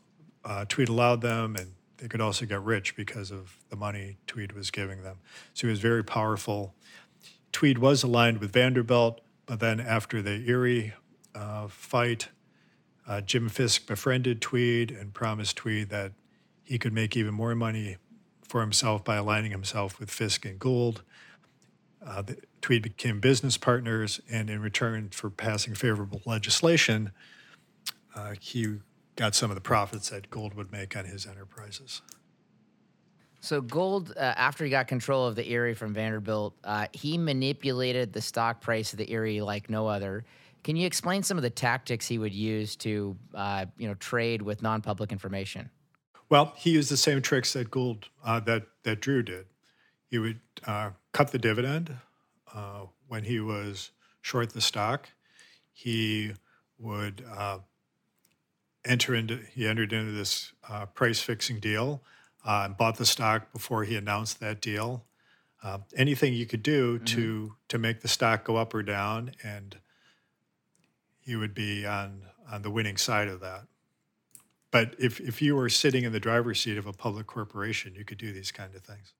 uh, 0.45 0.65
Tweed 0.69 0.89
allowed 0.89 1.21
them, 1.21 1.55
and 1.55 1.75
they 1.99 2.09
could 2.09 2.21
also 2.21 2.45
get 2.45 2.61
rich 2.61 2.97
because 2.97 3.31
of 3.31 3.57
the 3.69 3.77
money 3.77 4.17
Tweed 4.27 4.51
was 4.51 4.73
giving 4.73 5.05
them. 5.05 5.19
So 5.55 5.69
he 5.69 5.71
was 5.71 5.79
very 5.79 6.03
powerful. 6.03 6.75
Tweed 7.59 7.79
was 7.79 8.05
aligned 8.05 8.39
with 8.39 8.53
Vanderbilt, 8.53 9.21
but 9.45 9.59
then 9.59 9.81
after 9.81 10.23
the 10.23 10.49
Erie 10.49 10.93
uh, 11.35 11.67
fight, 11.67 12.29
uh, 13.05 13.21
Jim 13.21 13.49
Fisk 13.49 13.85
befriended 13.89 14.41
Tweed 14.41 14.93
and 14.93 15.13
promised 15.13 15.57
Tweed 15.57 15.89
that 15.89 16.13
he 16.63 16.79
could 16.79 16.93
make 16.93 17.17
even 17.17 17.35
more 17.35 17.57
money 17.57 17.97
for 18.45 18.61
himself 18.61 19.03
by 19.03 19.17
aligning 19.17 19.51
himself 19.51 19.99
with 19.99 20.09
Fisk 20.09 20.45
and 20.45 20.61
Gould. 20.61 21.03
Uh, 22.01 22.23
the, 22.23 22.37
Tweed 22.61 22.83
became 22.83 23.19
business 23.19 23.57
partners, 23.57 24.21
and 24.31 24.49
in 24.49 24.63
return 24.63 25.09
for 25.09 25.29
passing 25.29 25.75
favorable 25.75 26.23
legislation, 26.25 27.11
uh, 28.15 28.35
he 28.39 28.77
got 29.17 29.35
some 29.35 29.51
of 29.51 29.57
the 29.57 29.61
profits 29.61 30.11
that 30.11 30.31
Gould 30.31 30.55
would 30.55 30.71
make 30.71 30.97
on 30.97 31.07
his 31.07 31.27
enterprises. 31.27 32.03
So 33.41 33.61
Gould, 33.61 34.13
uh, 34.17 34.21
after 34.21 34.65
he 34.65 34.71
got 34.71 34.89
control 34.89 35.27
of 35.27 35.37
the 35.37 35.49
Erie 35.49 35.75
from 35.75 35.95
Vanderbilt, 35.95 36.55
uh, 36.65 36.87
he 36.93 37.17
manipulated 37.17 38.13
the 38.13 38.21
stock 38.21 38.61
price 38.61 38.93
of 38.93 38.99
the 38.99 39.11
Erie 39.13 39.41
like 39.41 39.71
no 39.71 39.87
other. 39.87 40.25
Can 40.65 40.75
you 40.75 40.87
explain 40.87 41.23
some 41.23 41.37
of 41.39 41.43
the 41.43 41.51
tactics 41.51 42.07
he 42.07 42.19
would 42.19 42.35
use 42.35 42.75
to, 42.77 43.17
uh, 43.35 43.67
you 43.79 43.87
know, 43.87 43.95
trade 43.95 44.43
with 44.43 44.61
non-public 44.61 45.13
information? 45.13 45.71
Well, 46.29 46.53
he 46.57 46.71
used 46.71 46.91
the 46.91 46.97
same 46.97 47.23
tricks 47.23 47.53
that 47.53 47.71
Gould 47.71 48.09
uh, 48.25 48.41
that 48.41 48.65
that 48.83 49.01
Drew 49.01 49.23
did. 49.23 49.47
He 50.09 50.19
would 50.19 50.41
uh, 50.67 50.91
cut 51.13 51.31
the 51.31 51.39
dividend 51.39 51.95
uh, 52.53 52.87
when 53.07 53.23
he 53.23 53.41
was 53.41 53.93
short 54.21 54.53
the 54.53 54.61
stock. 54.61 55.11
He 55.73 56.33
would 56.79 57.25
enter 58.85 59.15
into 59.15 59.37
he 59.55 59.67
entered 59.67 59.93
into 59.93 60.13
this 60.13 60.53
price 60.95 61.21
fixing 61.21 61.61
deal 61.61 62.03
uh, 62.47 62.63
and 62.65 62.77
bought 62.77 62.97
the 62.97 63.07
stock 63.07 63.53
before 63.53 63.85
he 63.85 63.97
announced 63.97 64.41
that 64.41 64.61
deal. 64.61 65.05
Uh, 65.63 65.79
anything 65.97 66.35
you 66.35 66.47
could 66.47 66.63
do 66.63 66.97
mm-hmm. 66.97 67.05
to 67.05 67.55
to 67.69 67.79
make 67.79 68.01
the 68.01 68.09
stock 68.09 68.45
go 68.45 68.57
up 68.57 68.73
or 68.75 68.83
down, 68.83 69.33
and 69.43 69.79
he 71.21 71.35
would 71.35 71.55
be 71.55 71.85
on 71.85 72.23
on 72.51 72.63
the 72.63 72.71
winning 72.71 72.97
side 72.97 73.29
of 73.29 73.41
that. 73.41 73.63
But 74.71 74.95
if 74.99 75.21
if 75.21 75.43
you 75.43 75.57
were 75.57 75.69
sitting 75.69 76.05
in 76.05 76.13
the 76.13 76.21
driver's 76.21 76.61
seat 76.61 76.79
of 76.79 76.87
a 76.87 76.93
public 76.93 77.27
corporation, 77.27 77.95
you 77.95 78.05
could 78.05 78.19
do 78.19 78.33
these 78.33 78.53
kind 78.53 78.75
of 78.75 78.83
things. 78.83 79.15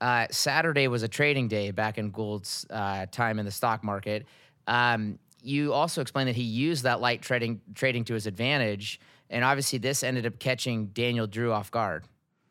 Uh, 0.00 0.26
Saturday 0.30 0.86
was 0.86 1.02
a 1.02 1.08
trading 1.08 1.48
day 1.48 1.70
back 1.70 1.98
in 1.98 2.10
Gould's 2.10 2.66
uh, 2.70 3.06
time 3.10 3.38
in 3.38 3.44
the 3.44 3.50
stock 3.50 3.82
market. 3.82 4.26
Um, 4.66 5.18
you 5.42 5.72
also 5.72 6.00
explained 6.00 6.28
that 6.28 6.36
he 6.36 6.42
used 6.42 6.84
that 6.84 7.00
light 7.00 7.22
trading 7.22 7.60
trading 7.74 8.04
to 8.04 8.14
his 8.14 8.26
advantage, 8.26 9.00
and 9.30 9.44
obviously 9.44 9.78
this 9.78 10.02
ended 10.02 10.26
up 10.26 10.38
catching 10.38 10.86
Daniel 10.88 11.26
Drew 11.26 11.52
off 11.52 11.70
guard. 11.70 12.04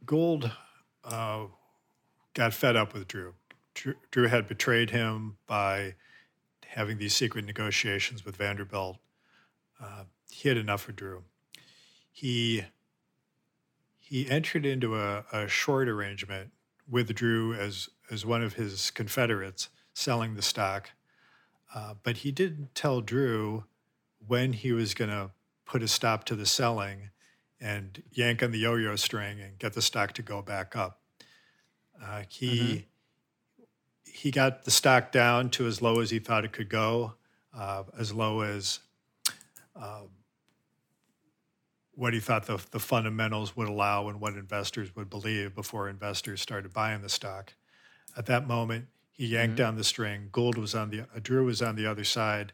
Gould 0.08 0.52
uh, 1.04 1.46
got 2.34 2.54
fed 2.54 2.76
up 2.76 2.94
with 2.94 3.08
Drew. 3.08 3.36
Drew. 4.10 4.28
Had 4.28 4.48
betrayed 4.48 4.90
him 4.90 5.38
by 5.46 5.94
having 6.66 6.98
these 6.98 7.16
secret 7.16 7.46
negotiations 7.46 8.26
with 8.26 8.38
Vanderbilt. 8.38 8.98
Uh, 9.80 10.06
he 10.32 10.50
had 10.50 10.58
enough 10.58 10.90
of 10.90 10.96
Drew. 10.96 11.24
He 12.12 12.64
he 14.00 14.28
entered 14.30 14.66
into 14.66 14.96
a, 14.96 15.26
a 15.32 15.48
short 15.48 15.88
arrangement 15.88 16.52
with 16.90 17.14
Drew 17.14 17.54
as 17.54 17.90
as 18.10 18.26
one 18.26 18.42
of 18.42 18.54
his 18.54 18.90
confederates 18.90 19.70
selling 19.94 20.36
the 20.36 20.42
stock, 20.42 20.92
uh, 21.76 21.96
but 22.02 22.18
he 22.18 22.32
didn't 22.32 22.74
tell 22.74 23.02
Drew 23.02 23.66
when 24.26 24.54
he 24.54 24.72
was 24.72 24.94
going 24.94 25.12
to 25.12 25.32
put 25.66 25.84
a 25.84 25.88
stop 25.88 26.24
to 26.26 26.36
the 26.36 26.46
selling 26.46 27.10
and 27.60 28.04
yank 28.12 28.44
on 28.44 28.52
the 28.52 28.60
yo-yo 28.60 28.96
string 28.96 29.40
and 29.40 29.58
get 29.58 29.74
the 29.74 29.82
stock 29.82 30.14
to 30.14 30.22
go 30.22 30.42
back 30.42 30.76
up. 30.76 31.02
Uh, 32.04 32.24
he 32.30 32.60
mm-hmm. 32.60 33.64
he 34.04 34.32
got 34.32 34.66
the 34.66 34.72
stock 34.72 35.12
down 35.12 35.50
to 35.50 35.66
as 35.66 35.82
low 35.82 36.00
as 36.00 36.12
he 36.12 36.20
thought 36.20 36.46
it 36.46 36.52
could 36.52 36.70
go, 36.70 37.16
uh, 37.56 37.84
as 37.98 38.14
low 38.14 38.42
as 38.42 38.80
uh, 39.76 40.02
what 41.98 42.14
he 42.14 42.20
thought 42.20 42.46
the, 42.46 42.60
the 42.72 42.80
fundamentals 42.80 43.58
would 43.58 43.68
allow 43.68 44.08
and 44.08 44.22
what 44.22 44.34
investors 44.34 44.96
would 44.96 45.10
believe 45.10 45.56
before 45.56 45.90
investors 45.90 46.42
started 46.42 46.72
buying 46.72 47.02
the 47.02 47.10
stock. 47.10 47.54
At 48.16 48.28
that 48.28 48.48
moment, 48.48 48.86
he 49.12 49.26
yanked 49.26 49.56
mm-hmm. 49.56 49.64
down 49.64 49.76
the 49.78 49.84
string. 49.84 50.30
Gould 50.32 50.60
was 50.60 50.76
on 50.76 50.92
the 50.92 51.02
uh, 51.02 51.20
Drew 51.22 51.46
was 51.46 51.64
on 51.64 51.76
the 51.76 51.88
other 51.88 52.04
side, 52.04 52.54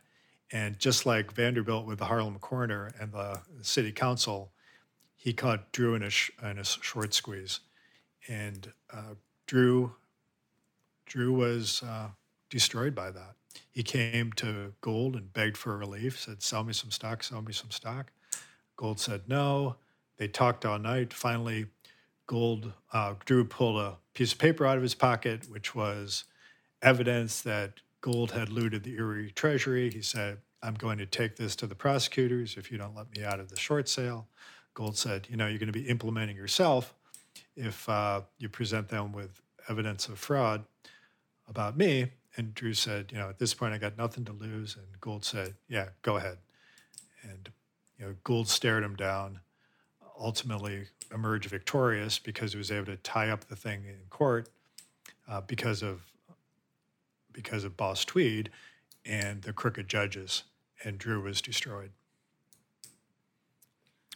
and 0.54 0.80
just 0.80 1.06
like 1.06 1.34
Vanderbilt 1.34 1.86
with 1.86 2.00
the 2.00 2.06
Harlem 2.06 2.40
Corner 2.40 2.94
and 3.02 3.12
the 3.12 3.42
city 3.62 3.92
council, 3.92 4.53
he 5.24 5.32
caught 5.32 5.72
Drew 5.72 5.96
in 5.96 6.04
a, 6.04 6.10
sh- 6.10 6.32
in 6.44 6.60
a 6.60 6.66
short 6.66 7.14
squeeze, 7.14 7.62
and 8.28 8.74
uh, 8.92 9.16
Drew 9.48 9.94
Drew 11.06 11.32
was 11.32 11.82
uh, 11.82 12.10
destroyed 12.50 12.94
by 12.94 13.10
that. 13.12 13.36
He 13.72 13.84
came 13.84 14.34
to 14.34 14.74
Gould 14.82 15.16
and 15.16 15.32
begged 15.32 15.56
for 15.56 15.78
relief. 15.78 16.20
Said, 16.20 16.44
"Sell 16.44 16.66
me 16.66 16.74
some 16.74 16.92
stock. 16.92 17.24
Sell 17.24 17.42
me 17.42 17.54
some 17.54 17.72
stock." 17.72 18.12
Gould 18.76 19.00
said 19.00 19.22
no. 19.30 19.78
They 20.18 20.28
talked 20.28 20.66
all 20.66 20.78
night. 20.78 21.14
Finally, 21.14 21.68
Gould 22.28 22.74
uh, 22.92 23.14
Drew 23.24 23.46
pulled 23.46 23.80
a 23.80 24.00
piece 24.14 24.34
of 24.34 24.40
paper 24.40 24.66
out 24.66 24.76
of 24.76 24.84
his 24.84 24.96
pocket, 24.96 25.50
which 25.50 25.74
was 25.74 26.26
evidence 26.82 27.42
that 27.44 27.80
Gould 28.02 28.32
had 28.32 28.50
looted 28.50 28.84
the 28.84 28.96
Erie 28.96 29.32
Treasury. 29.32 29.90
He 29.90 30.02
said, 30.02 30.40
"I'm 30.62 30.74
going 30.74 30.98
to 30.98 31.06
take 31.06 31.38
this 31.38 31.56
to 31.58 31.66
the 31.66 31.76
prosecutors 31.76 32.58
if 32.58 32.74
you 32.74 32.78
don't 32.78 32.94
let 32.94 33.10
me 33.16 33.24
out 33.24 33.40
of 33.40 33.48
the 33.48 33.58
short 33.58 33.88
sale." 33.88 34.28
Gould 34.74 34.98
said, 34.98 35.28
"You 35.30 35.38
know, 35.38 35.48
you're 35.48 35.60
going 35.60 35.72
to 35.72 35.74
be 35.74 35.88
implementing 35.88 36.36
yourself 36.36 36.94
if 37.56 37.88
uh, 37.88 38.22
you 38.38 38.50
present 38.50 38.90
them 38.90 39.12
with 39.12 39.42
evidence 39.70 40.08
of 40.08 40.20
fraud 40.20 40.66
about 41.48 41.78
me." 41.78 42.12
And 42.36 42.54
Drew 42.56 42.74
said, 42.74 43.12
"You 43.12 43.20
know, 43.20 43.30
at 43.30 43.40
this 43.40 43.54
point, 43.54 43.74
I 43.74 43.78
got 43.78 43.98
nothing 43.98 44.26
to 44.26 44.34
lose." 44.34 44.76
And 44.76 45.00
Gould 45.00 45.26
said, 45.26 45.56
"Yeah, 45.68 45.90
go 46.02 46.18
ahead." 46.18 46.38
And 47.24 47.52
you 47.98 48.06
know, 48.06 48.16
Gould 48.24 48.48
stared 48.48 48.84
him 48.84 48.96
down, 48.96 49.40
ultimately 50.20 50.88
emerged 51.14 51.50
victorious 51.50 52.20
because 52.20 52.54
he 52.54 52.58
was 52.58 52.72
able 52.72 52.88
to 52.88 52.98
tie 52.98 53.30
up 53.30 53.46
the 53.46 53.56
thing 53.56 53.86
in 53.86 54.00
court 54.10 54.50
uh, 55.28 55.42
because 55.42 55.82
of 55.84 56.02
because 57.32 57.64
of 57.64 57.76
Boss 57.76 58.06
Tweed 58.06 58.52
and 59.06 59.42
the 59.42 59.54
crooked 59.54 59.88
judges, 59.88 60.44
and 60.84 60.98
Drew 60.98 61.22
was 61.22 61.42
destroyed. 61.42 61.92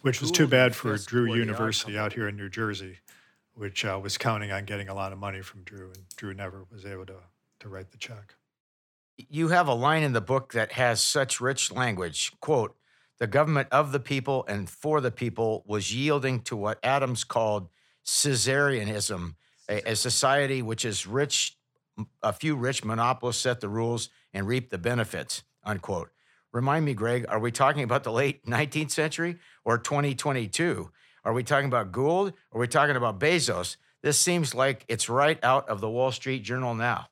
Which 0.02 0.20
was 0.20 0.30
too 0.30 0.46
bad 0.46 0.76
for 0.76 0.96
Drew 0.96 1.34
University 1.34 1.98
out 1.98 2.12
here 2.12 2.28
in 2.28 2.36
New 2.36 2.48
Jersey, 2.48 2.98
which 3.54 3.84
uh, 3.84 3.98
was 4.00 4.16
counting 4.16 4.52
on 4.52 4.64
getting 4.64 4.88
a 4.88 4.94
lot 4.94 5.12
of 5.12 5.18
money 5.18 5.42
from 5.42 5.62
Drew, 5.62 5.86
and 5.86 6.08
Drew 6.16 6.34
never 6.34 6.64
was 6.70 6.86
able 6.86 7.06
to, 7.06 7.16
to 7.60 7.68
write 7.68 7.90
the 7.90 7.98
check. 7.98 8.34
You 9.16 9.48
have 9.48 9.66
a 9.66 9.74
line 9.74 10.04
in 10.04 10.12
the 10.12 10.20
book 10.20 10.52
that 10.52 10.72
has 10.72 11.00
such 11.00 11.40
rich 11.40 11.72
language. 11.72 12.32
Quote, 12.40 12.76
the 13.18 13.26
government 13.26 13.68
of 13.72 13.90
the 13.90 13.98
people 13.98 14.44
and 14.46 14.70
for 14.70 15.00
the 15.00 15.10
people 15.10 15.64
was 15.66 15.92
yielding 15.92 16.40
to 16.42 16.56
what 16.56 16.78
Adams 16.84 17.24
called 17.24 17.68
Caesarianism, 18.04 19.34
a, 19.68 19.90
a 19.90 19.96
society 19.96 20.62
which 20.62 20.84
is 20.84 21.06
rich, 21.06 21.56
a 22.22 22.32
few 22.32 22.54
rich 22.54 22.84
monopolists 22.84 23.42
set 23.42 23.60
the 23.60 23.68
rules 23.68 24.08
and 24.32 24.46
reap 24.46 24.70
the 24.70 24.78
benefits, 24.78 25.42
unquote. 25.64 26.10
Remind 26.52 26.84
me, 26.84 26.94
Greg, 26.94 27.26
are 27.28 27.38
we 27.38 27.52
talking 27.52 27.82
about 27.82 28.04
the 28.04 28.12
late 28.12 28.44
19th 28.46 28.90
century 28.90 29.38
or 29.64 29.78
2022? 29.78 30.90
Are 31.24 31.32
we 31.32 31.42
talking 31.42 31.66
about 31.66 31.92
Gould? 31.92 32.32
Are 32.52 32.60
we 32.60 32.68
talking 32.68 32.96
about 32.96 33.20
Bezos? 33.20 33.76
This 34.02 34.18
seems 34.18 34.54
like 34.54 34.84
it's 34.88 35.08
right 35.08 35.38
out 35.42 35.68
of 35.68 35.80
the 35.80 35.90
Wall 35.90 36.12
Street 36.12 36.42
Journal 36.42 36.74
now. 36.74 37.08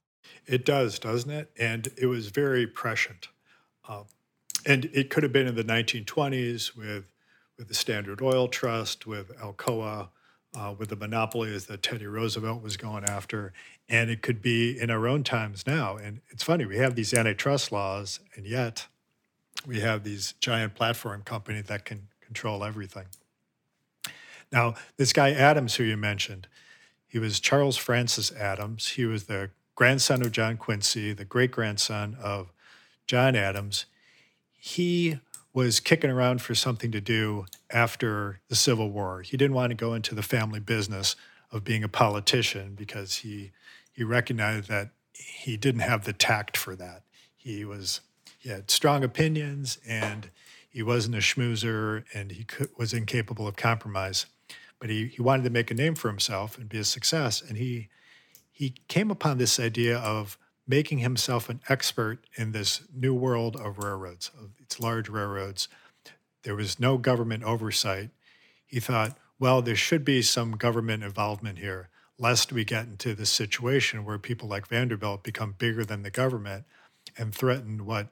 It 0.46 0.64
does, 0.64 0.98
doesn't 0.98 1.30
it? 1.30 1.50
And 1.58 1.88
it 1.98 2.06
was 2.06 2.28
very 2.28 2.66
prescient. 2.66 3.28
Uh, 3.88 4.04
and 4.64 4.86
it 4.86 5.10
could 5.10 5.22
have 5.22 5.32
been 5.32 5.46
in 5.46 5.54
the 5.54 5.64
1920s 5.64 6.76
with 6.76 7.12
with 7.58 7.68
the 7.68 7.74
Standard 7.74 8.20
Oil 8.20 8.48
Trust, 8.48 9.06
with 9.06 9.34
Alcoa, 9.38 10.10
uh, 10.54 10.74
with 10.76 10.90
the 10.90 10.96
monopolies 10.96 11.66
that 11.66 11.82
Teddy 11.82 12.06
Roosevelt 12.06 12.62
was 12.62 12.76
going 12.76 13.04
after, 13.04 13.52
and 13.88 14.10
it 14.10 14.20
could 14.20 14.42
be 14.42 14.78
in 14.78 14.90
our 14.90 15.08
own 15.08 15.24
times 15.24 15.66
now. 15.66 15.96
And 15.96 16.20
it's 16.28 16.42
funny 16.42 16.66
we 16.66 16.76
have 16.78 16.94
these 16.94 17.14
antitrust 17.14 17.72
laws, 17.72 18.20
and 18.34 18.46
yet 18.46 18.88
we 19.66 19.80
have 19.80 20.02
these 20.02 20.34
giant 20.40 20.74
platform 20.74 21.22
companies 21.22 21.66
that 21.66 21.84
can 21.84 22.08
control 22.20 22.64
everything. 22.64 23.06
Now, 24.52 24.74
this 24.96 25.12
guy 25.12 25.32
Adams, 25.32 25.76
who 25.76 25.84
you 25.84 25.96
mentioned, 25.96 26.48
he 27.06 27.18
was 27.18 27.40
Charles 27.40 27.76
Francis 27.76 28.32
Adams. 28.32 28.88
He 28.88 29.04
was 29.04 29.24
the 29.24 29.50
grandson 29.74 30.22
of 30.22 30.32
John 30.32 30.56
Quincy, 30.56 31.12
the 31.12 31.24
great 31.24 31.50
grandson 31.50 32.16
of 32.20 32.52
John 33.06 33.36
Adams 33.36 33.86
he 34.66 35.20
was 35.52 35.78
kicking 35.78 36.10
around 36.10 36.42
for 36.42 36.52
something 36.56 36.90
to 36.90 37.00
do 37.00 37.46
after 37.70 38.40
the 38.48 38.56
Civil 38.56 38.90
War. 38.90 39.22
He 39.22 39.36
didn't 39.36 39.54
want 39.54 39.70
to 39.70 39.76
go 39.76 39.94
into 39.94 40.12
the 40.12 40.24
family 40.24 40.58
business 40.58 41.14
of 41.52 41.62
being 41.62 41.84
a 41.84 41.88
politician 41.88 42.74
because 42.74 43.16
he 43.16 43.52
he 43.92 44.02
recognized 44.02 44.68
that 44.68 44.90
he 45.12 45.56
didn't 45.56 45.82
have 45.82 46.04
the 46.04 46.12
tact 46.12 46.56
for 46.56 46.74
that. 46.74 47.04
He 47.36 47.64
was 47.64 48.00
he 48.46 48.52
had 48.52 48.70
strong 48.70 49.02
opinions 49.02 49.76
and 49.88 50.30
he 50.68 50.80
wasn't 50.80 51.16
a 51.16 51.18
schmoozer 51.18 52.04
and 52.14 52.30
he 52.30 52.44
could, 52.44 52.68
was 52.78 52.92
incapable 52.92 53.48
of 53.48 53.56
compromise. 53.56 54.26
But 54.78 54.88
he, 54.88 55.06
he 55.06 55.20
wanted 55.20 55.42
to 55.42 55.50
make 55.50 55.72
a 55.72 55.74
name 55.74 55.96
for 55.96 56.06
himself 56.06 56.56
and 56.56 56.68
be 56.68 56.78
a 56.78 56.84
success. 56.84 57.42
And 57.42 57.58
he 57.58 57.88
he 58.52 58.74
came 58.86 59.10
upon 59.10 59.38
this 59.38 59.58
idea 59.58 59.98
of 59.98 60.38
making 60.66 60.98
himself 60.98 61.48
an 61.48 61.60
expert 61.68 62.24
in 62.36 62.52
this 62.52 62.82
new 62.94 63.12
world 63.12 63.56
of 63.56 63.78
railroads, 63.78 64.30
of 64.38 64.50
its 64.60 64.78
large 64.78 65.08
railroads. 65.08 65.66
There 66.44 66.54
was 66.54 66.78
no 66.78 66.98
government 66.98 67.42
oversight. 67.42 68.10
He 68.64 68.78
thought, 68.78 69.18
well, 69.40 69.60
there 69.60 69.74
should 69.74 70.04
be 70.04 70.22
some 70.22 70.52
government 70.52 71.02
involvement 71.02 71.58
here, 71.58 71.88
lest 72.16 72.52
we 72.52 72.64
get 72.64 72.86
into 72.86 73.12
this 73.12 73.30
situation 73.30 74.04
where 74.04 74.18
people 74.18 74.48
like 74.48 74.68
Vanderbilt 74.68 75.24
become 75.24 75.56
bigger 75.58 75.84
than 75.84 76.02
the 76.02 76.10
government 76.10 76.64
and 77.18 77.34
threaten 77.34 77.84
what 77.84 78.06
what 78.06 78.08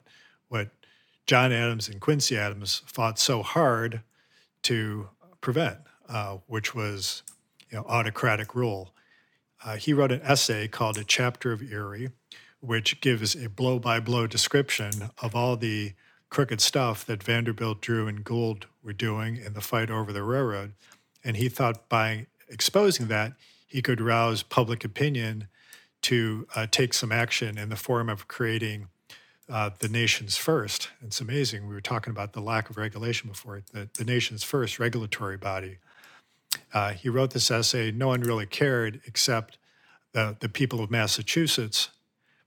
John 1.25 1.51
Adams 1.51 1.89
and 1.89 1.99
Quincy 1.99 2.37
Adams 2.37 2.83
fought 2.85 3.17
so 3.17 3.41
hard 3.41 4.01
to 4.63 5.09
prevent, 5.41 5.79
uh, 6.07 6.37
which 6.47 6.75
was 6.75 7.23
you 7.69 7.77
know, 7.77 7.85
autocratic 7.87 8.55
rule. 8.55 8.93
Uh, 9.63 9.77
he 9.77 9.93
wrote 9.93 10.11
an 10.11 10.21
essay 10.21 10.67
called 10.67 10.97
A 10.97 11.03
Chapter 11.03 11.51
of 11.51 11.63
Erie, 11.63 12.09
which 12.59 13.01
gives 13.01 13.35
a 13.35 13.49
blow 13.49 13.79
by 13.79 13.99
blow 13.99 14.27
description 14.27 15.09
of 15.21 15.35
all 15.35 15.57
the 15.57 15.93
crooked 16.29 16.61
stuff 16.61 17.05
that 17.05 17.23
Vanderbilt, 17.23 17.81
Drew, 17.81 18.07
and 18.07 18.23
Gould 18.23 18.67
were 18.83 18.93
doing 18.93 19.37
in 19.37 19.53
the 19.53 19.61
fight 19.61 19.89
over 19.89 20.11
the 20.11 20.23
railroad. 20.23 20.73
And 21.23 21.37
he 21.37 21.49
thought 21.49 21.89
by 21.89 22.27
exposing 22.49 23.07
that, 23.07 23.33
he 23.65 23.81
could 23.81 24.01
rouse 24.01 24.43
public 24.43 24.83
opinion 24.83 25.47
to 26.03 26.47
uh, 26.55 26.67
take 26.69 26.93
some 26.93 27.11
action 27.11 27.57
in 27.57 27.69
the 27.69 27.75
form 27.75 28.09
of 28.09 28.27
creating 28.27 28.89
uh, 29.49 29.69
the 29.79 29.89
nation's 29.89 30.37
first. 30.37 30.89
It's 31.01 31.21
amazing. 31.21 31.67
We 31.67 31.73
were 31.73 31.81
talking 31.81 32.11
about 32.11 32.33
the 32.33 32.41
lack 32.41 32.69
of 32.69 32.77
regulation 32.77 33.29
before, 33.29 33.61
the, 33.71 33.89
the 33.97 34.03
nation's 34.03 34.43
first 34.43 34.79
regulatory 34.79 35.37
body. 35.37 35.77
Uh, 36.73 36.93
he 36.93 37.09
wrote 37.09 37.31
this 37.31 37.51
essay. 37.51 37.91
No 37.91 38.07
one 38.07 38.21
really 38.21 38.45
cared 38.45 39.01
except 39.05 39.57
the, 40.13 40.35
the 40.39 40.49
people 40.49 40.81
of 40.81 40.89
Massachusetts 40.89 41.89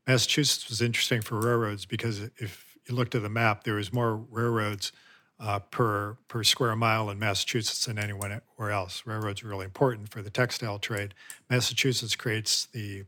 Massachusetts 0.09 0.71
was 0.71 0.81
interesting 0.81 1.21
for 1.21 1.39
railroads 1.39 1.85
because 1.85 2.23
if 2.39 2.79
you 2.89 2.95
looked 2.95 3.15
at 3.15 3.21
the 3.21 3.29
map, 3.29 3.65
there 3.65 3.75
was 3.75 3.93
more 3.93 4.17
railroads 4.17 4.91
uh, 5.39 5.59
per 5.59 6.17
per 6.29 6.43
square 6.43 6.75
mile 6.75 7.11
in 7.11 7.19
Massachusetts 7.19 7.85
than 7.85 7.99
anywhere 7.99 8.41
else. 8.59 9.03
Railroads 9.05 9.45
are 9.45 9.49
really 9.49 9.67
important 9.67 10.09
for 10.09 10.23
the 10.23 10.31
textile 10.31 10.79
trade. 10.79 11.13
Massachusetts 11.51 12.17
creates 12.17 12.67
the 12.73 13.05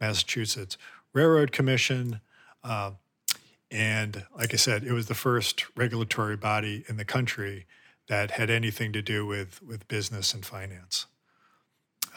Massachusetts 0.00 0.78
Railroad 1.12 1.52
Commission, 1.52 2.20
uh, 2.64 2.92
And 3.70 4.24
like 4.36 4.54
I 4.54 4.56
said, 4.56 4.84
it 4.84 4.92
was 4.92 5.06
the 5.06 5.14
first 5.14 5.66
regulatory 5.76 6.36
body 6.36 6.84
in 6.88 6.96
the 6.96 7.04
country 7.04 7.66
that 8.08 8.32
had 8.32 8.48
anything 8.48 8.92
to 8.94 9.02
do 9.02 9.26
with, 9.26 9.62
with 9.62 9.86
business 9.88 10.32
and 10.32 10.44
finance. 10.44 11.06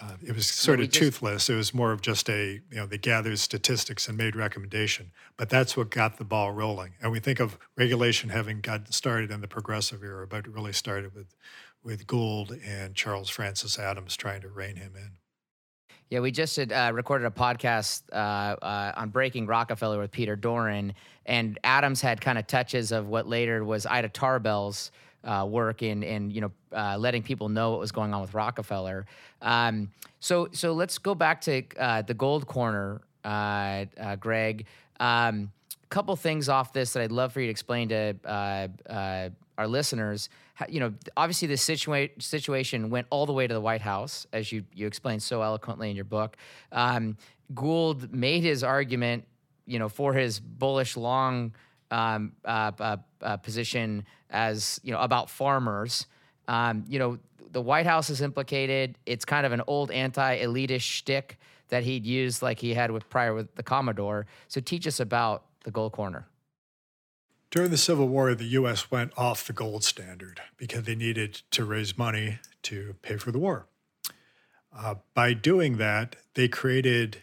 Uh, 0.02 0.14
it 0.26 0.34
was 0.34 0.48
sort 0.48 0.80
of 0.80 0.90
just, 0.90 1.00
toothless. 1.00 1.50
It 1.50 1.56
was 1.56 1.74
more 1.74 1.92
of 1.92 2.02
just 2.02 2.28
a, 2.30 2.54
you 2.54 2.78
know, 2.78 2.88
they 2.88 2.98
gathered 2.98 3.38
statistics 3.38 4.08
and 4.08 4.18
made 4.18 4.36
recommendation. 4.36 5.12
But 5.38 5.50
that's 5.50 5.78
what 5.78 5.92
got 5.92 6.18
the 6.18 6.24
ball 6.24 6.52
rolling. 6.52 6.94
And 7.02 7.12
we 7.12 7.20
think 7.20 7.40
of 7.40 7.60
regulation 7.78 8.30
having 8.30 8.62
gotten 8.62 8.92
started 8.92 9.30
in 9.30 9.42
the 9.42 9.48
progressive 9.48 10.02
era, 10.04 10.26
but 10.26 10.46
it 10.46 10.52
really 10.52 10.74
started 10.74 11.14
with, 11.14 11.36
with 11.84 12.08
Gould 12.08 12.58
and 12.66 12.96
Charles 12.96 13.30
Francis 13.30 13.78
Adams 13.78 14.18
trying 14.18 14.42
to 14.42 14.48
rein 14.48 14.78
him 14.78 14.94
in. 14.96 15.12
Yeah, 16.12 16.20
we 16.20 16.32
just 16.32 16.58
had, 16.58 16.74
uh, 16.74 16.92
recorded 16.94 17.26
a 17.26 17.32
podcast 17.32 18.02
uh, 18.12 18.16
uh, 18.62 18.92
on 18.98 19.12
breaking 19.12 19.48
Rockefeller 19.48 19.98
with 19.98 20.12
Peter 20.12 20.36
Doran, 20.36 20.94
and 21.26 21.58
Adams 21.64 22.02
had 22.02 22.20
kind 22.20 22.38
of 22.38 22.46
touches 22.48 22.92
of 22.92 23.08
what 23.08 23.30
later 23.30 23.64
was 23.64 23.86
Ida 23.86 24.10
Tarbell's 24.10 24.92
uh, 25.24 25.48
work 25.50 25.82
in 25.82 26.04
in 26.04 26.30
you 26.30 26.42
know 26.42 26.52
uh, 26.74 26.98
letting 26.98 27.24
people 27.24 27.48
know 27.48 27.72
what 27.72 27.80
was 27.80 27.94
going 27.94 28.14
on 28.14 28.20
with 28.20 28.34
Rockefeller. 28.34 29.06
Um, 29.42 29.90
so 30.20 30.50
so 30.52 30.74
let's 30.74 30.98
go 30.98 31.16
back 31.16 31.40
to 31.42 31.64
uh, 31.80 32.02
the 32.02 32.14
Gold 32.14 32.46
Corner, 32.46 33.00
Greg. 34.20 34.66
Um, 35.00 35.54
couple 35.88 36.16
things 36.18 36.48
off 36.50 36.72
this 36.74 36.94
that 36.94 37.04
I'd 37.04 37.12
love 37.12 37.34
for 37.34 37.40
you 37.40 37.48
to 37.48 37.52
explain 37.52 37.88
to 37.90 38.16
our 39.62 39.68
listeners 39.68 40.30
you 40.70 40.80
know, 40.80 40.94
obviously 41.18 41.48
the 41.48 41.56
situa- 41.56 42.22
situation 42.22 42.90
went 42.90 43.08
all 43.10 43.26
the 43.26 43.34
way 43.34 43.48
to 43.48 43.54
the 43.54 43.62
White 43.62 43.82
House, 43.82 44.28
as 44.34 44.52
you 44.52 44.64
you 44.74 44.88
explained 44.88 45.24
so 45.24 45.42
eloquently 45.42 45.90
in 45.90 45.96
your 45.96 46.06
book. 46.06 46.38
Um, 46.72 47.18
Gould 47.54 48.14
made 48.14 48.44
his 48.44 48.64
argument, 48.64 49.26
you 49.66 49.80
know, 49.80 49.90
for 49.90 50.14
his 50.14 50.40
bullish 50.40 50.96
long 50.96 51.54
um, 51.90 52.34
uh, 52.46 52.72
uh, 52.80 52.98
uh, 53.22 53.38
position 53.38 54.06
as 54.30 54.80
you 54.84 54.92
know 54.92 55.00
about 55.00 55.30
farmers. 55.30 56.06
Um, 56.48 56.86
you 56.88 57.00
know, 57.00 57.18
the 57.52 57.62
White 57.62 57.86
House 57.86 58.10
is 58.10 58.22
implicated. 58.22 58.98
It's 59.06 59.26
kind 59.26 59.46
of 59.46 59.52
an 59.52 59.62
old 59.68 59.92
anti-elitist 59.92 60.82
shtick 60.82 61.38
that 61.70 61.84
he'd 61.84 62.06
used, 62.06 62.42
like 62.42 62.60
he 62.60 62.74
had 62.74 62.92
with 62.92 63.10
prior 63.10 63.34
with 63.34 63.54
the 63.56 63.64
Commodore. 63.64 64.26
So 64.48 64.60
teach 64.60 64.86
us 64.88 65.00
about 65.00 65.46
the 65.64 65.72
Gold 65.72 65.94
Corner. 65.94 66.28
During 67.52 67.70
the 67.70 67.78
Civil 67.78 68.08
War, 68.08 68.34
the 68.34 68.46
U.S. 68.46 68.90
went 68.90 69.12
off 69.18 69.46
the 69.46 69.52
gold 69.52 69.84
standard 69.84 70.42
because 70.56 70.84
they 70.84 70.96
needed 70.96 71.42
to 71.52 71.66
raise 71.66 71.98
money 71.98 72.40
to 72.64 72.96
pay 73.02 73.18
for 73.18 73.34
the 73.34 73.40
war. 73.40 73.68
Uh, 74.74 74.96
by 75.14 75.34
doing 75.34 75.76
that, 75.76 76.16
they 76.36 76.48
created 76.48 77.18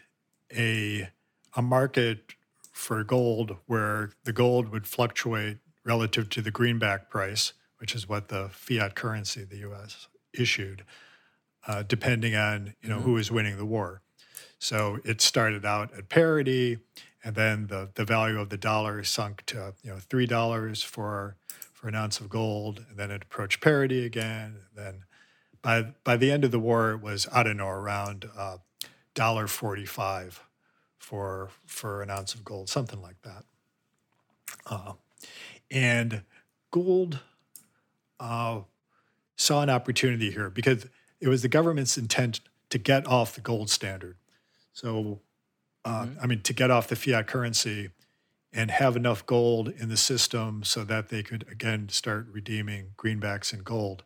a, 0.55 1.09
a 1.55 1.63
market 1.63 2.35
for 2.71 3.03
gold 3.03 3.57
where 3.65 4.11
the 4.23 4.31
gold 4.31 4.69
would 4.69 4.85
fluctuate 4.85 5.57
relative 5.83 6.29
to 6.29 6.43
the 6.43 6.51
greenback 6.51 7.09
price, 7.09 7.53
which 7.79 7.95
is 7.95 8.07
what 8.07 8.27
the 8.27 8.49
fiat 8.51 8.93
currency 8.93 9.43
the 9.43 9.57
U.S. 9.57 10.09
issued, 10.31 10.85
uh, 11.65 11.81
depending 11.81 12.35
on 12.35 12.75
you 12.81 12.89
know 12.89 12.97
mm-hmm. 12.97 13.05
who 13.05 13.13
was 13.13 13.31
winning 13.31 13.57
the 13.57 13.65
war. 13.65 14.03
So 14.59 14.99
it 15.03 15.21
started 15.21 15.65
out 15.65 15.91
at 15.97 16.07
parity, 16.07 16.77
and 17.23 17.35
then 17.35 17.67
the, 17.67 17.89
the 17.95 18.05
value 18.05 18.39
of 18.39 18.49
the 18.49 18.57
dollar 18.57 19.03
sunk 19.03 19.45
to 19.47 19.73
you 19.83 19.91
know 19.91 19.97
three 19.97 20.25
dollars 20.25 20.83
for 20.83 21.35
for 21.73 21.87
an 21.87 21.95
ounce 21.95 22.19
of 22.19 22.29
gold, 22.29 22.85
and 22.89 22.97
then 22.97 23.11
it 23.11 23.23
approached 23.23 23.61
parity 23.61 24.05
again. 24.05 24.57
Then 24.75 25.03
by 25.61 25.93
by 26.03 26.17
the 26.17 26.31
end 26.31 26.43
of 26.43 26.51
the 26.51 26.59
war, 26.59 26.91
it 26.91 27.01
was 27.01 27.27
I 27.31 27.43
don't 27.43 27.57
know 27.57 27.67
around 27.67 28.29
uh, 28.37 28.57
dollar 29.13 29.47
forty 29.47 29.85
five 29.85 30.43
for 30.97 31.49
for 31.65 32.01
an 32.01 32.09
ounce 32.09 32.33
of 32.33 32.43
Gould, 32.43 32.69
something 32.69 33.01
like 33.01 33.21
that. 33.23 33.43
Uh, 34.65 34.93
and 35.71 36.23
gold 36.71 37.19
uh, 38.19 38.61
saw 39.35 39.61
an 39.61 39.69
opportunity 39.69 40.31
here 40.31 40.49
because 40.49 40.87
it 41.19 41.27
was 41.27 41.41
the 41.41 41.47
government's 41.47 41.97
intent 41.97 42.41
to 42.69 42.77
get 42.77 43.07
off 43.07 43.35
the 43.35 43.41
gold 43.41 43.69
standard. 43.69 44.17
So 44.73 45.19
uh, 45.85 46.03
mm-hmm. 46.03 46.19
I 46.21 46.27
mean, 46.27 46.41
to 46.41 46.53
get 46.53 46.71
off 46.71 46.87
the 46.87 46.95
fiat 46.95 47.27
currency 47.27 47.89
and 48.51 48.71
have 48.71 48.95
enough 48.95 49.25
gold 49.25 49.69
in 49.69 49.89
the 49.89 49.97
system 49.97 50.63
so 50.63 50.83
that 50.83 51.09
they 51.09 51.23
could 51.23 51.45
again 51.51 51.89
start 51.89 52.27
redeeming 52.31 52.91
greenbacks 52.97 53.53
and 53.53 53.63
gold. 53.63 54.03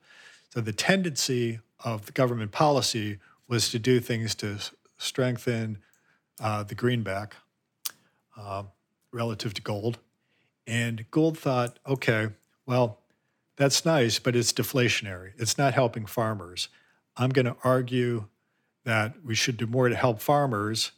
So 0.53 0.61
the 0.61 0.73
tendency 0.73 1.59
of 1.83 2.05
the 2.05 2.11
government 2.11 2.51
policy 2.51 3.19
was 3.47 3.69
to 3.71 3.79
do 3.79 3.99
things 3.99 4.35
to 4.35 4.57
strengthen 4.97 5.79
uh, 6.41 6.63
the 6.63 6.75
greenback 6.75 7.35
uh, 8.37 8.63
relative 9.11 9.53
to 9.55 9.61
gold. 9.61 9.99
And 10.65 11.05
Gould 11.11 11.37
thought, 11.37 11.79
okay, 11.87 12.29
well, 12.65 12.99
that's 13.55 13.85
nice, 13.85 14.19
but 14.19 14.35
it's 14.35 14.53
deflationary. 14.53 15.33
It's 15.37 15.57
not 15.57 15.73
helping 15.73 16.05
farmers. 16.05 16.69
I'm 17.15 17.29
going 17.29 17.45
to 17.45 17.57
argue 17.63 18.25
that 18.85 19.23
we 19.23 19.35
should 19.35 19.57
do 19.57 19.67
more 19.67 19.89
to 19.89 19.95
help 19.95 20.19
farmers 20.19 20.91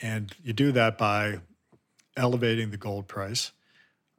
and 0.00 0.32
you 0.42 0.52
do 0.52 0.72
that 0.72 0.96
by 0.96 1.40
elevating 2.16 2.70
the 2.70 2.76
gold 2.76 3.08
price. 3.08 3.52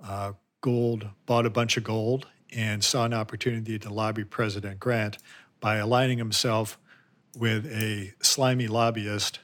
Uh, 0.03 0.33
Gould 0.61 1.09
bought 1.25 1.45
a 1.45 1.49
bunch 1.49 1.77
of 1.77 1.83
gold 1.83 2.27
and 2.55 2.83
saw 2.83 3.05
an 3.05 3.13
opportunity 3.13 3.79
to 3.79 3.91
lobby 3.91 4.23
President 4.23 4.79
Grant 4.79 5.17
by 5.59 5.77
aligning 5.77 6.17
himself 6.17 6.77
with 7.37 7.65
a 7.65 8.13
slimy 8.21 8.67
lobbyist 8.67 9.39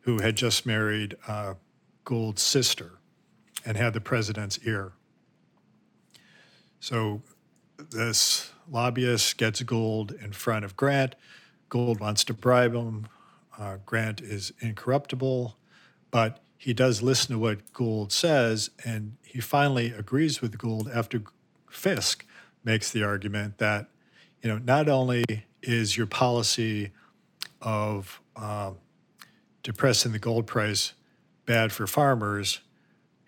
who 0.00 0.20
had 0.20 0.36
just 0.36 0.66
married 0.66 1.16
uh, 1.26 1.54
Gould's 2.04 2.42
sister 2.42 2.98
and 3.64 3.76
had 3.76 3.92
the 3.92 4.00
president's 4.00 4.58
ear. 4.64 4.92
So 6.80 7.22
this 7.90 8.50
lobbyist 8.70 9.36
gets 9.36 9.62
Gould 9.62 10.12
in 10.12 10.32
front 10.32 10.64
of 10.64 10.76
Grant. 10.76 11.14
Gould 11.68 12.00
wants 12.00 12.24
to 12.24 12.34
bribe 12.34 12.74
him. 12.74 13.06
Uh, 13.58 13.78
Grant 13.84 14.20
is 14.20 14.52
incorruptible. 14.60 15.56
But 16.10 16.40
he 16.56 16.72
does 16.72 17.02
listen 17.02 17.34
to 17.34 17.38
what 17.38 17.72
Gould 17.72 18.12
says, 18.12 18.70
and 18.84 19.16
he 19.22 19.40
finally 19.40 19.92
agrees 19.92 20.40
with 20.40 20.58
Gould 20.58 20.90
after 20.92 21.22
Fisk 21.70 22.24
makes 22.64 22.90
the 22.90 23.02
argument 23.04 23.58
that, 23.58 23.88
you 24.42 24.48
know, 24.48 24.58
not 24.58 24.88
only 24.88 25.24
is 25.62 25.96
your 25.96 26.06
policy 26.06 26.90
of 27.60 28.20
um, 28.36 28.76
depressing 29.62 30.12
the 30.12 30.18
gold 30.18 30.46
price 30.46 30.94
bad 31.46 31.72
for 31.72 31.86
farmers 31.86 32.60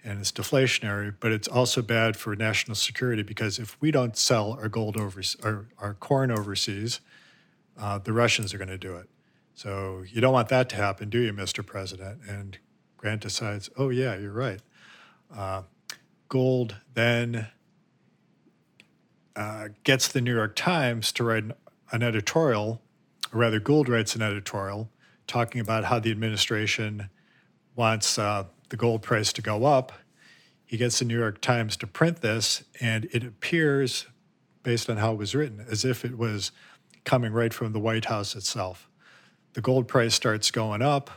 and 0.03 0.21
it's 0.21 0.33
deflationary, 0.33 1.15
but 1.21 1.33
it's 1.33 1.49
also 1.49 1.83
bad 1.83 2.17
for 2.17 2.35
national 2.35 2.75
security 2.75 3.23
because 3.23 3.59
if 3.59 3.77
we 3.81 3.91
don't 3.91 4.17
sell 4.17 4.53
our 4.53 4.69
gold 4.69 4.97
overseas, 4.97 5.41
our, 5.45 5.67
our 5.79 5.95
corn 5.95 6.31
overseas, 6.31 7.01
uh, 7.79 7.99
the 7.99 8.13
Russians 8.13 8.55
are 8.55 8.59
going 8.59 8.69
to 8.69 8.79
do 8.79 8.97
it. 8.97 9.09
So 9.55 10.03
you 10.09 10.21
don't 10.21 10.33
want 10.33 10.49
that 10.49 10.69
to 10.71 10.77
happen, 10.77 11.11
do 11.11 11.19
you, 11.19 11.33
Mr. 11.33 11.65
President? 11.65 12.21
And 12.27 12.59
Grant 13.01 13.23
decides, 13.23 13.71
oh, 13.79 13.89
yeah, 13.89 14.15
you're 14.15 14.31
right. 14.31 14.61
Uh, 15.35 15.63
Gould 16.29 16.77
then 16.93 17.47
uh, 19.35 19.69
gets 19.85 20.07
the 20.07 20.21
New 20.21 20.35
York 20.35 20.55
Times 20.55 21.11
to 21.13 21.25
write 21.25 21.45
an, 21.45 21.55
an 21.93 22.03
editorial, 22.03 22.83
or 23.33 23.41
rather, 23.41 23.59
Gould 23.59 23.89
writes 23.89 24.15
an 24.15 24.21
editorial 24.21 24.91
talking 25.27 25.63
about 25.63 25.85
how 25.85 25.99
the 25.99 26.11
administration 26.11 27.09
wants 27.75 28.19
uh, 28.19 28.45
the 28.69 28.77
gold 28.77 29.01
price 29.01 29.33
to 29.33 29.41
go 29.41 29.65
up. 29.65 29.93
He 30.67 30.77
gets 30.77 30.99
the 30.99 31.07
New 31.07 31.19
York 31.19 31.41
Times 31.41 31.79
to 31.79 31.87
print 31.87 32.21
this, 32.21 32.65
and 32.83 33.07
it 33.13 33.25
appears, 33.25 34.09
based 34.63 34.91
on 34.91 34.99
how 34.99 35.13
it 35.13 35.17
was 35.17 35.35
written, 35.35 35.65
as 35.71 35.87
if 35.87 36.05
it 36.05 36.19
was 36.19 36.53
coming 37.07 37.33
right 37.33 37.55
from 37.55 37.73
the 37.73 37.81
White 37.81 38.05
House 38.05 38.37
itself. 38.37 38.91
The 39.55 39.63
gold 39.63 39.89
price 39.89 40.15
starts 40.15 40.51
going 40.51 40.83
up. 40.83 41.11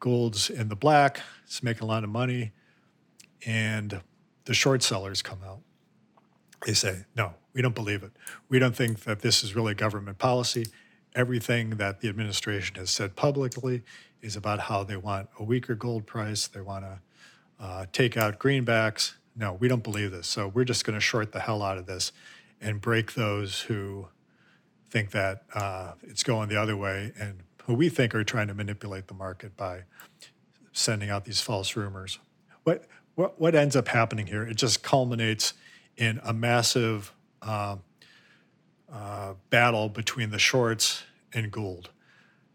Gould's 0.00 0.50
in 0.50 0.68
the 0.68 0.76
black, 0.76 1.20
it's 1.44 1.62
making 1.62 1.82
a 1.82 1.86
lot 1.86 2.04
of 2.04 2.10
money, 2.10 2.52
and 3.46 4.00
the 4.44 4.54
short 4.54 4.82
sellers 4.82 5.22
come 5.22 5.38
out. 5.44 5.60
They 6.66 6.74
say, 6.74 7.04
no, 7.16 7.34
we 7.52 7.62
don't 7.62 7.74
believe 7.74 8.02
it. 8.02 8.12
We 8.48 8.58
don't 8.58 8.74
think 8.74 9.00
that 9.00 9.20
this 9.20 9.44
is 9.44 9.54
really 9.54 9.74
government 9.74 10.18
policy. 10.18 10.66
Everything 11.14 11.70
that 11.70 12.00
the 12.00 12.08
administration 12.08 12.76
has 12.76 12.90
said 12.90 13.16
publicly 13.16 13.82
is 14.20 14.36
about 14.36 14.60
how 14.60 14.84
they 14.84 14.96
want 14.96 15.28
a 15.38 15.44
weaker 15.44 15.74
gold 15.74 16.06
price. 16.06 16.46
They 16.46 16.60
want 16.60 16.84
to 16.84 16.98
uh, 17.60 17.86
take 17.92 18.16
out 18.16 18.38
greenbacks. 18.38 19.14
No, 19.36 19.52
we 19.54 19.68
don't 19.68 19.82
believe 19.82 20.10
this. 20.10 20.26
So 20.26 20.48
we're 20.48 20.64
just 20.64 20.84
going 20.84 20.94
to 20.96 21.00
short 21.00 21.32
the 21.32 21.40
hell 21.40 21.62
out 21.62 21.78
of 21.78 21.86
this 21.86 22.12
and 22.60 22.80
break 22.80 23.14
those 23.14 23.60
who 23.62 24.08
think 24.90 25.10
that 25.10 25.42
uh, 25.54 25.92
it's 26.02 26.22
going 26.22 26.48
the 26.48 26.60
other 26.60 26.76
way 26.76 27.12
and 27.18 27.42
who 27.68 27.74
we 27.74 27.90
think 27.90 28.14
are 28.14 28.24
trying 28.24 28.48
to 28.48 28.54
manipulate 28.54 29.08
the 29.08 29.14
market 29.14 29.54
by 29.54 29.82
sending 30.72 31.10
out 31.10 31.26
these 31.26 31.42
false 31.42 31.76
rumors. 31.76 32.18
What, 32.64 32.86
what, 33.14 33.38
what 33.38 33.54
ends 33.54 33.76
up 33.76 33.88
happening 33.88 34.26
here? 34.26 34.42
It 34.42 34.56
just 34.56 34.82
culminates 34.82 35.52
in 35.94 36.18
a 36.24 36.32
massive 36.32 37.12
uh, 37.42 37.76
uh, 38.90 39.34
battle 39.50 39.90
between 39.90 40.30
the 40.30 40.38
shorts 40.38 41.02
and 41.34 41.52
Gould. 41.52 41.90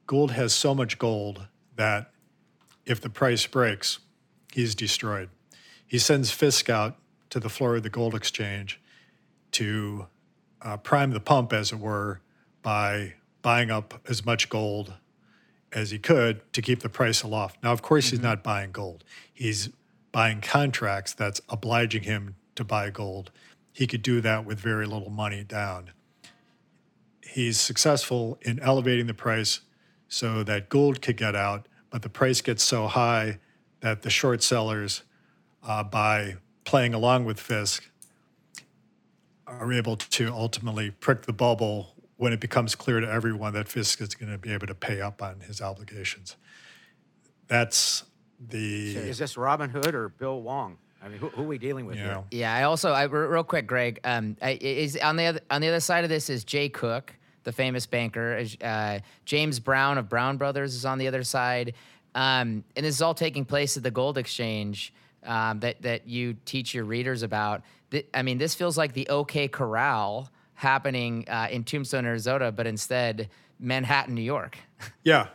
Gould 0.07 0.31
has 0.31 0.51
so 0.51 0.73
much 0.73 0.97
gold 0.97 1.45
that 1.75 2.09
if 2.83 2.99
the 2.99 3.09
price 3.09 3.45
breaks, 3.45 3.99
he's 4.51 4.73
destroyed. 4.73 5.29
he 5.85 5.99
sends 5.99 6.31
Fisk 6.31 6.71
out 6.71 6.97
to 7.29 7.39
the 7.39 7.49
floor 7.49 7.75
of 7.75 7.83
the 7.83 7.89
gold 7.91 8.15
exchange 8.15 8.81
to 9.51 10.07
uh, 10.63 10.77
prime 10.77 11.11
the 11.11 11.19
pump, 11.19 11.53
as 11.53 11.71
it 11.71 11.77
were, 11.77 12.19
by 12.63 13.13
buying 13.43 13.69
up 13.69 14.01
as 14.09 14.25
much 14.25 14.49
gold 14.49 14.93
as 15.73 15.91
he 15.91 15.99
could 15.99 16.41
to 16.53 16.61
keep 16.61 16.81
the 16.81 16.89
price 16.89 17.23
aloft. 17.23 17.61
Now, 17.63 17.71
of 17.71 17.81
course, 17.81 18.07
mm-hmm. 18.07 18.17
he's 18.17 18.23
not 18.23 18.43
buying 18.43 18.71
gold. 18.71 19.03
He's 19.33 19.69
buying 20.11 20.41
contracts 20.41 21.13
that's 21.13 21.41
obliging 21.49 22.03
him 22.03 22.35
to 22.55 22.63
buy 22.63 22.89
gold. 22.89 23.31
He 23.71 23.87
could 23.87 24.03
do 24.03 24.21
that 24.21 24.45
with 24.45 24.59
very 24.59 24.85
little 24.85 25.09
money 25.09 25.43
down. 25.43 25.91
He's 27.21 27.59
successful 27.59 28.37
in 28.41 28.59
elevating 28.59 29.07
the 29.07 29.13
price 29.13 29.61
so 30.07 30.43
that 30.43 30.69
gold 30.69 31.01
could 31.01 31.17
get 31.17 31.35
out, 31.35 31.67
but 31.89 32.03
the 32.03 32.09
price 32.09 32.41
gets 32.41 32.61
so 32.63 32.85
high 32.85 33.39
that 33.79 34.03
the 34.03 34.09
short 34.11 34.43
sellers, 34.43 35.01
uh, 35.63 35.83
by 35.83 36.37
playing 36.63 36.93
along 36.93 37.25
with 37.25 37.39
Fisk, 37.39 37.89
are 39.47 39.73
able 39.73 39.97
to 39.97 40.31
ultimately 40.31 40.91
prick 40.91 41.23
the 41.23 41.33
bubble 41.33 41.95
when 42.17 42.33
it 42.33 42.39
becomes 42.39 42.75
clear 42.75 42.99
to 42.99 43.09
everyone 43.09 43.53
that 43.53 43.67
Fisk 43.67 44.01
is 44.01 44.15
going 44.15 44.31
to 44.31 44.37
be 44.37 44.53
able 44.53 44.67
to 44.67 44.75
pay 44.75 45.01
up 45.01 45.21
on 45.21 45.41
his 45.41 45.61
obligations. 45.61 46.35
That's 47.47 48.03
the. 48.39 48.95
Is 48.95 49.17
this 49.17 49.37
Robin 49.37 49.69
Hood 49.69 49.95
or 49.95 50.09
Bill 50.09 50.39
Hwang? 50.39 50.77
I 51.03 51.09
mean, 51.09 51.17
who, 51.17 51.27
who 51.29 51.41
are 51.41 51.47
we 51.47 51.57
dealing 51.57 51.85
with 51.85 51.97
yeah. 51.97 52.03
here? 52.03 52.23
Yeah, 52.31 52.55
I 52.55 52.63
also, 52.63 52.91
I, 52.91 53.03
real 53.03 53.43
quick, 53.43 53.67
Greg, 53.67 53.99
um, 54.05 54.37
is 54.41 54.95
on 54.97 55.17
the 55.17 55.25
other, 55.25 55.41
on 55.51 55.59
the 55.59 55.67
other 55.67 55.81
side 55.81 56.05
of 56.05 56.09
this 56.09 56.29
is 56.29 56.45
Jay 56.45 56.69
Cooke, 56.69 57.13
the 57.43 57.51
famous 57.51 57.85
banker. 57.85 58.45
Uh, 58.61 58.99
James 59.25 59.59
Brown 59.59 59.97
of 59.97 60.07
Brown 60.07 60.37
Brothers 60.37 60.75
is 60.75 60.85
on 60.85 60.99
the 60.99 61.07
other 61.07 61.23
side, 61.23 61.73
um, 62.15 62.63
and 62.77 62.85
this 62.85 62.95
is 62.95 63.01
all 63.01 63.13
taking 63.13 63.43
place 63.43 63.75
at 63.75 63.83
the 63.83 63.91
Gold 63.91 64.17
Exchange 64.17 64.93
um, 65.25 65.59
that 65.59 65.81
that 65.81 66.07
you 66.07 66.35
teach 66.45 66.73
your 66.73 66.85
readers 66.85 67.21
about. 67.21 67.63
I 68.13 68.21
mean, 68.21 68.37
this 68.37 68.55
feels 68.55 68.77
like 68.77 68.93
the 68.93 69.07
OK 69.09 69.49
Corral 69.49 70.29
happening 70.63 71.25
uh, 71.29 71.47
in 71.51 71.63
Tombstone, 71.63 72.05
Arizona, 72.05 72.51
but 72.51 72.65
instead 72.65 73.29
Manhattan, 73.59 74.15
New 74.15 74.23
York. 74.23 74.57
yeah, 75.03 75.27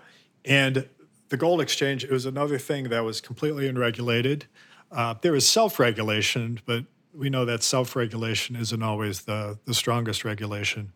and 0.44 0.88
the 1.28 1.36
gold 1.36 1.60
exchange 1.60 2.02
it 2.02 2.10
was 2.10 2.26
another 2.26 2.58
thing 2.58 2.88
that 2.88 3.04
was 3.04 3.20
completely 3.20 3.68
unregulated. 3.68 4.46
Uh, 4.90 5.14
was 5.22 5.48
self-regulation, 5.48 6.60
but 6.64 6.84
we 7.14 7.28
know 7.30 7.44
that 7.44 7.62
self-regulation 7.62 8.56
isn't 8.56 8.82
always 8.82 9.22
the 9.22 9.58
the 9.64 9.74
strongest 9.74 10.24
regulation. 10.24 10.92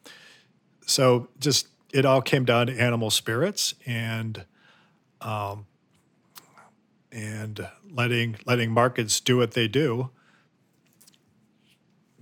So 0.86 1.28
just 1.38 1.68
it 1.92 2.04
all 2.04 2.22
came 2.22 2.44
down 2.44 2.66
to 2.68 2.80
animal 2.80 3.10
spirits 3.10 3.74
and 3.86 4.44
um, 5.20 5.66
and 7.12 7.68
letting 7.90 8.36
letting 8.46 8.72
markets 8.72 9.20
do 9.20 9.36
what 9.36 9.52
they 9.52 9.68
do 9.68 10.10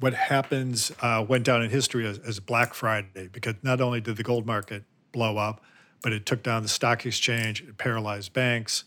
what 0.00 0.14
happens 0.14 0.90
uh, 1.00 1.24
went 1.26 1.44
down 1.44 1.62
in 1.62 1.70
history 1.70 2.06
as, 2.06 2.18
as, 2.18 2.40
Black 2.40 2.74
Friday 2.74 3.28
because 3.30 3.54
not 3.62 3.80
only 3.80 4.00
did 4.00 4.16
the 4.16 4.22
gold 4.22 4.46
market 4.46 4.82
blow 5.12 5.36
up, 5.36 5.62
but 6.02 6.12
it 6.12 6.24
took 6.24 6.42
down 6.42 6.62
the 6.62 6.68
stock 6.68 7.04
exchange, 7.04 7.62
it 7.62 7.76
paralyzed 7.76 8.32
banks. 8.32 8.84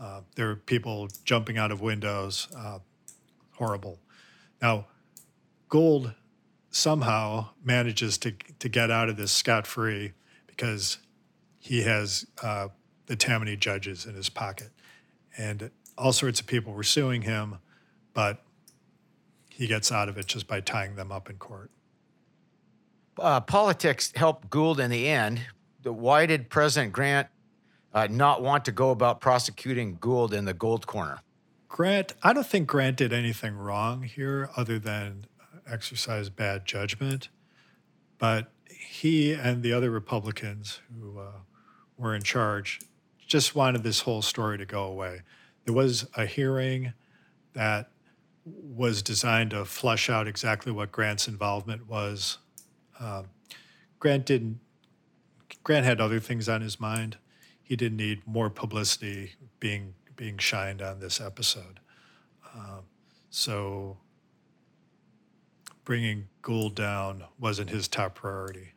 Uh, 0.00 0.22
there 0.34 0.46
were 0.46 0.56
people 0.56 1.08
jumping 1.24 1.58
out 1.58 1.70
of 1.70 1.80
windows. 1.80 2.48
Uh, 2.56 2.78
horrible. 3.52 3.98
Now, 4.60 4.86
Gould 5.68 6.14
somehow 6.70 7.48
manages 7.62 8.18
to, 8.18 8.32
to 8.58 8.68
get 8.68 8.90
out 8.90 9.08
of 9.08 9.16
this 9.16 9.32
scot 9.32 9.66
free 9.66 10.12
because 10.46 10.98
he 11.58 11.82
has 11.82 12.26
uh, 12.42 12.68
the 13.06 13.16
Tammany 13.16 13.56
judges 13.56 14.06
in 14.06 14.14
his 14.14 14.28
pocket. 14.28 14.70
And 15.36 15.70
all 15.98 16.12
sorts 16.12 16.40
of 16.40 16.46
people 16.46 16.72
were 16.72 16.82
suing 16.82 17.22
him, 17.22 17.58
but 18.14 18.42
he 19.56 19.66
gets 19.66 19.90
out 19.90 20.10
of 20.10 20.18
it 20.18 20.26
just 20.26 20.46
by 20.46 20.60
tying 20.60 20.96
them 20.96 21.10
up 21.10 21.30
in 21.30 21.36
court. 21.36 21.70
Uh, 23.18 23.40
politics 23.40 24.12
helped 24.14 24.50
Gould 24.50 24.78
in 24.78 24.90
the 24.90 25.08
end. 25.08 25.40
Why 25.82 26.26
did 26.26 26.50
President 26.50 26.92
Grant 26.92 27.28
uh, 27.94 28.06
not 28.10 28.42
want 28.42 28.66
to 28.66 28.72
go 28.72 28.90
about 28.90 29.22
prosecuting 29.22 29.96
Gould 29.98 30.34
in 30.34 30.44
the 30.44 30.52
gold 30.52 30.86
corner? 30.86 31.20
Grant, 31.68 32.12
I 32.22 32.34
don't 32.34 32.46
think 32.46 32.68
Grant 32.68 32.98
did 32.98 33.14
anything 33.14 33.56
wrong 33.56 34.02
here 34.02 34.50
other 34.56 34.78
than 34.78 35.24
exercise 35.66 36.28
bad 36.28 36.66
judgment. 36.66 37.30
But 38.18 38.52
he 38.68 39.32
and 39.32 39.62
the 39.62 39.72
other 39.72 39.90
Republicans 39.90 40.80
who 41.00 41.18
uh, 41.18 41.30
were 41.96 42.14
in 42.14 42.22
charge 42.22 42.80
just 43.26 43.54
wanted 43.54 43.82
this 43.82 44.00
whole 44.00 44.20
story 44.20 44.58
to 44.58 44.66
go 44.66 44.84
away. 44.84 45.22
There 45.64 45.74
was 45.74 46.06
a 46.14 46.26
hearing 46.26 46.92
that 47.54 47.90
was 48.46 49.02
designed 49.02 49.50
to 49.50 49.64
flush 49.64 50.08
out 50.08 50.28
exactly 50.28 50.70
what 50.70 50.92
Grant's 50.92 51.26
involvement 51.26 51.88
was. 51.88 52.38
Um, 53.00 53.26
Grant 53.98 54.24
didn't. 54.24 54.60
Grant 55.64 55.84
had 55.84 56.00
other 56.00 56.20
things 56.20 56.48
on 56.48 56.60
his 56.60 56.78
mind. 56.78 57.16
He 57.62 57.74
didn't 57.74 57.96
need 57.96 58.22
more 58.26 58.48
publicity 58.48 59.32
being 59.58 59.94
being 60.14 60.38
shined 60.38 60.80
on 60.80 61.00
this 61.00 61.20
episode. 61.20 61.80
Um, 62.54 62.84
so 63.30 63.98
bringing 65.84 66.28
Gould 66.42 66.74
down 66.76 67.24
wasn't 67.38 67.70
his 67.70 67.88
top 67.88 68.14
priority, 68.14 68.74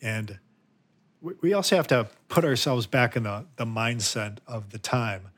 and 0.00 0.38
we, 1.20 1.34
we 1.42 1.52
also 1.52 1.76
have 1.76 1.86
to 1.88 2.08
put 2.28 2.44
ourselves 2.44 2.86
back 2.86 3.14
in 3.14 3.24
the 3.24 3.44
the 3.56 3.66
mindset 3.66 4.38
of 4.46 4.70
the 4.70 4.78
time. 4.78 5.28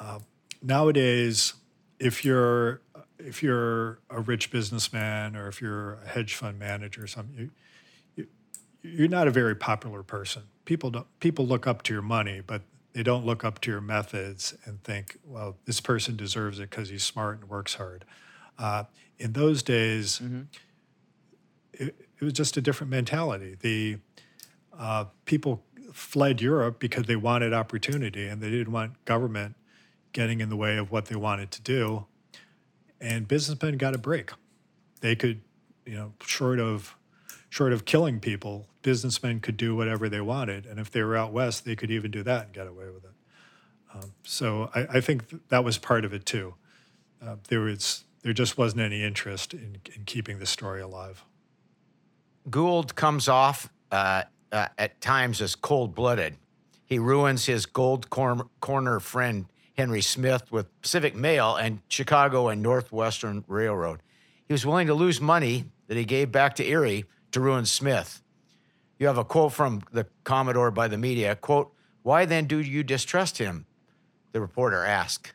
Uh, 0.00 0.20
nowadays 0.62 1.54
if 1.98 2.24
you're 2.24 2.80
if 3.18 3.42
you're 3.42 3.98
a 4.10 4.20
rich 4.20 4.50
businessman 4.50 5.34
or 5.34 5.48
if 5.48 5.60
you're 5.60 5.94
a 6.04 6.08
hedge 6.08 6.34
fund 6.34 6.58
manager 6.58 7.02
or 7.02 7.06
something, 7.06 7.50
you, 8.16 8.26
you, 8.82 9.04
are 9.04 9.08
not 9.08 9.26
a 9.26 9.30
very 9.30 9.56
popular 9.56 10.02
person. 10.02 10.44
People 10.64 10.90
don't 10.90 11.06
people 11.20 11.46
look 11.46 11.66
up 11.66 11.82
to 11.84 11.92
your 11.92 12.02
money, 12.02 12.40
but 12.46 12.62
they 12.92 13.02
don't 13.02 13.26
look 13.26 13.44
up 13.44 13.60
to 13.62 13.70
your 13.70 13.80
methods 13.80 14.56
and 14.64 14.82
think, 14.82 15.18
well, 15.24 15.56
this 15.66 15.80
person 15.80 16.16
deserves 16.16 16.58
it 16.58 16.70
because 16.70 16.88
he's 16.88 17.02
smart 17.02 17.40
and 17.40 17.48
works 17.48 17.74
hard. 17.74 18.04
Uh, 18.58 18.84
in 19.18 19.32
those 19.32 19.62
days, 19.62 20.20
mm-hmm. 20.22 20.42
it, 21.72 21.94
it, 22.20 22.24
was 22.24 22.32
just 22.32 22.56
a 22.56 22.60
different 22.60 22.90
mentality. 22.90 23.56
The 23.60 23.98
uh, 24.76 25.06
people 25.26 25.62
fled 25.92 26.40
Europe 26.40 26.78
because 26.78 27.06
they 27.06 27.16
wanted 27.16 27.52
opportunity 27.52 28.26
and 28.26 28.40
they 28.40 28.50
didn't 28.50 28.72
want 28.72 29.04
government 29.04 29.54
getting 30.12 30.40
in 30.40 30.48
the 30.48 30.56
way 30.56 30.76
of 30.76 30.90
what 30.90 31.06
they 31.06 31.16
wanted 31.16 31.50
to 31.52 31.62
do. 31.62 32.06
And 33.00 33.28
businessmen 33.28 33.76
got 33.78 33.94
a 33.94 33.98
break. 33.98 34.30
They 35.00 35.14
could, 35.14 35.40
you 35.86 35.94
know, 35.94 36.12
short 36.20 36.58
of 36.58 36.96
short 37.50 37.72
of 37.72 37.84
killing 37.84 38.20
people, 38.20 38.66
businessmen 38.82 39.40
could 39.40 39.56
do 39.56 39.74
whatever 39.74 40.08
they 40.08 40.20
wanted. 40.20 40.66
And 40.66 40.78
if 40.78 40.90
they 40.90 41.02
were 41.02 41.16
out 41.16 41.32
west, 41.32 41.64
they 41.64 41.74
could 41.74 41.90
even 41.90 42.10
do 42.10 42.22
that 42.22 42.46
and 42.46 42.52
get 42.52 42.66
away 42.66 42.86
with 42.86 43.04
it. 43.04 43.10
Um, 43.94 44.12
so 44.22 44.70
I, 44.74 44.98
I, 44.98 45.00
think 45.00 45.48
that 45.48 45.64
was 45.64 45.78
part 45.78 46.04
of 46.04 46.12
it 46.12 46.26
too. 46.26 46.54
Uh, 47.24 47.36
there 47.48 47.60
was 47.60 48.04
there 48.22 48.34
just 48.34 48.58
wasn't 48.58 48.82
any 48.82 49.02
interest 49.02 49.54
in, 49.54 49.78
in 49.94 50.04
keeping 50.04 50.38
the 50.38 50.46
story 50.46 50.82
alive. 50.82 51.24
Gould 52.50 52.94
comes 52.94 53.28
off 53.28 53.70
uh, 53.90 54.24
uh, 54.52 54.68
at 54.76 55.00
times 55.00 55.40
as 55.40 55.54
cold 55.54 55.94
blooded. 55.94 56.36
He 56.84 56.98
ruins 56.98 57.46
his 57.46 57.64
gold 57.64 58.10
cor- 58.10 58.48
corner 58.60 59.00
friend 59.00 59.46
Henry 59.78 60.02
Smith 60.02 60.50
with 60.50 60.82
Pacific 60.82 61.14
Mail 61.14 61.54
and 61.54 61.78
Chicago 61.86 62.48
and 62.48 62.60
Northwestern 62.60 63.44
Railroad. 63.46 64.02
He 64.48 64.52
was 64.52 64.66
willing 64.66 64.88
to 64.88 64.94
lose 64.94 65.20
money 65.20 65.66
that 65.86 65.96
he 65.96 66.04
gave 66.04 66.32
back 66.32 66.56
to 66.56 66.68
Erie 66.68 67.04
to 67.30 67.40
ruin 67.40 67.64
Smith. 67.64 68.20
You 68.98 69.06
have 69.06 69.18
a 69.18 69.24
quote 69.24 69.52
from 69.52 69.82
the 69.92 70.08
Commodore 70.24 70.72
by 70.72 70.88
the 70.88 70.98
media, 70.98 71.36
quote, 71.36 71.72
why 72.02 72.24
then 72.24 72.46
do 72.46 72.58
you 72.58 72.82
distrust 72.82 73.38
him? 73.38 73.66
The 74.32 74.40
reporter 74.40 74.84
asked. 74.84 75.32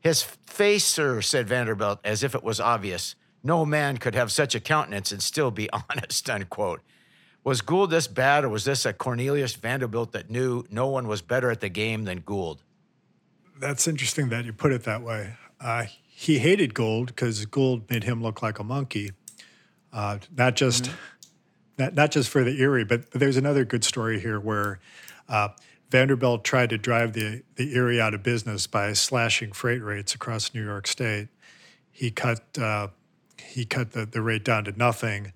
His 0.00 0.24
face, 0.24 0.84
sir, 0.84 1.22
said 1.22 1.46
Vanderbilt, 1.46 2.00
as 2.02 2.24
if 2.24 2.34
it 2.34 2.42
was 2.42 2.58
obvious. 2.58 3.14
No 3.44 3.64
man 3.64 3.98
could 3.98 4.16
have 4.16 4.32
such 4.32 4.56
a 4.56 4.60
countenance 4.60 5.12
and 5.12 5.22
still 5.22 5.52
be 5.52 5.70
honest, 5.90 6.28
unquote. 6.28 6.80
Was 7.44 7.60
Gould 7.60 7.90
this 7.90 8.08
bad, 8.08 8.42
or 8.42 8.48
was 8.48 8.64
this 8.64 8.84
a 8.84 8.92
Cornelius 8.92 9.54
Vanderbilt 9.54 10.10
that 10.10 10.28
knew 10.28 10.64
no 10.70 10.88
one 10.88 11.06
was 11.06 11.22
better 11.22 11.52
at 11.52 11.60
the 11.60 11.68
game 11.68 12.02
than 12.02 12.18
Gould? 12.18 12.64
That's 13.58 13.86
interesting 13.86 14.28
that 14.30 14.44
you 14.44 14.52
put 14.52 14.72
it 14.72 14.84
that 14.84 15.02
way. 15.02 15.34
Uh, 15.60 15.84
he 16.06 16.38
hated 16.38 16.74
Gould 16.74 17.08
because 17.08 17.44
Gould 17.46 17.88
made 17.90 18.04
him 18.04 18.22
look 18.22 18.42
like 18.42 18.58
a 18.58 18.64
monkey, 18.64 19.12
uh, 19.92 20.18
not 20.36 20.56
just 20.56 20.84
mm-hmm. 20.84 20.94
not, 21.78 21.94
not 21.94 22.10
just 22.10 22.28
for 22.28 22.44
the 22.44 22.60
Erie, 22.60 22.84
but, 22.84 23.10
but 23.10 23.20
there's 23.20 23.36
another 23.36 23.64
good 23.64 23.84
story 23.84 24.20
here 24.20 24.38
where 24.38 24.80
uh, 25.28 25.48
Vanderbilt 25.90 26.44
tried 26.44 26.70
to 26.70 26.78
drive 26.78 27.12
the 27.12 27.42
the 27.56 27.74
Erie 27.74 28.00
out 28.00 28.14
of 28.14 28.22
business 28.22 28.66
by 28.66 28.92
slashing 28.92 29.52
freight 29.52 29.82
rates 29.82 30.14
across 30.14 30.54
New 30.54 30.64
York 30.64 30.86
State. 30.86 31.28
He 31.90 32.10
cut 32.10 32.58
uh, 32.58 32.88
he 33.38 33.64
cut 33.64 33.92
the, 33.92 34.04
the 34.06 34.22
rate 34.22 34.44
down 34.44 34.64
to 34.64 34.72
nothing. 34.72 35.32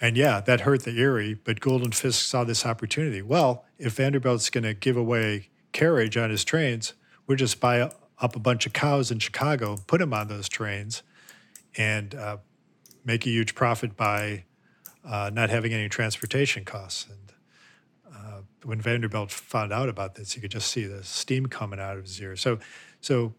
And 0.00 0.16
yeah, 0.16 0.40
that 0.40 0.62
hurt 0.62 0.84
the 0.84 0.98
Erie, 0.98 1.34
but 1.34 1.60
Gould 1.60 1.82
and 1.82 1.94
Fisk 1.94 2.24
saw 2.24 2.42
this 2.44 2.64
opportunity. 2.64 3.20
Well, 3.20 3.66
if 3.78 3.94
Vanderbilt's 3.94 4.48
going 4.48 4.64
to 4.64 4.72
give 4.72 4.96
away 4.96 5.50
carriage 5.72 6.16
on 6.16 6.30
his 6.30 6.42
trains, 6.42 6.94
we'll 7.30 7.36
just 7.36 7.60
buy 7.60 7.80
up 7.80 8.34
a 8.34 8.40
bunch 8.40 8.66
of 8.66 8.72
cows 8.72 9.12
in 9.12 9.20
Chicago, 9.20 9.76
put 9.86 10.00
them 10.00 10.12
on 10.12 10.26
those 10.26 10.48
trains, 10.48 11.04
and 11.76 12.12
uh, 12.16 12.38
make 13.04 13.24
a 13.24 13.28
huge 13.28 13.54
profit 13.54 13.96
by 13.96 14.42
uh, 15.04 15.30
not 15.32 15.48
having 15.48 15.72
any 15.72 15.88
transportation 15.88 16.64
costs. 16.64 17.06
And 17.08 17.32
uh, 18.12 18.40
when 18.64 18.80
Vanderbilt 18.80 19.30
found 19.30 19.72
out 19.72 19.88
about 19.88 20.16
this, 20.16 20.34
you 20.34 20.42
could 20.42 20.50
just 20.50 20.72
see 20.72 20.86
the 20.86 21.04
steam 21.04 21.46
coming 21.46 21.78
out 21.78 21.96
of 21.96 22.02
his 22.02 22.20
ears. 22.20 22.40
So, 22.40 22.58
so 23.00 23.32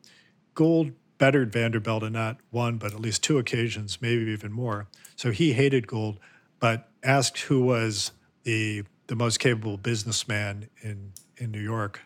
Gould 0.54 0.94
bettered 1.18 1.52
Vanderbilt 1.52 2.02
on 2.02 2.14
not 2.14 2.38
one, 2.50 2.78
but 2.78 2.94
at 2.94 3.02
least 3.02 3.22
two 3.24 3.39
occasions, 3.39 4.02
maybe 4.02 4.32
even 4.32 4.54
more. 4.54 4.88
So 5.18 5.32
he 5.32 5.52
hated 5.52 5.86
Gould, 5.86 6.18
but 6.62 6.89
asked 7.04 7.39
who 7.39 7.66
was 7.66 8.14
the 8.44 8.84
the 9.08 9.18
most 9.18 9.42
capable 9.42 9.76
businessman 9.76 10.70
in 10.82 11.12
in 11.36 11.52
New 11.52 11.60
York, 11.60 12.00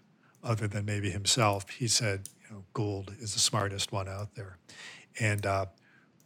other 0.45 0.67
than 0.67 0.85
maybe 0.85 1.09
himself. 1.09 1.69
He 1.69 1.87
said, 1.87 2.29
you 2.41 2.55
know, 2.55 2.63
Gould 2.73 3.13
is 3.19 3.33
the 3.33 3.39
smartest 3.39 3.91
one 3.91 4.07
out 4.07 4.35
there, 4.35 4.57
and 5.19 5.45
uh, 5.45 5.65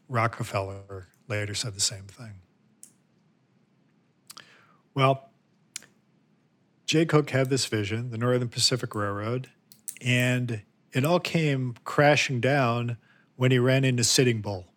Rockefeller 0.08 1.08
later 1.28 1.56
said 1.56 1.74
the 1.74 1.82
same 1.82 2.06
thing. 2.06 2.42
Well, 4.94 5.30
Jay 6.86 7.06
Cooke 7.06 7.30
had 7.30 7.50
this 7.50 7.66
vision, 7.66 8.12
the 8.12 8.18
Northern 8.18 8.50
Pacific 8.50 8.94
Railroad, 8.94 9.50
and 10.02 10.64
it 10.92 11.06
all 11.06 11.20
came 11.20 11.76
crashing 11.84 12.42
down 12.42 12.98
when 13.36 13.52
he 13.52 13.60
ran 13.60 13.86
into 13.86 14.04
Sitting 14.04 14.42
Bull. 14.42 14.68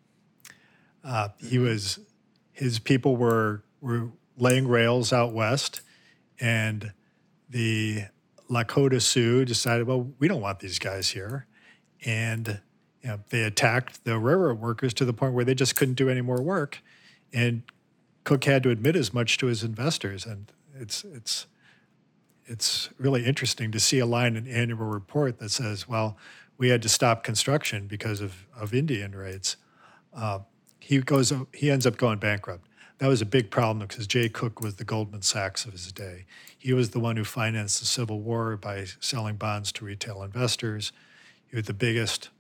Uh, 1.03 1.31
he 1.39 1.57
mm-hmm. 1.57 1.65
was, 1.65 1.99
his 2.53 2.79
people 2.79 3.17
were 3.17 3.65
were 3.81 4.13
laying 4.37 4.69
rails 4.69 5.13
out 5.13 5.33
west, 5.33 5.81
and 6.41 6.93
the 7.49 8.05
Lakota 8.53 9.01
Sioux 9.01 9.45
decided, 9.45 9.87
well, 9.87 10.13
we 10.19 10.29
don't 10.29 10.43
want 10.43 10.61
these 10.61 10.79
guys 10.79 11.11
here, 11.11 11.47
and 12.05 12.61
you 13.03 13.09
know, 13.09 13.21
they 13.31 13.43
attacked 13.43 14.05
the 14.05 14.19
railroad 14.19 14.61
workers 14.61 14.93
to 14.95 15.05
the 15.05 15.13
point 15.13 15.33
where 15.33 15.45
they 15.45 15.55
just 15.55 15.75
couldn't 15.75 15.95
do 15.95 16.11
any 16.11 16.21
more 16.21 16.43
work, 16.43 16.83
and 17.33 17.63
Cooke 18.25 18.45
had 18.45 18.63
to 18.65 18.71
admit 18.71 18.95
as 18.95 19.15
much 19.15 19.39
to 19.39 19.47
his 19.47 19.65
investors, 19.65 20.27
and 20.27 20.53
it's 20.79 21.05
it's 21.05 21.47
it's 22.47 22.91
really 22.99 23.25
interesting 23.25 23.73
to 23.73 23.81
see 23.81 23.99
a 23.99 24.07
line 24.07 24.37
in 24.37 24.47
annual 24.47 24.85
report 24.87 25.39
that 25.39 25.51
says, 25.51 25.89
well, 25.89 26.19
we 26.59 26.69
had 26.69 26.83
to 26.83 26.89
stop 26.89 27.25
construction 27.25 27.87
because 27.87 28.21
of, 28.21 28.47
of 28.55 28.75
Indian 28.75 29.15
raids. 29.15 29.57
Uh, 30.15 30.41
he 30.79 31.01
goes, 31.01 31.33
he 31.55 31.71
ends 31.71 31.87
up 31.87 31.97
going 31.97 32.19
bankrupt. 32.19 32.67
That 32.99 33.09
was 33.09 33.21
a 33.21 33.27
big 33.27 33.51
problem 33.51 33.87
because 33.87 34.07
Jay 34.07 34.29
Cooke 34.29 34.61
was 34.61 34.77
the 34.77 34.85
Goldman 34.85 35.23
Sachs 35.23 35.65
of 35.65 35.73
his 35.73 35.91
day. 35.93 36.27
He 36.57 36.73
was 36.73 36.91
the 36.91 37.01
one 37.01 37.17
who 37.17 37.25
financed 37.25 37.81
the 37.81 37.87
Civil 37.87 38.21
War 38.21 38.57
by 38.57 38.87
selling 39.01 39.37
bonds 39.37 39.73
to 39.73 39.85
retail 39.85 40.23
investors. 40.23 40.93
He 41.49 41.57
was 41.57 41.67
the 41.67 41.75
biggest 41.75 42.31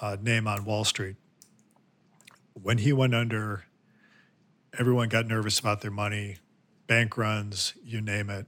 uh, 0.00 0.16
name 0.20 0.46
on 0.46 0.64
Wall 0.64 0.84
Street. 0.84 1.16
When 2.52 2.78
he 2.78 2.92
went 2.92 3.14
under, 3.14 3.64
everyone 4.78 5.08
got 5.08 5.26
nervous 5.26 5.58
about 5.58 5.80
their 5.80 5.90
money, 5.90 6.36
bank 6.86 7.16
runs, 7.16 7.74
you 7.82 8.00
name 8.00 8.30
it 8.30 8.46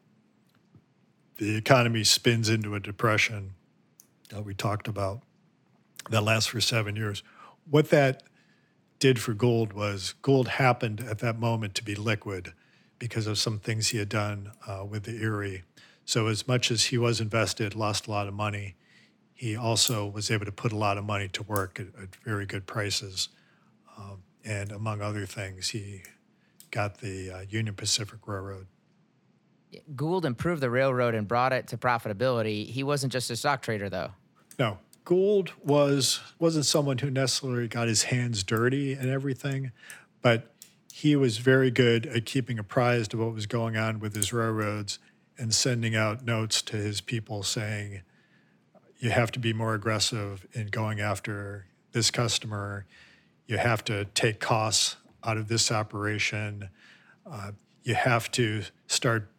the 1.38 1.56
economy 1.56 2.04
spins 2.04 2.48
into 2.48 2.74
a 2.74 2.80
depression 2.80 3.54
that 4.30 4.44
we 4.44 4.54
talked 4.54 4.88
about 4.88 5.20
that 6.10 6.22
lasts 6.22 6.48
for 6.48 6.60
seven 6.60 6.96
years. 6.96 7.22
What 7.68 7.90
that 7.90 8.22
did 8.98 9.20
for 9.20 9.34
Gould 9.34 9.72
was 9.72 10.14
Gould 10.22 10.48
happened 10.48 11.00
at 11.00 11.18
that 11.18 11.38
moment 11.38 11.74
to 11.76 11.84
be 11.84 11.94
liquid 11.94 12.52
because 12.98 13.26
of 13.26 13.38
some 13.38 13.58
things 13.58 13.88
he 13.88 13.98
had 13.98 14.08
done 14.08 14.52
uh, 14.66 14.84
with 14.84 15.04
the 15.04 15.20
Erie. 15.22 15.64
So, 16.04 16.28
as 16.28 16.46
much 16.46 16.70
as 16.70 16.84
he 16.84 16.98
was 16.98 17.20
invested, 17.20 17.74
lost 17.74 18.06
a 18.06 18.10
lot 18.10 18.28
of 18.28 18.34
money, 18.34 18.76
he 19.34 19.56
also 19.56 20.06
was 20.06 20.30
able 20.30 20.46
to 20.46 20.52
put 20.52 20.72
a 20.72 20.76
lot 20.76 20.98
of 20.98 21.04
money 21.04 21.28
to 21.28 21.42
work 21.42 21.80
at, 21.80 21.88
at 22.00 22.16
very 22.16 22.46
good 22.46 22.66
prices. 22.66 23.28
Um, 23.98 24.22
and 24.44 24.70
among 24.70 25.02
other 25.02 25.26
things, 25.26 25.70
he 25.70 26.02
got 26.70 26.98
the 26.98 27.30
uh, 27.30 27.40
Union 27.48 27.74
Pacific 27.74 28.20
Railroad 28.26 28.66
Gould 29.94 30.24
improved 30.24 30.62
the 30.62 30.70
railroad 30.70 31.14
and 31.14 31.26
brought 31.26 31.52
it 31.52 31.68
to 31.68 31.76
profitability. 31.76 32.66
He 32.66 32.82
wasn't 32.82 33.12
just 33.12 33.30
a 33.30 33.36
stock 33.36 33.62
trader, 33.62 33.88
though. 33.88 34.10
No, 34.58 34.78
Gould 35.06 35.52
was 35.62 36.20
wasn't 36.38 36.66
someone 36.66 36.98
who 36.98 37.10
necessarily 37.10 37.68
got 37.68 37.86
his 37.86 38.02
hands 38.02 38.42
dirty 38.42 38.92
and 38.92 39.08
everything, 39.08 39.70
but 40.20 40.52
he 40.92 41.14
was 41.14 41.38
very 41.38 41.70
good 41.70 42.06
at 42.06 42.26
keeping 42.26 42.58
apprised 42.58 43.14
of 43.14 43.20
what 43.20 43.32
was 43.32 43.46
going 43.46 43.76
on 43.76 44.00
with 44.00 44.16
his 44.16 44.32
railroads 44.32 44.98
and 45.38 45.54
sending 45.54 45.94
out 45.94 46.24
notes 46.24 46.60
to 46.62 46.76
his 46.76 47.00
people 47.00 47.44
saying, 47.44 48.02
"You 48.98 49.10
have 49.10 49.30
to 49.32 49.38
be 49.38 49.52
more 49.52 49.74
aggressive 49.74 50.44
in 50.52 50.66
going 50.66 50.98
after 50.98 51.66
this 51.92 52.10
customer. 52.10 52.84
You 53.46 53.58
have 53.58 53.84
to 53.84 54.06
take 54.06 54.40
costs 54.40 54.96
out 55.22 55.36
of 55.36 55.46
this 55.46 55.70
operation. 55.70 56.68
Uh, 57.24 57.52
you 57.84 57.94
have 57.94 58.28
to 58.32 58.64
start 58.88 59.30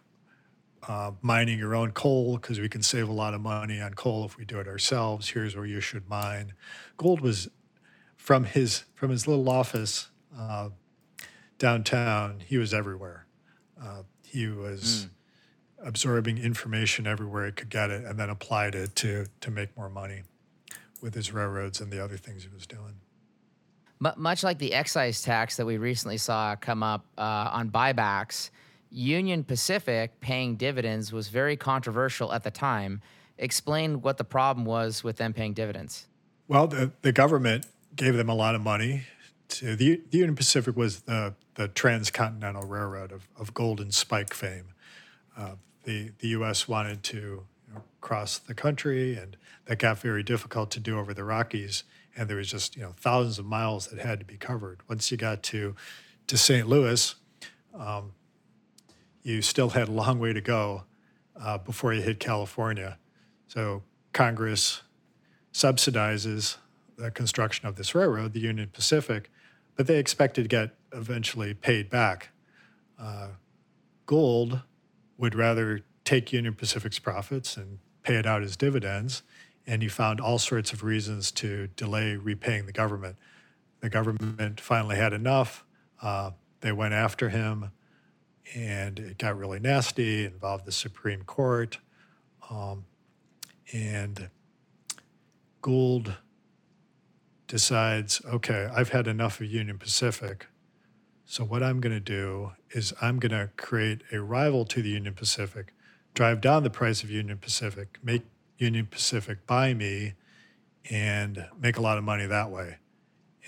uh, 0.88 1.12
mining 1.22 1.60
your 1.60 1.76
own 1.76 1.92
coal 1.92 2.38
because 2.38 2.60
we 2.60 2.70
can 2.70 2.82
save 2.82 3.10
a 3.10 3.14
lot 3.14 3.34
of 3.34 3.42
money 3.42 3.82
on 3.82 3.94
coal 3.94 4.26
if 4.26 4.38
we 4.38 4.46
do 4.46 4.60
it 4.60 4.68
ourselves. 4.68 5.30
Here's 5.30 5.56
where 5.56 5.66
you 5.66 5.80
should 5.80 6.08
mine. 6.08 6.54
Gould 6.98 7.22
was 7.22 7.50
from 8.16 8.44
his 8.44 8.84
from 8.96 9.12
his 9.12 9.28
little 9.28 9.50
office 9.50 10.10
uh, 10.38 10.70
downtown. 11.58 12.42
He 12.46 12.58
was 12.58 12.74
everywhere. 12.74 13.26
Uh, 13.82 14.04
he 14.24 14.48
was 14.48 15.08
mm. 15.08 15.88
absorbing 15.88 16.38
information 16.38 17.08
everywhere 17.08 17.46
he 17.48 17.52
could 17.52 17.70
get 17.70 17.90
it, 17.90 18.06
and 18.06 18.20
then 18.20 18.30
applied 18.30 18.76
it 18.76 18.96
to 18.98 19.26
to 19.42 19.52
make 19.52 19.76
more 19.76 19.90
money 19.90 20.24
with 21.02 21.14
his 21.14 21.32
railroads 21.32 21.80
and 21.80 21.92
the 21.92 22.04
other 22.04 22.18
things 22.18 22.44
he 22.44 22.50
was 22.50 22.66
doing. 22.66 22.96
much 24.00 24.44
like 24.44 24.58
the 24.58 24.74
excise 24.74 25.22
tax 25.22 25.58
that 25.58 25.66
we 25.66 25.78
recently 25.78 26.18
saw 26.18 26.56
come 26.56 26.82
up 26.82 27.06
uh, 27.18 27.50
on 27.54 27.70
buybacks 27.70 28.50
Union 28.90 29.44
Pacific 29.44 30.20
paying 30.20 30.56
dividends 30.56 31.12
was 31.12 31.28
very 31.28 31.58
controversial 31.58 32.34
at 32.34 32.44
the 32.44 32.52
time. 32.52 33.02
Explain 33.38 34.02
what 34.02 34.18
the 34.18 34.24
problem 34.24 34.66
was 34.66 35.04
with 35.04 35.18
them 35.18 35.34
paying 35.34 35.54
dividends. 35.54 36.08
Well, 36.48 36.68
the, 36.68 36.92
the 37.02 37.12
government 37.12 37.66
gave 37.96 38.16
them 38.16 38.30
a 38.30 38.34
lot 38.34 38.56
of 38.56 38.62
money. 38.62 39.04
To 39.50 39.76
the, 39.76 40.02
the 40.10 40.18
Union 40.18 40.36
Pacific 40.36 40.76
was 40.76 41.02
the, 41.02 41.36
the 41.56 41.68
transcontinental 41.68 42.64
railroad 42.64 43.12
of, 43.12 43.28
of 43.38 43.54
Golden 43.54 43.92
Spike 43.92 44.34
fame. 44.34 44.74
Uh, 45.38 45.56
the, 45.84 46.12
the 46.20 46.30
U.S. 46.30 46.68
wanted 46.68 47.04
to 47.04 47.18
you 47.18 47.74
know, 47.74 47.84
cross 48.02 48.40
the 48.40 48.54
country, 48.54 49.16
and 49.16 49.38
that 49.66 49.80
got 49.80 50.00
very 50.00 50.24
difficult 50.24 50.72
to 50.72 50.80
do 50.80 50.98
over 50.98 51.14
the 51.14 51.24
Rockies. 51.24 51.84
And 52.16 52.30
there 52.30 52.38
was 52.38 52.50
just 52.50 52.76
you 52.76 52.82
know 52.82 52.94
thousands 52.98 53.40
of 53.40 53.46
miles 53.46 53.88
that 53.88 54.00
had 54.00 54.20
to 54.20 54.26
be 54.26 54.38
covered. 54.38 54.80
Once 54.90 55.12
you 55.12 55.18
got 55.18 55.44
to 55.44 55.76
to 56.26 56.38
St. 56.38 56.68
Louis, 56.68 57.16
um, 57.78 58.12
you 59.28 59.42
still 59.42 59.72
had 59.72 59.90
a 59.90 59.92
long 59.92 60.20
way 60.20 60.32
to 60.32 60.40
go 60.40 60.86
uh, 61.40 61.58
before 61.58 61.94
you 61.94 62.02
hit 62.02 62.18
California. 62.18 62.98
So 63.48 63.84
Congress 64.14 64.84
subsidizes 65.54 66.56
the 66.98 67.12
construction 67.12 67.68
of 67.68 67.76
this 67.76 67.94
railroad, 67.94 68.32
the 68.32 68.40
Union 68.40 68.70
Pacific, 68.72 69.30
but 69.76 69.86
they 69.86 69.98
expected 69.98 70.44
to 70.44 70.48
get 70.48 70.76
eventually 70.94 71.54
paid 71.54 71.90
back. 71.90 72.30
Uh, 72.98 73.30
Gould 74.06 74.62
would 75.18 75.36
rather 75.36 75.82
take 76.06 76.32
Union 76.32 76.54
Pacific's 76.54 76.98
profits 76.98 77.58
and 77.58 77.80
pay 78.04 78.16
it 78.16 78.26
out 78.26 78.44
as 78.44 78.56
dividends, 78.56 79.24
and 79.68 79.82
he 79.82 79.90
found 79.90 80.22
all 80.22 80.40
sorts 80.40 80.72
of 80.72 80.84
reasons 80.84 81.32
to 81.34 81.68
delay 81.76 82.16
repaying 82.16 82.66
the 82.66 82.72
government. 82.72 83.18
The 83.82 83.90
government 83.90 84.62
finally 84.62 84.96
had 84.96 85.12
enough. 85.12 85.66
Uh, 86.02 86.32
they 86.62 86.72
went 86.72 86.94
after 86.94 87.28
him 87.28 87.72
and 88.56 89.00
it 89.00 89.18
got 89.18 89.38
really 89.38 89.60
nasty. 89.60 90.26
Involved 90.26 90.66
the 90.66 90.72
Supreme 90.72 91.24
Court, 91.24 91.80
um, 92.50 92.86
and 93.74 94.30
Gould 95.62 96.16
decides, 97.48 98.22
okay, 98.26 98.70
I've 98.76 98.90
had 98.90 99.08
enough 99.08 99.40
of 99.40 99.48
Union 99.48 99.78
Pacific. 99.78 100.48
So 101.26 101.44
what 101.44 101.64
I'm 101.64 101.82
going 101.82 101.94
to 101.94 102.00
do 102.00 102.52
is 102.72 102.94
I'm 103.02 103.20
going 103.20 103.32
to 103.32 103.50
create 103.58 104.02
a 104.12 104.22
rival 104.22 104.66
to 104.66 104.82
the 104.82 104.90
Union 104.90 105.14
Pacific, 105.14 105.74
drive 106.14 106.42
down 106.42 106.64
the 106.64 106.70
price 106.70 107.04
of 107.04 107.10
Union 107.10 107.38
Pacific, 107.38 108.00
make 108.02 108.24
Union 108.58 108.86
Pacific 108.86 109.46
buy 109.46 109.74
me, 109.74 110.14
and 110.90 111.48
make 111.60 111.78
a 111.78 111.82
lot 111.82 111.98
of 111.98 112.04
money 112.04 112.26
that 112.26 112.50
way. 112.50 112.78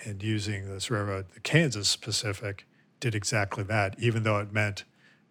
And 0.06 0.22
using 0.22 0.70
this 0.70 0.90
railroad, 0.90 1.28
the 1.34 1.40
Kansas 1.40 1.96
Pacific, 1.96 2.66
did 3.00 3.16
exactly 3.16 3.64
that, 3.64 3.96
even 3.98 4.24
though 4.24 4.40
it 4.40 4.52
meant 4.52 4.84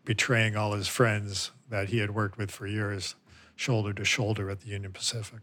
betraying 0.09 0.57
all 0.57 0.73
his 0.73 0.89
friends 0.89 1.51
that 1.69 1.91
he 1.91 1.99
had 1.99 2.15
worked 2.15 2.39
with 2.39 2.51
for 2.51 2.67
years, 2.67 3.15
shoulder 3.57 3.93
to 3.93 4.07
shoulder 4.07 4.49
at 4.49 4.61
the 4.63 4.69
Union 4.69 4.91
Pacific. 4.91 5.41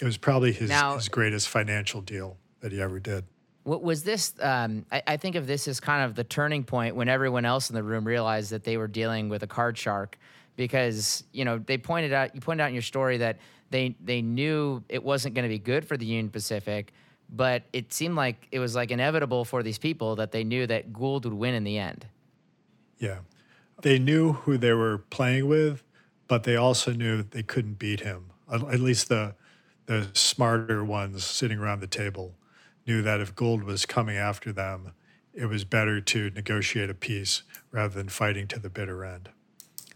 It 0.00 0.06
was 0.06 0.16
probably 0.16 0.50
his, 0.50 0.70
now, 0.70 0.94
his 0.94 1.10
greatest 1.10 1.46
financial 1.46 2.00
deal 2.00 2.38
that 2.60 2.72
he 2.72 2.80
ever 2.80 2.98
did. 2.98 3.26
What 3.64 3.82
was 3.82 4.02
this? 4.02 4.32
Um, 4.40 4.86
I, 4.90 5.02
I, 5.06 5.16
think 5.18 5.36
of 5.36 5.46
this 5.46 5.68
as 5.68 5.78
kind 5.78 6.06
of 6.06 6.14
the 6.14 6.24
turning 6.24 6.64
point 6.64 6.96
when 6.96 7.10
everyone 7.10 7.44
else 7.44 7.68
in 7.68 7.76
the 7.76 7.82
room 7.82 8.06
realized 8.06 8.50
that 8.50 8.64
they 8.64 8.78
were 8.78 8.88
dealing 8.88 9.28
with 9.28 9.42
a 9.42 9.46
card 9.46 9.76
shark. 9.76 10.16
because 10.56 11.22
you 11.30 11.44
know 11.44 11.58
they 11.58 11.76
pointed 11.76 12.14
out 12.14 12.34
you 12.34 12.40
pointed 12.40 12.62
out 12.62 12.68
in 12.68 12.74
your 12.74 12.80
story 12.80 13.18
that 13.18 13.40
they 13.68 13.94
they 14.02 14.22
knew 14.22 14.82
it 14.88 15.04
wasn't 15.04 15.34
going 15.34 15.44
to 15.44 15.50
be 15.50 15.58
good 15.58 15.84
for 15.86 15.98
the 15.98 16.06
Union 16.06 16.30
Pacific, 16.30 16.94
but 17.28 17.64
it 17.74 17.92
seemed 17.92 18.14
like 18.14 18.48
it 18.52 18.58
was 18.58 18.74
like 18.74 18.90
inevitable 18.90 19.44
for 19.44 19.62
these 19.62 19.76
people 19.76 20.16
that 20.16 20.32
they 20.32 20.44
knew 20.44 20.66
that 20.66 20.94
Gould 20.94 21.26
would 21.26 21.34
win 21.34 21.52
in 21.52 21.64
the 21.64 21.76
end. 21.76 22.06
Yeah, 22.98 23.18
they 23.82 23.98
knew 23.98 24.32
who 24.32 24.56
they 24.58 24.72
were 24.72 24.98
playing 24.98 25.48
with, 25.48 25.82
but 26.28 26.44
they 26.44 26.56
also 26.56 26.92
knew 26.92 27.22
they 27.22 27.42
couldn't 27.42 27.78
beat 27.78 28.00
him. 28.00 28.30
At 28.50 28.80
least 28.80 29.08
the 29.08 29.34
the 29.86 30.08
smarter 30.12 30.84
ones 30.84 31.24
sitting 31.24 31.58
around 31.58 31.80
the 31.80 31.86
table 31.88 32.36
knew 32.86 33.02
that 33.02 33.20
if 33.20 33.34
Gould 33.34 33.64
was 33.64 33.86
coming 33.86 34.16
after 34.16 34.52
them, 34.52 34.92
it 35.34 35.46
was 35.46 35.64
better 35.64 36.00
to 36.00 36.30
negotiate 36.30 36.90
a 36.90 36.94
peace 36.94 37.42
rather 37.72 37.94
than 37.94 38.08
fighting 38.08 38.46
to 38.48 38.60
the 38.60 38.70
bitter 38.70 39.04
end. 39.04 39.30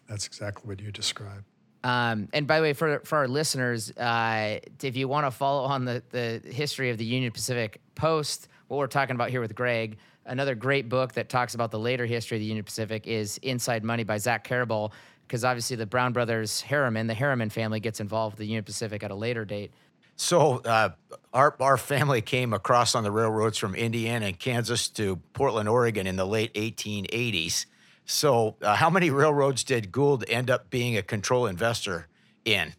That's 0.09 0.26
exactly 0.26 0.68
what 0.68 0.80
you 0.80 0.91
described. 0.91 1.45
Um, 1.85 2.28
and 2.32 2.47
by 2.47 2.59
the 2.59 2.62
way, 2.62 2.72
for 2.72 3.01
for 3.05 3.18
our 3.18 3.28
listeners, 3.28 3.91
uh, 3.93 4.59
if 4.82 4.97
you 4.97 5.07
want 5.07 5.26
to 5.26 5.30
follow 5.30 5.64
on 5.64 5.85
the 5.85 6.03
the 6.11 6.41
history 6.51 6.91
of 6.91 6.99
the 6.99 7.05
Union 7.05 7.30
Pacific 7.30 7.80
post, 7.95 8.49
what 8.68 8.78
we're 8.78 8.87
talking 8.87 9.14
about 9.14 9.30
here 9.30 9.41
with 9.41 9.55
Greg, 9.55 9.99
another 10.27 10.55
great 10.55 10.89
book 10.89 11.12
that 11.14 11.29
talks 11.29 11.55
about 11.55 11.70
the 11.70 11.79
later 11.79 12.07
history 12.07 12.37
of 12.37 12.41
the 12.41 12.47
Union 12.47 12.64
Pacific 12.64 13.07
is 13.07 13.39
Inside 13.39 13.85
Money 13.85 14.05
by 14.05 14.18
Zach 14.18 14.47
Karabell, 14.47 14.93
because 15.27 15.45
obviously 15.45 15.77
the 15.77 15.87
Brown 15.87 16.12
brothers 16.12 16.61
Harriman, 16.62 17.07
the 17.07 17.14
Harriman 17.14 17.51
family, 17.51 17.81
gets 17.81 18.01
involved 18.01 18.35
with 18.35 18.39
the 18.39 18.47
Union 18.47 18.64
Pacific 18.64 19.03
at 19.03 19.11
a 19.11 19.14
later 19.14 19.45
date. 19.45 19.72
So 20.16 20.59
uh, 20.59 20.91
our 21.33 21.57
our 21.59 21.77
family 21.77 22.20
came 22.20 22.53
across 22.53 22.95
on 22.95 23.03
the 23.03 23.11
railroads 23.11 23.59
from 23.59 23.75
Indiana 23.75 24.27
and 24.27 24.39
Kansas 24.39 24.89
to 24.91 25.16
Portland, 25.33 25.68
Oregon, 25.68 26.07
in 26.07 26.16
the 26.16 26.27
late 26.27 26.55
1880s. 26.55 27.66
So, 28.07 28.57
uh, 28.61 28.77
how 28.77 28.91
many 28.91 29.11
railroads 29.11 29.64
did 29.64 29.91
Gould 29.91 30.25
end 30.29 30.51
up 30.51 30.70
being 30.70 30.97
a 30.97 31.03
control 31.03 31.47
investor 31.47 32.07
in? 32.45 32.75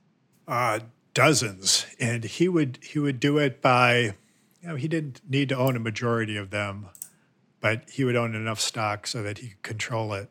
Uh, 0.48 0.80
dozens, 1.14 1.88
and 2.00 2.24
he 2.24 2.48
would 2.48 2.78
he 2.84 3.00
would 3.00 3.20
do 3.20 3.39
it 3.39 3.62
by, 3.62 4.14
you 4.62 4.70
know, 4.70 4.76
he 4.76 4.88
didn't 4.88 5.22
need 5.28 5.50
to 5.50 5.58
own 5.58 5.76
a 5.76 5.80
majority 5.80 6.38
of 6.38 6.52
them, 6.52 6.88
but 7.66 7.89
he 7.89 8.03
would 8.03 8.16
own 8.16 8.36
enough 8.36 8.59
stock 8.59 9.07
so 9.07 9.24
that 9.24 9.39
he 9.39 9.47
could 9.47 9.63
control 9.63 10.13
it. 10.13 10.30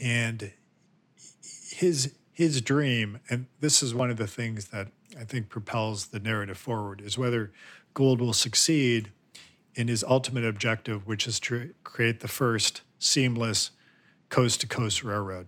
And 0.00 0.50
his 1.70 2.16
his 2.32 2.60
dream, 2.60 3.20
and 3.30 3.46
this 3.60 3.80
is 3.80 3.94
one 3.94 4.10
of 4.10 4.16
the 4.16 4.26
things 4.26 4.70
that 4.70 4.88
I 5.16 5.22
think 5.22 5.48
propels 5.48 6.06
the 6.06 6.18
narrative 6.18 6.58
forward, 6.58 7.00
is 7.00 7.16
whether 7.16 7.52
Gould 7.94 8.20
will 8.20 8.32
succeed 8.32 9.12
in 9.76 9.86
his 9.86 10.02
ultimate 10.02 10.44
objective, 10.44 11.06
which 11.06 11.28
is 11.28 11.38
to 11.40 11.74
create 11.84 12.18
the 12.18 12.26
first 12.26 12.82
seamless 12.98 13.70
coast 14.28 14.60
to 14.62 14.66
coast 14.66 15.04
railroad. 15.04 15.46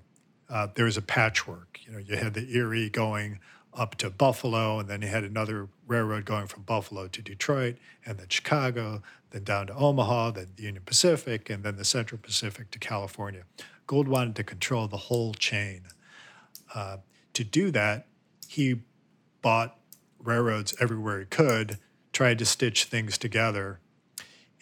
Uh, 0.49 0.69
there 0.77 0.85
was 0.85 0.97
a 0.97 1.03
patchwork. 1.03 1.81
You 1.85 1.93
know, 1.95 1.99
you 1.99 2.19
had 2.19 2.35
the 2.35 2.57
Erie 2.57 2.89
going 2.89 3.41
up 3.77 3.97
to 3.97 4.11
Buffalo, 4.11 4.79
and 4.79 4.89
then 4.89 5.03
you 5.03 5.09
had 5.09 5.25
another 5.25 5.69
railroad 5.87 6.25
going 6.25 6.47
from 6.47 6.63
Buffalo 6.63 7.09
to 7.09 7.23
Detroit, 7.23 7.77
and 8.05 8.19
then 8.19 8.27
Chicago, 8.29 9.03
then 9.31 9.45
down 9.45 9.67
to 9.67 9.75
Omaha, 9.75 10.33
then 10.33 10.49
the 10.57 10.63
Union 10.63 10.83
Pacific, 10.85 11.51
and 11.51 11.63
then 11.63 11.77
the 11.77 11.85
Central 11.85 12.19
Pacific 12.19 12.71
to 12.71 12.79
California. 12.79 13.43
Gould 13.87 14.09
wanted 14.09 14.35
to 14.37 14.45
control 14.45 14.89
the 14.89 14.97
whole 14.97 15.35
chain. 15.35 15.83
Uh, 16.75 16.99
to 17.35 17.45
do 17.45 17.71
that, 17.71 18.07
he 18.49 18.81
bought 19.43 19.79
railroads 20.19 20.75
everywhere 20.81 21.21
he 21.21 21.27
could, 21.27 21.79
tried 22.13 22.39
to 22.39 22.47
stitch 22.47 22.85
things 22.85 23.19
together, 23.19 23.81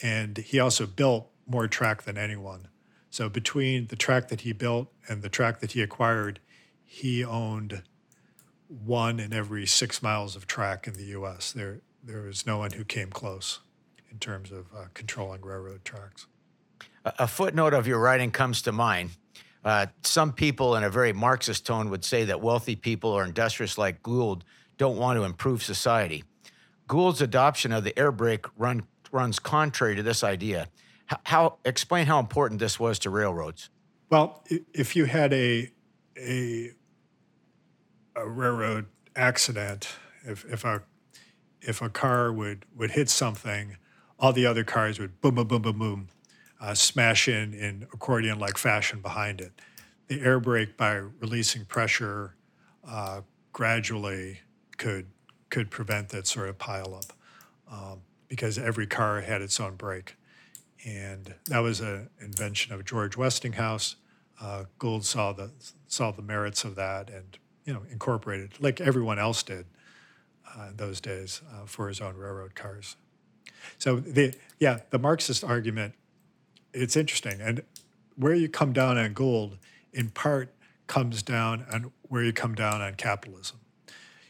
and 0.02 0.38
he 0.38 0.58
also 0.58 0.86
built 0.86 1.30
more 1.46 1.68
track 1.68 2.02
than 2.02 2.18
anyone. 2.18 2.68
So 3.10 3.28
between 3.28 3.86
the 3.86 3.96
track 3.96 4.28
that 4.28 4.40
he 4.40 4.52
built 4.52 4.88
and 5.08 5.22
the 5.22 5.28
track 5.28 5.60
that 5.60 5.72
he 5.72 5.82
acquired, 5.82 6.40
he 6.84 7.24
owned 7.24 7.82
one 8.68 9.20
in 9.20 9.32
every 9.32 9.66
six 9.66 10.02
miles 10.02 10.36
of 10.36 10.46
track 10.46 10.86
in 10.86 10.94
the 10.94 11.04
U.S. 11.04 11.52
There, 11.52 11.80
there 12.02 12.22
was 12.22 12.46
no 12.46 12.58
one 12.58 12.72
who 12.72 12.84
came 12.84 13.10
close 13.10 13.60
in 14.10 14.18
terms 14.18 14.52
of 14.52 14.66
uh, 14.76 14.86
controlling 14.94 15.42
railroad 15.42 15.84
tracks. 15.84 16.26
A 17.04 17.26
footnote 17.26 17.74
of 17.74 17.86
your 17.86 17.98
writing 17.98 18.30
comes 18.30 18.62
to 18.62 18.72
mind. 18.72 19.10
Uh, 19.64 19.86
some 20.02 20.32
people, 20.32 20.76
in 20.76 20.84
a 20.84 20.90
very 20.90 21.12
Marxist 21.12 21.66
tone, 21.66 21.90
would 21.90 22.04
say 22.04 22.24
that 22.24 22.40
wealthy 22.40 22.76
people 22.76 23.10
or 23.10 23.24
industrialists 23.24 23.78
like 23.78 24.02
Gould 24.02 24.44
don't 24.76 24.96
want 24.96 25.18
to 25.18 25.24
improve 25.24 25.62
society. 25.62 26.24
Gould's 26.86 27.22
adoption 27.22 27.72
of 27.72 27.84
the 27.84 27.98
air 27.98 28.12
brake 28.12 28.46
run, 28.56 28.86
runs 29.10 29.38
contrary 29.38 29.96
to 29.96 30.02
this 30.02 30.22
idea. 30.22 30.68
How 31.24 31.58
explain 31.64 32.06
how 32.06 32.18
important 32.18 32.60
this 32.60 32.80
was 32.80 32.98
to 33.00 33.10
railroads? 33.10 33.70
Well, 34.10 34.44
if 34.72 34.96
you 34.96 35.04
had 35.06 35.32
a 35.32 35.70
a, 36.16 36.70
a 38.16 38.28
railroad 38.28 38.86
accident, 39.16 39.88
if, 40.24 40.44
if 40.46 40.64
a 40.64 40.82
if 41.60 41.80
a 41.80 41.88
car 41.88 42.32
would 42.32 42.66
would 42.76 42.92
hit 42.92 43.08
something, 43.08 43.76
all 44.18 44.32
the 44.32 44.46
other 44.46 44.64
cars 44.64 44.98
would 44.98 45.20
boom 45.20 45.36
boom 45.36 45.48
boom 45.48 45.62
boom 45.62 45.78
boom, 45.78 46.08
uh, 46.60 46.74
smash 46.74 47.28
in 47.28 47.54
in 47.54 47.86
accordion 47.92 48.38
like 48.38 48.58
fashion 48.58 49.00
behind 49.00 49.40
it. 49.40 49.52
The 50.08 50.20
air 50.20 50.38
brake, 50.38 50.76
by 50.76 50.94
releasing 50.94 51.64
pressure 51.64 52.36
uh, 52.86 53.22
gradually, 53.52 54.40
could 54.76 55.06
could 55.50 55.70
prevent 55.70 56.10
that 56.10 56.26
sort 56.26 56.48
of 56.48 56.58
pileup 56.58 57.10
um, 57.70 58.02
because 58.28 58.58
every 58.58 58.86
car 58.86 59.20
had 59.20 59.40
its 59.40 59.58
own 59.60 59.76
brake. 59.76 60.16
And 60.84 61.34
that 61.46 61.60
was 61.60 61.80
an 61.80 62.10
invention 62.20 62.74
of 62.74 62.84
George 62.84 63.16
Westinghouse. 63.16 63.96
Uh, 64.40 64.64
Gould 64.78 65.04
saw 65.04 65.32
the 65.32 65.50
saw 65.86 66.10
the 66.10 66.22
merits 66.22 66.64
of 66.64 66.74
that 66.74 67.08
and 67.08 67.38
you 67.64 67.72
know 67.72 67.82
incorporated 67.90 68.52
like 68.60 68.80
everyone 68.80 69.18
else 69.18 69.42
did 69.42 69.66
uh, 70.56 70.70
those 70.74 71.00
days 71.00 71.42
uh, 71.52 71.66
for 71.66 71.88
his 71.88 72.00
own 72.00 72.16
railroad 72.16 72.54
cars. 72.54 72.96
So 73.78 73.96
the 73.96 74.34
yeah 74.58 74.80
the 74.90 74.98
Marxist 74.98 75.44
argument 75.44 75.94
it's 76.72 76.96
interesting 76.96 77.40
and 77.40 77.62
where 78.16 78.34
you 78.34 78.48
come 78.48 78.72
down 78.72 78.98
on 78.98 79.12
Gould 79.12 79.58
in 79.92 80.10
part 80.10 80.52
comes 80.86 81.22
down 81.22 81.64
on 81.72 81.92
where 82.08 82.22
you 82.22 82.32
come 82.32 82.54
down 82.54 82.80
on 82.80 82.94
capitalism. 82.94 83.58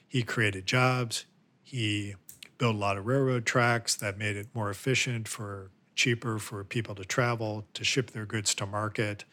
He 0.07 0.23
created 0.23 0.67
jobs. 0.67 1.25
He 1.63 2.15
built 2.59 2.77
a 2.77 2.79
lot 2.79 2.97
of 2.97 3.07
railroad 3.07 3.47
tracks 3.47 3.97
that 3.97 4.17
made 4.17 4.37
it 4.37 4.49
more 4.55 4.71
efficient 4.71 5.27
for 5.27 5.71
cheaper 5.95 6.39
for 6.39 6.65
people 6.65 6.95
to 6.95 7.05
travel, 7.05 7.65
to 7.75 7.85
ship 7.85 8.11
their 8.11 8.27
goods 8.27 8.55
to 8.57 8.67
market. 8.67 9.25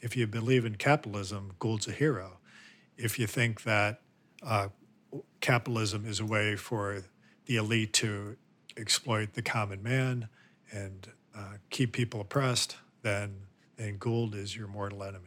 If 0.00 0.16
you 0.16 0.26
believe 0.26 0.64
in 0.64 0.76
capitalism, 0.76 1.52
Gould's 1.58 1.88
a 1.88 1.92
hero. 1.92 2.37
If 2.98 3.18
you 3.18 3.28
think 3.28 3.62
that 3.62 4.00
uh, 4.42 4.68
capitalism 5.40 6.04
is 6.04 6.18
a 6.20 6.26
way 6.26 6.56
for 6.56 7.04
the 7.46 7.56
elite 7.56 7.92
to 7.94 8.36
exploit 8.76 9.34
the 9.34 9.42
common 9.42 9.82
man 9.82 10.28
and 10.72 11.08
uh, 11.34 11.54
keep 11.70 11.92
people 11.92 12.20
oppressed, 12.20 12.76
then, 13.02 13.36
then 13.76 13.96
Gould 13.98 14.34
is 14.34 14.56
your 14.56 14.66
mortal 14.66 15.04
enemy. 15.04 15.24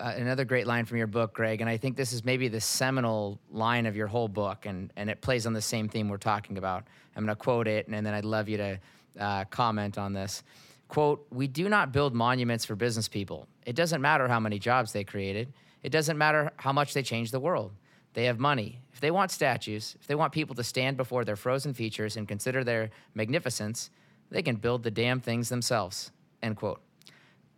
Uh, 0.00 0.12
another 0.16 0.44
great 0.44 0.66
line 0.66 0.84
from 0.84 0.98
your 0.98 1.06
book, 1.06 1.34
Greg, 1.34 1.60
and 1.60 1.70
I 1.70 1.76
think 1.76 1.96
this 1.96 2.12
is 2.12 2.24
maybe 2.24 2.48
the 2.48 2.60
seminal 2.60 3.40
line 3.50 3.86
of 3.86 3.96
your 3.96 4.06
whole 4.06 4.28
book, 4.28 4.66
and, 4.66 4.92
and 4.96 5.10
it 5.10 5.20
plays 5.20 5.46
on 5.46 5.52
the 5.52 5.62
same 5.62 5.88
theme 5.88 6.08
we're 6.08 6.16
talking 6.16 6.58
about. 6.58 6.84
I'm 7.16 7.24
going 7.24 7.34
to 7.34 7.40
quote 7.40 7.68
it, 7.68 7.86
and 7.88 8.06
then 8.06 8.14
I'd 8.14 8.24
love 8.24 8.48
you 8.48 8.56
to 8.56 8.80
uh, 9.18 9.44
comment 9.46 9.98
on 9.98 10.12
this. 10.12 10.42
Quote, 10.88 11.26
we 11.30 11.46
do 11.46 11.68
not 11.68 11.92
build 11.92 12.14
monuments 12.14 12.64
for 12.64 12.76
business 12.76 13.08
people. 13.08 13.48
It 13.66 13.76
doesn't 13.76 14.00
matter 14.00 14.28
how 14.28 14.40
many 14.40 14.58
jobs 14.58 14.92
they 14.92 15.04
created. 15.04 15.52
It 15.84 15.90
doesn't 15.90 16.16
matter 16.16 16.50
how 16.56 16.72
much 16.72 16.94
they 16.94 17.02
change 17.02 17.30
the 17.30 17.38
world. 17.38 17.72
They 18.14 18.24
have 18.24 18.38
money. 18.38 18.80
If 18.94 19.00
they 19.00 19.10
want 19.10 19.30
statues, 19.30 19.96
if 20.00 20.06
they 20.06 20.14
want 20.14 20.32
people 20.32 20.54
to 20.54 20.64
stand 20.64 20.96
before 20.96 21.24
their 21.26 21.36
frozen 21.36 21.74
features 21.74 22.16
and 22.16 22.26
consider 22.26 22.64
their 22.64 22.90
magnificence, 23.14 23.90
they 24.30 24.42
can 24.42 24.56
build 24.56 24.82
the 24.82 24.90
damn 24.90 25.20
things 25.20 25.50
themselves. 25.50 26.10
End 26.42 26.56
quote. 26.56 26.80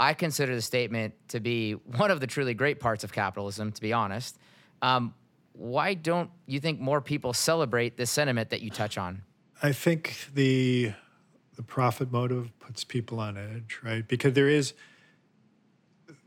I 0.01 0.13
consider 0.13 0.57
the 0.57 0.61
statement 0.61 1.15
to 1.29 1.39
be 1.39 1.73
one 1.73 2.11
of 2.11 2.19
the 2.19 2.27
truly 2.27 2.53
great 2.53 2.81
parts 2.81 3.05
of 3.05 3.13
capitalism, 3.13 3.71
to 3.71 3.81
be 3.81 3.93
honest. 3.93 4.39
Um, 4.83 5.15
why 5.53 5.95
don't 5.95 6.31
you 6.47 6.59
think 6.59 6.81
more 6.81 7.01
people 7.01 7.33
celebrate 7.33 7.97
this 7.97 8.11
sentiment 8.11 8.51
that 8.51 8.61
you 8.61 8.71
touch 8.71 8.99
on? 8.99 9.23
I 9.63 9.73
think 9.73 10.29
the 10.35 10.93
the 11.55 11.63
profit 11.63 12.13
motive 12.13 12.51
puts 12.59 12.85
people 12.85 13.21
on 13.21 13.39
edge, 13.39 13.79
right? 13.83 14.07
Because 14.07 14.35
there 14.35 14.49
is 14.49 14.75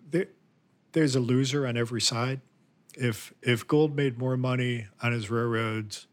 there, 0.09 0.27
there's 0.91 1.15
a 1.15 1.19
loser 1.19 1.67
on 1.67 1.77
every 1.77 2.01
side. 2.01 2.41
If 2.95 3.33
if 3.41 3.67
Gould 3.67 3.95
made 3.95 4.17
more 4.17 4.37
money 4.37 4.87
on 5.01 5.11
his 5.11 5.29
railroads, 5.29 6.07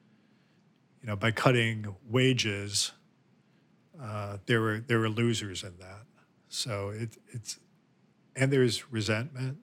you 1.01 1.09
know, 1.09 1.17
by 1.17 1.31
cutting 1.31 1.95
wages, 2.09 2.93
uh, 4.01 4.39
there 4.47 4.61
were 4.61 4.81
there 4.81 4.99
were 4.99 5.09
losers 5.09 5.63
in 5.63 5.77
that. 5.79 6.05
So 6.49 6.91
it, 6.91 7.17
it's 7.29 7.59
and 8.35 8.53
there's 8.53 8.93
resentment, 8.93 9.59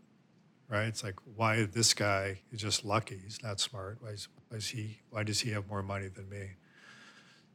right? 0.67 0.85
It's 0.85 1.03
like 1.03 1.15
why 1.35 1.65
this 1.65 1.93
guy 1.93 2.39
is 2.51 2.59
just 2.59 2.83
lucky. 2.83 3.19
He's 3.23 3.41
not 3.43 3.59
smart. 3.59 3.97
Why 4.01 4.09
is, 4.09 4.27
why 4.49 4.57
is 4.57 4.67
he? 4.69 4.99
Why 5.09 5.23
does 5.23 5.39
he 5.41 5.51
have 5.51 5.67
more 5.67 5.83
money 5.83 6.07
than 6.07 6.27
me? 6.29 6.51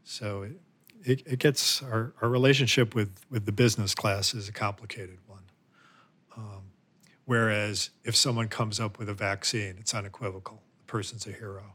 So 0.04 0.42
it, 0.42 0.60
it, 1.04 1.22
it 1.26 1.38
gets 1.38 1.82
our, 1.82 2.14
our 2.22 2.28
relationship 2.28 2.94
with, 2.94 3.24
with 3.30 3.44
the 3.44 3.52
business 3.52 3.94
class 3.94 4.32
is 4.32 4.48
a 4.48 4.52
complicated 4.52 5.18
one. 5.26 5.42
Um, 6.36 6.62
Whereas 7.28 7.90
if 8.04 8.16
someone 8.16 8.48
comes 8.48 8.80
up 8.80 8.98
with 8.98 9.10
a 9.10 9.12
vaccine, 9.12 9.76
it's 9.78 9.94
unequivocal. 9.94 10.62
The 10.78 10.84
person's 10.84 11.26
a 11.26 11.30
hero. 11.32 11.74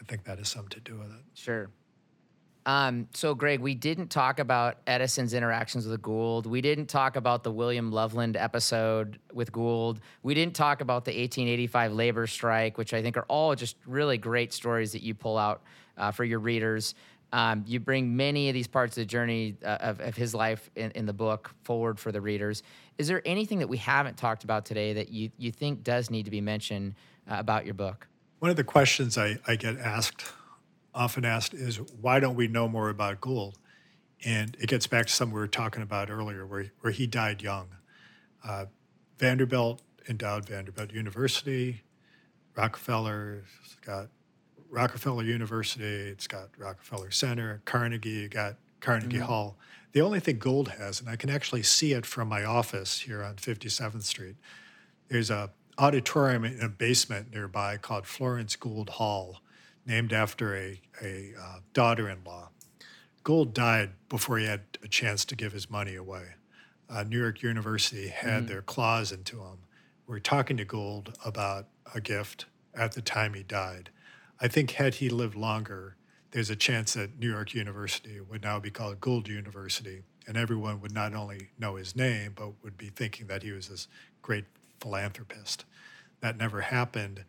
I 0.00 0.04
think 0.04 0.22
that 0.22 0.38
has 0.38 0.48
something 0.48 0.68
to 0.68 0.78
do 0.78 0.96
with 0.96 1.10
it. 1.10 1.24
Sure. 1.34 1.68
Um, 2.64 3.08
so, 3.12 3.34
Greg, 3.34 3.58
we 3.58 3.74
didn't 3.74 4.12
talk 4.12 4.38
about 4.38 4.76
Edison's 4.86 5.34
interactions 5.34 5.88
with 5.88 6.00
Gould. 6.00 6.46
We 6.46 6.60
didn't 6.60 6.86
talk 6.86 7.16
about 7.16 7.42
the 7.42 7.50
William 7.50 7.90
Loveland 7.90 8.36
episode 8.36 9.18
with 9.32 9.50
Gould. 9.50 9.98
We 10.22 10.32
didn't 10.32 10.54
talk 10.54 10.80
about 10.80 11.04
the 11.04 11.10
1885 11.10 11.92
labor 11.92 12.28
strike, 12.28 12.78
which 12.78 12.94
I 12.94 13.02
think 13.02 13.16
are 13.16 13.26
all 13.26 13.56
just 13.56 13.76
really 13.84 14.16
great 14.16 14.52
stories 14.52 14.92
that 14.92 15.02
you 15.02 15.14
pull 15.14 15.36
out 15.36 15.64
uh, 15.98 16.12
for 16.12 16.22
your 16.22 16.38
readers. 16.38 16.94
Um, 17.34 17.64
you 17.66 17.80
bring 17.80 18.16
many 18.16 18.48
of 18.48 18.54
these 18.54 18.68
parts 18.68 18.96
of 18.96 19.02
the 19.02 19.06
journey 19.06 19.56
uh, 19.64 19.78
of, 19.80 20.00
of, 20.00 20.16
his 20.16 20.36
life 20.36 20.70
in, 20.76 20.92
in, 20.92 21.04
the 21.04 21.12
book 21.12 21.50
forward 21.64 21.98
for 21.98 22.12
the 22.12 22.20
readers. 22.20 22.62
Is 22.98 23.08
there 23.08 23.22
anything 23.24 23.58
that 23.58 23.68
we 23.68 23.76
haven't 23.78 24.16
talked 24.16 24.44
about 24.44 24.64
today 24.64 24.92
that 24.94 25.10
you, 25.10 25.30
you 25.36 25.50
think 25.50 25.82
does 25.82 26.10
need 26.10 26.24
to 26.24 26.30
be 26.30 26.40
mentioned 26.40 26.94
uh, 27.28 27.36
about 27.38 27.64
your 27.64 27.74
book? 27.74 28.06
One 28.38 28.50
of 28.50 28.56
the 28.56 28.64
questions 28.64 29.18
I, 29.18 29.38
I 29.46 29.56
get 29.56 29.78
asked 29.78 30.24
often 30.94 31.24
asked 31.24 31.54
is 31.54 31.80
why 32.00 32.20
don't 32.20 32.36
we 32.36 32.46
know 32.46 32.68
more 32.68 32.88
about 32.88 33.20
Gould? 33.20 33.58
And 34.24 34.56
it 34.60 34.68
gets 34.68 34.86
back 34.86 35.06
to 35.06 35.12
something 35.12 35.34
we 35.34 35.40
were 35.40 35.48
talking 35.48 35.82
about 35.82 36.08
earlier, 36.08 36.46
where, 36.46 36.70
where 36.80 36.92
he 36.92 37.06
died 37.06 37.42
young. 37.42 37.68
Uh, 38.46 38.66
Vanderbilt 39.18 39.82
endowed 40.08 40.46
Vanderbilt 40.46 40.92
University, 40.92 41.82
Rockefeller's 42.56 43.44
got 43.84 44.08
Rockefeller 44.70 45.24
University, 45.24 45.84
it's 45.84 46.26
got 46.26 46.50
Rockefeller 46.56 47.10
Center, 47.10 47.62
Carnegie, 47.64 48.28
got 48.28 48.56
Carnegie 48.84 49.16
mm-hmm. 49.16 49.26
Hall. 49.26 49.56
The 49.92 50.00
only 50.00 50.20
thing 50.20 50.38
Gould 50.38 50.68
has, 50.68 51.00
and 51.00 51.08
I 51.08 51.16
can 51.16 51.30
actually 51.30 51.62
see 51.62 51.92
it 51.92 52.04
from 52.04 52.28
my 52.28 52.44
office 52.44 53.00
here 53.00 53.22
on 53.22 53.36
57th 53.36 54.02
Street, 54.02 54.36
there's 55.08 55.30
a 55.30 55.50
auditorium 55.78 56.44
in 56.44 56.60
a 56.60 56.68
basement 56.68 57.32
nearby 57.32 57.76
called 57.76 58.06
Florence 58.06 58.56
Gould 58.56 58.90
Hall 58.90 59.40
named 59.86 60.12
after 60.12 60.56
a, 60.56 60.80
a 61.02 61.32
uh, 61.40 61.58
daughter 61.72 62.08
in 62.08 62.22
law. 62.24 62.50
Gould 63.22 63.54
died 63.54 63.92
before 64.08 64.38
he 64.38 64.46
had 64.46 64.62
a 64.82 64.88
chance 64.88 65.24
to 65.26 65.36
give 65.36 65.52
his 65.52 65.70
money 65.70 65.94
away. 65.94 66.34
Uh, 66.88 67.04
New 67.04 67.18
York 67.18 67.42
University 67.42 68.08
had 68.08 68.42
mm-hmm. 68.42 68.46
their 68.46 68.62
claws 68.62 69.10
into 69.12 69.40
him. 69.40 69.58
We 70.06 70.16
are 70.16 70.20
talking 70.20 70.56
to 70.58 70.64
Gould 70.64 71.16
about 71.24 71.68
a 71.94 72.00
gift 72.00 72.46
at 72.74 72.92
the 72.92 73.02
time 73.02 73.34
he 73.34 73.42
died. 73.42 73.90
I 74.40 74.48
think, 74.48 74.72
had 74.72 74.96
he 74.96 75.08
lived 75.08 75.36
longer, 75.36 75.96
there's 76.34 76.50
a 76.50 76.56
chance 76.56 76.94
that 76.94 77.16
New 77.20 77.30
York 77.30 77.54
University 77.54 78.20
would 78.20 78.42
now 78.42 78.58
be 78.58 78.68
called 78.68 79.00
Gould 79.00 79.28
University, 79.28 80.02
and 80.26 80.36
everyone 80.36 80.80
would 80.80 80.92
not 80.92 81.14
only 81.14 81.50
know 81.60 81.76
his 81.76 81.94
name, 81.94 82.32
but 82.34 82.60
would 82.64 82.76
be 82.76 82.88
thinking 82.88 83.28
that 83.28 83.44
he 83.44 83.52
was 83.52 83.68
this 83.68 83.86
great 84.20 84.44
philanthropist. 84.80 85.64
That 86.22 86.36
never 86.36 86.62
happened. 86.62 87.24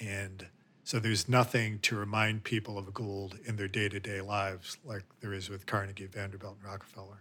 And 0.00 0.46
so 0.84 1.00
there's 1.00 1.28
nothing 1.28 1.80
to 1.80 1.96
remind 1.96 2.44
people 2.44 2.78
of 2.78 2.94
Gould 2.94 3.36
in 3.46 3.56
their 3.56 3.66
day 3.66 3.88
to 3.88 3.98
day 3.98 4.20
lives 4.20 4.78
like 4.84 5.02
there 5.20 5.32
is 5.32 5.50
with 5.50 5.66
Carnegie, 5.66 6.06
Vanderbilt, 6.06 6.54
and 6.62 6.70
Rockefeller. 6.70 7.18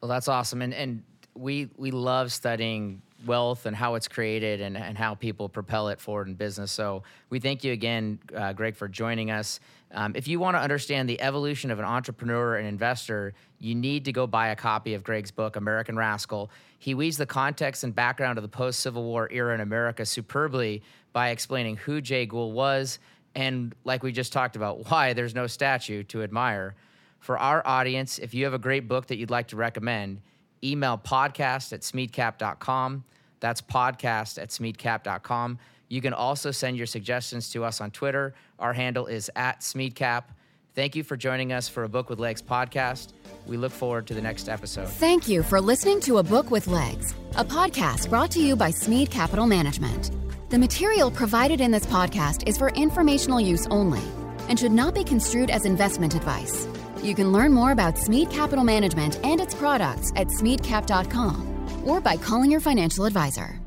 Well, 0.00 0.08
that's 0.08 0.26
awesome. 0.26 0.60
And, 0.60 0.74
and 0.74 1.04
we, 1.36 1.70
we 1.76 1.92
love 1.92 2.32
studying 2.32 3.00
wealth 3.24 3.66
and 3.66 3.74
how 3.74 3.94
it's 3.94 4.08
created 4.08 4.60
and, 4.60 4.76
and 4.76 4.98
how 4.98 5.14
people 5.14 5.48
propel 5.48 5.88
it 5.88 6.00
forward 6.00 6.28
in 6.28 6.34
business. 6.34 6.70
So 6.70 7.02
we 7.30 7.40
thank 7.40 7.64
you 7.64 7.72
again, 7.72 8.18
uh, 8.34 8.52
Greg, 8.52 8.76
for 8.76 8.88
joining 8.88 9.30
us. 9.30 9.60
Um, 9.92 10.12
if 10.14 10.28
you 10.28 10.38
want 10.38 10.56
to 10.56 10.60
understand 10.60 11.08
the 11.08 11.20
evolution 11.20 11.70
of 11.70 11.78
an 11.78 11.84
entrepreneur 11.84 12.56
and 12.56 12.66
investor, 12.66 13.32
you 13.58 13.74
need 13.74 14.04
to 14.04 14.12
go 14.12 14.26
buy 14.26 14.48
a 14.48 14.56
copy 14.56 14.94
of 14.94 15.02
Greg's 15.02 15.30
book, 15.30 15.56
American 15.56 15.96
Rascal. 15.96 16.50
He 16.78 16.94
weaves 16.94 17.16
the 17.16 17.26
context 17.26 17.84
and 17.84 17.94
background 17.94 18.36
of 18.36 18.42
the 18.42 18.48
post 18.48 18.80
Civil 18.80 19.04
War 19.04 19.28
era 19.30 19.54
in 19.54 19.60
America 19.60 20.04
superbly 20.04 20.82
by 21.12 21.30
explaining 21.30 21.76
who 21.76 22.00
Jay 22.00 22.26
Gould 22.26 22.54
was 22.54 22.98
and, 23.36 23.74
like 23.84 24.02
we 24.02 24.12
just 24.12 24.32
talked 24.32 24.56
about, 24.56 24.90
why 24.90 25.12
there's 25.12 25.34
no 25.34 25.46
statue 25.46 26.02
to 26.04 26.22
admire. 26.22 26.74
For 27.20 27.38
our 27.38 27.64
audience, 27.66 28.18
if 28.18 28.34
you 28.34 28.44
have 28.44 28.54
a 28.54 28.58
great 28.58 28.88
book 28.88 29.06
that 29.06 29.16
you'd 29.16 29.30
like 29.30 29.48
to 29.48 29.56
recommend, 29.56 30.20
email 30.62 30.98
podcast 30.98 31.72
at 31.72 31.80
smeadcap.com. 31.80 33.04
That's 33.40 33.60
podcast 33.60 34.40
at 34.40 34.50
smeadcap.com. 34.50 35.58
You 35.88 36.00
can 36.00 36.12
also 36.12 36.50
send 36.50 36.76
your 36.76 36.86
suggestions 36.86 37.50
to 37.50 37.64
us 37.64 37.80
on 37.80 37.90
Twitter. 37.90 38.34
Our 38.58 38.72
handle 38.72 39.06
is 39.06 39.30
at 39.36 39.60
smeadcap. 39.60 40.24
Thank 40.74 40.94
you 40.94 41.04
for 41.04 41.16
joining 41.16 41.52
us 41.52 41.68
for 41.68 41.84
a 41.84 41.88
Book 41.88 42.10
with 42.10 42.18
Legs 42.18 42.42
podcast. 42.42 43.12
We 43.46 43.56
look 43.56 43.72
forward 43.72 44.06
to 44.08 44.14
the 44.14 44.20
next 44.20 44.48
episode. 44.48 44.88
Thank 44.88 45.28
you 45.28 45.42
for 45.42 45.60
listening 45.60 46.00
to 46.00 46.18
A 46.18 46.22
Book 46.22 46.50
with 46.50 46.66
Legs, 46.66 47.14
a 47.36 47.44
podcast 47.44 48.10
brought 48.10 48.30
to 48.32 48.40
you 48.40 48.56
by 48.56 48.70
Smead 48.70 49.10
Capital 49.10 49.46
Management. 49.46 50.10
The 50.50 50.58
material 50.58 51.10
provided 51.10 51.60
in 51.60 51.70
this 51.70 51.86
podcast 51.86 52.46
is 52.48 52.58
for 52.58 52.68
informational 52.70 53.40
use 53.40 53.66
only 53.68 54.02
and 54.48 54.58
should 54.58 54.72
not 54.72 54.94
be 54.94 55.02
construed 55.02 55.50
as 55.50 55.64
investment 55.64 56.14
advice. 56.14 56.68
You 57.02 57.14
can 57.14 57.32
learn 57.32 57.52
more 57.52 57.72
about 57.72 57.98
Smead 57.98 58.30
Capital 58.30 58.64
Management 58.64 59.20
and 59.24 59.40
its 59.40 59.54
products 59.54 60.12
at 60.16 60.28
smeadcap.com 60.28 61.84
or 61.84 62.00
by 62.00 62.16
calling 62.16 62.50
your 62.50 62.60
financial 62.60 63.04
advisor. 63.04 63.60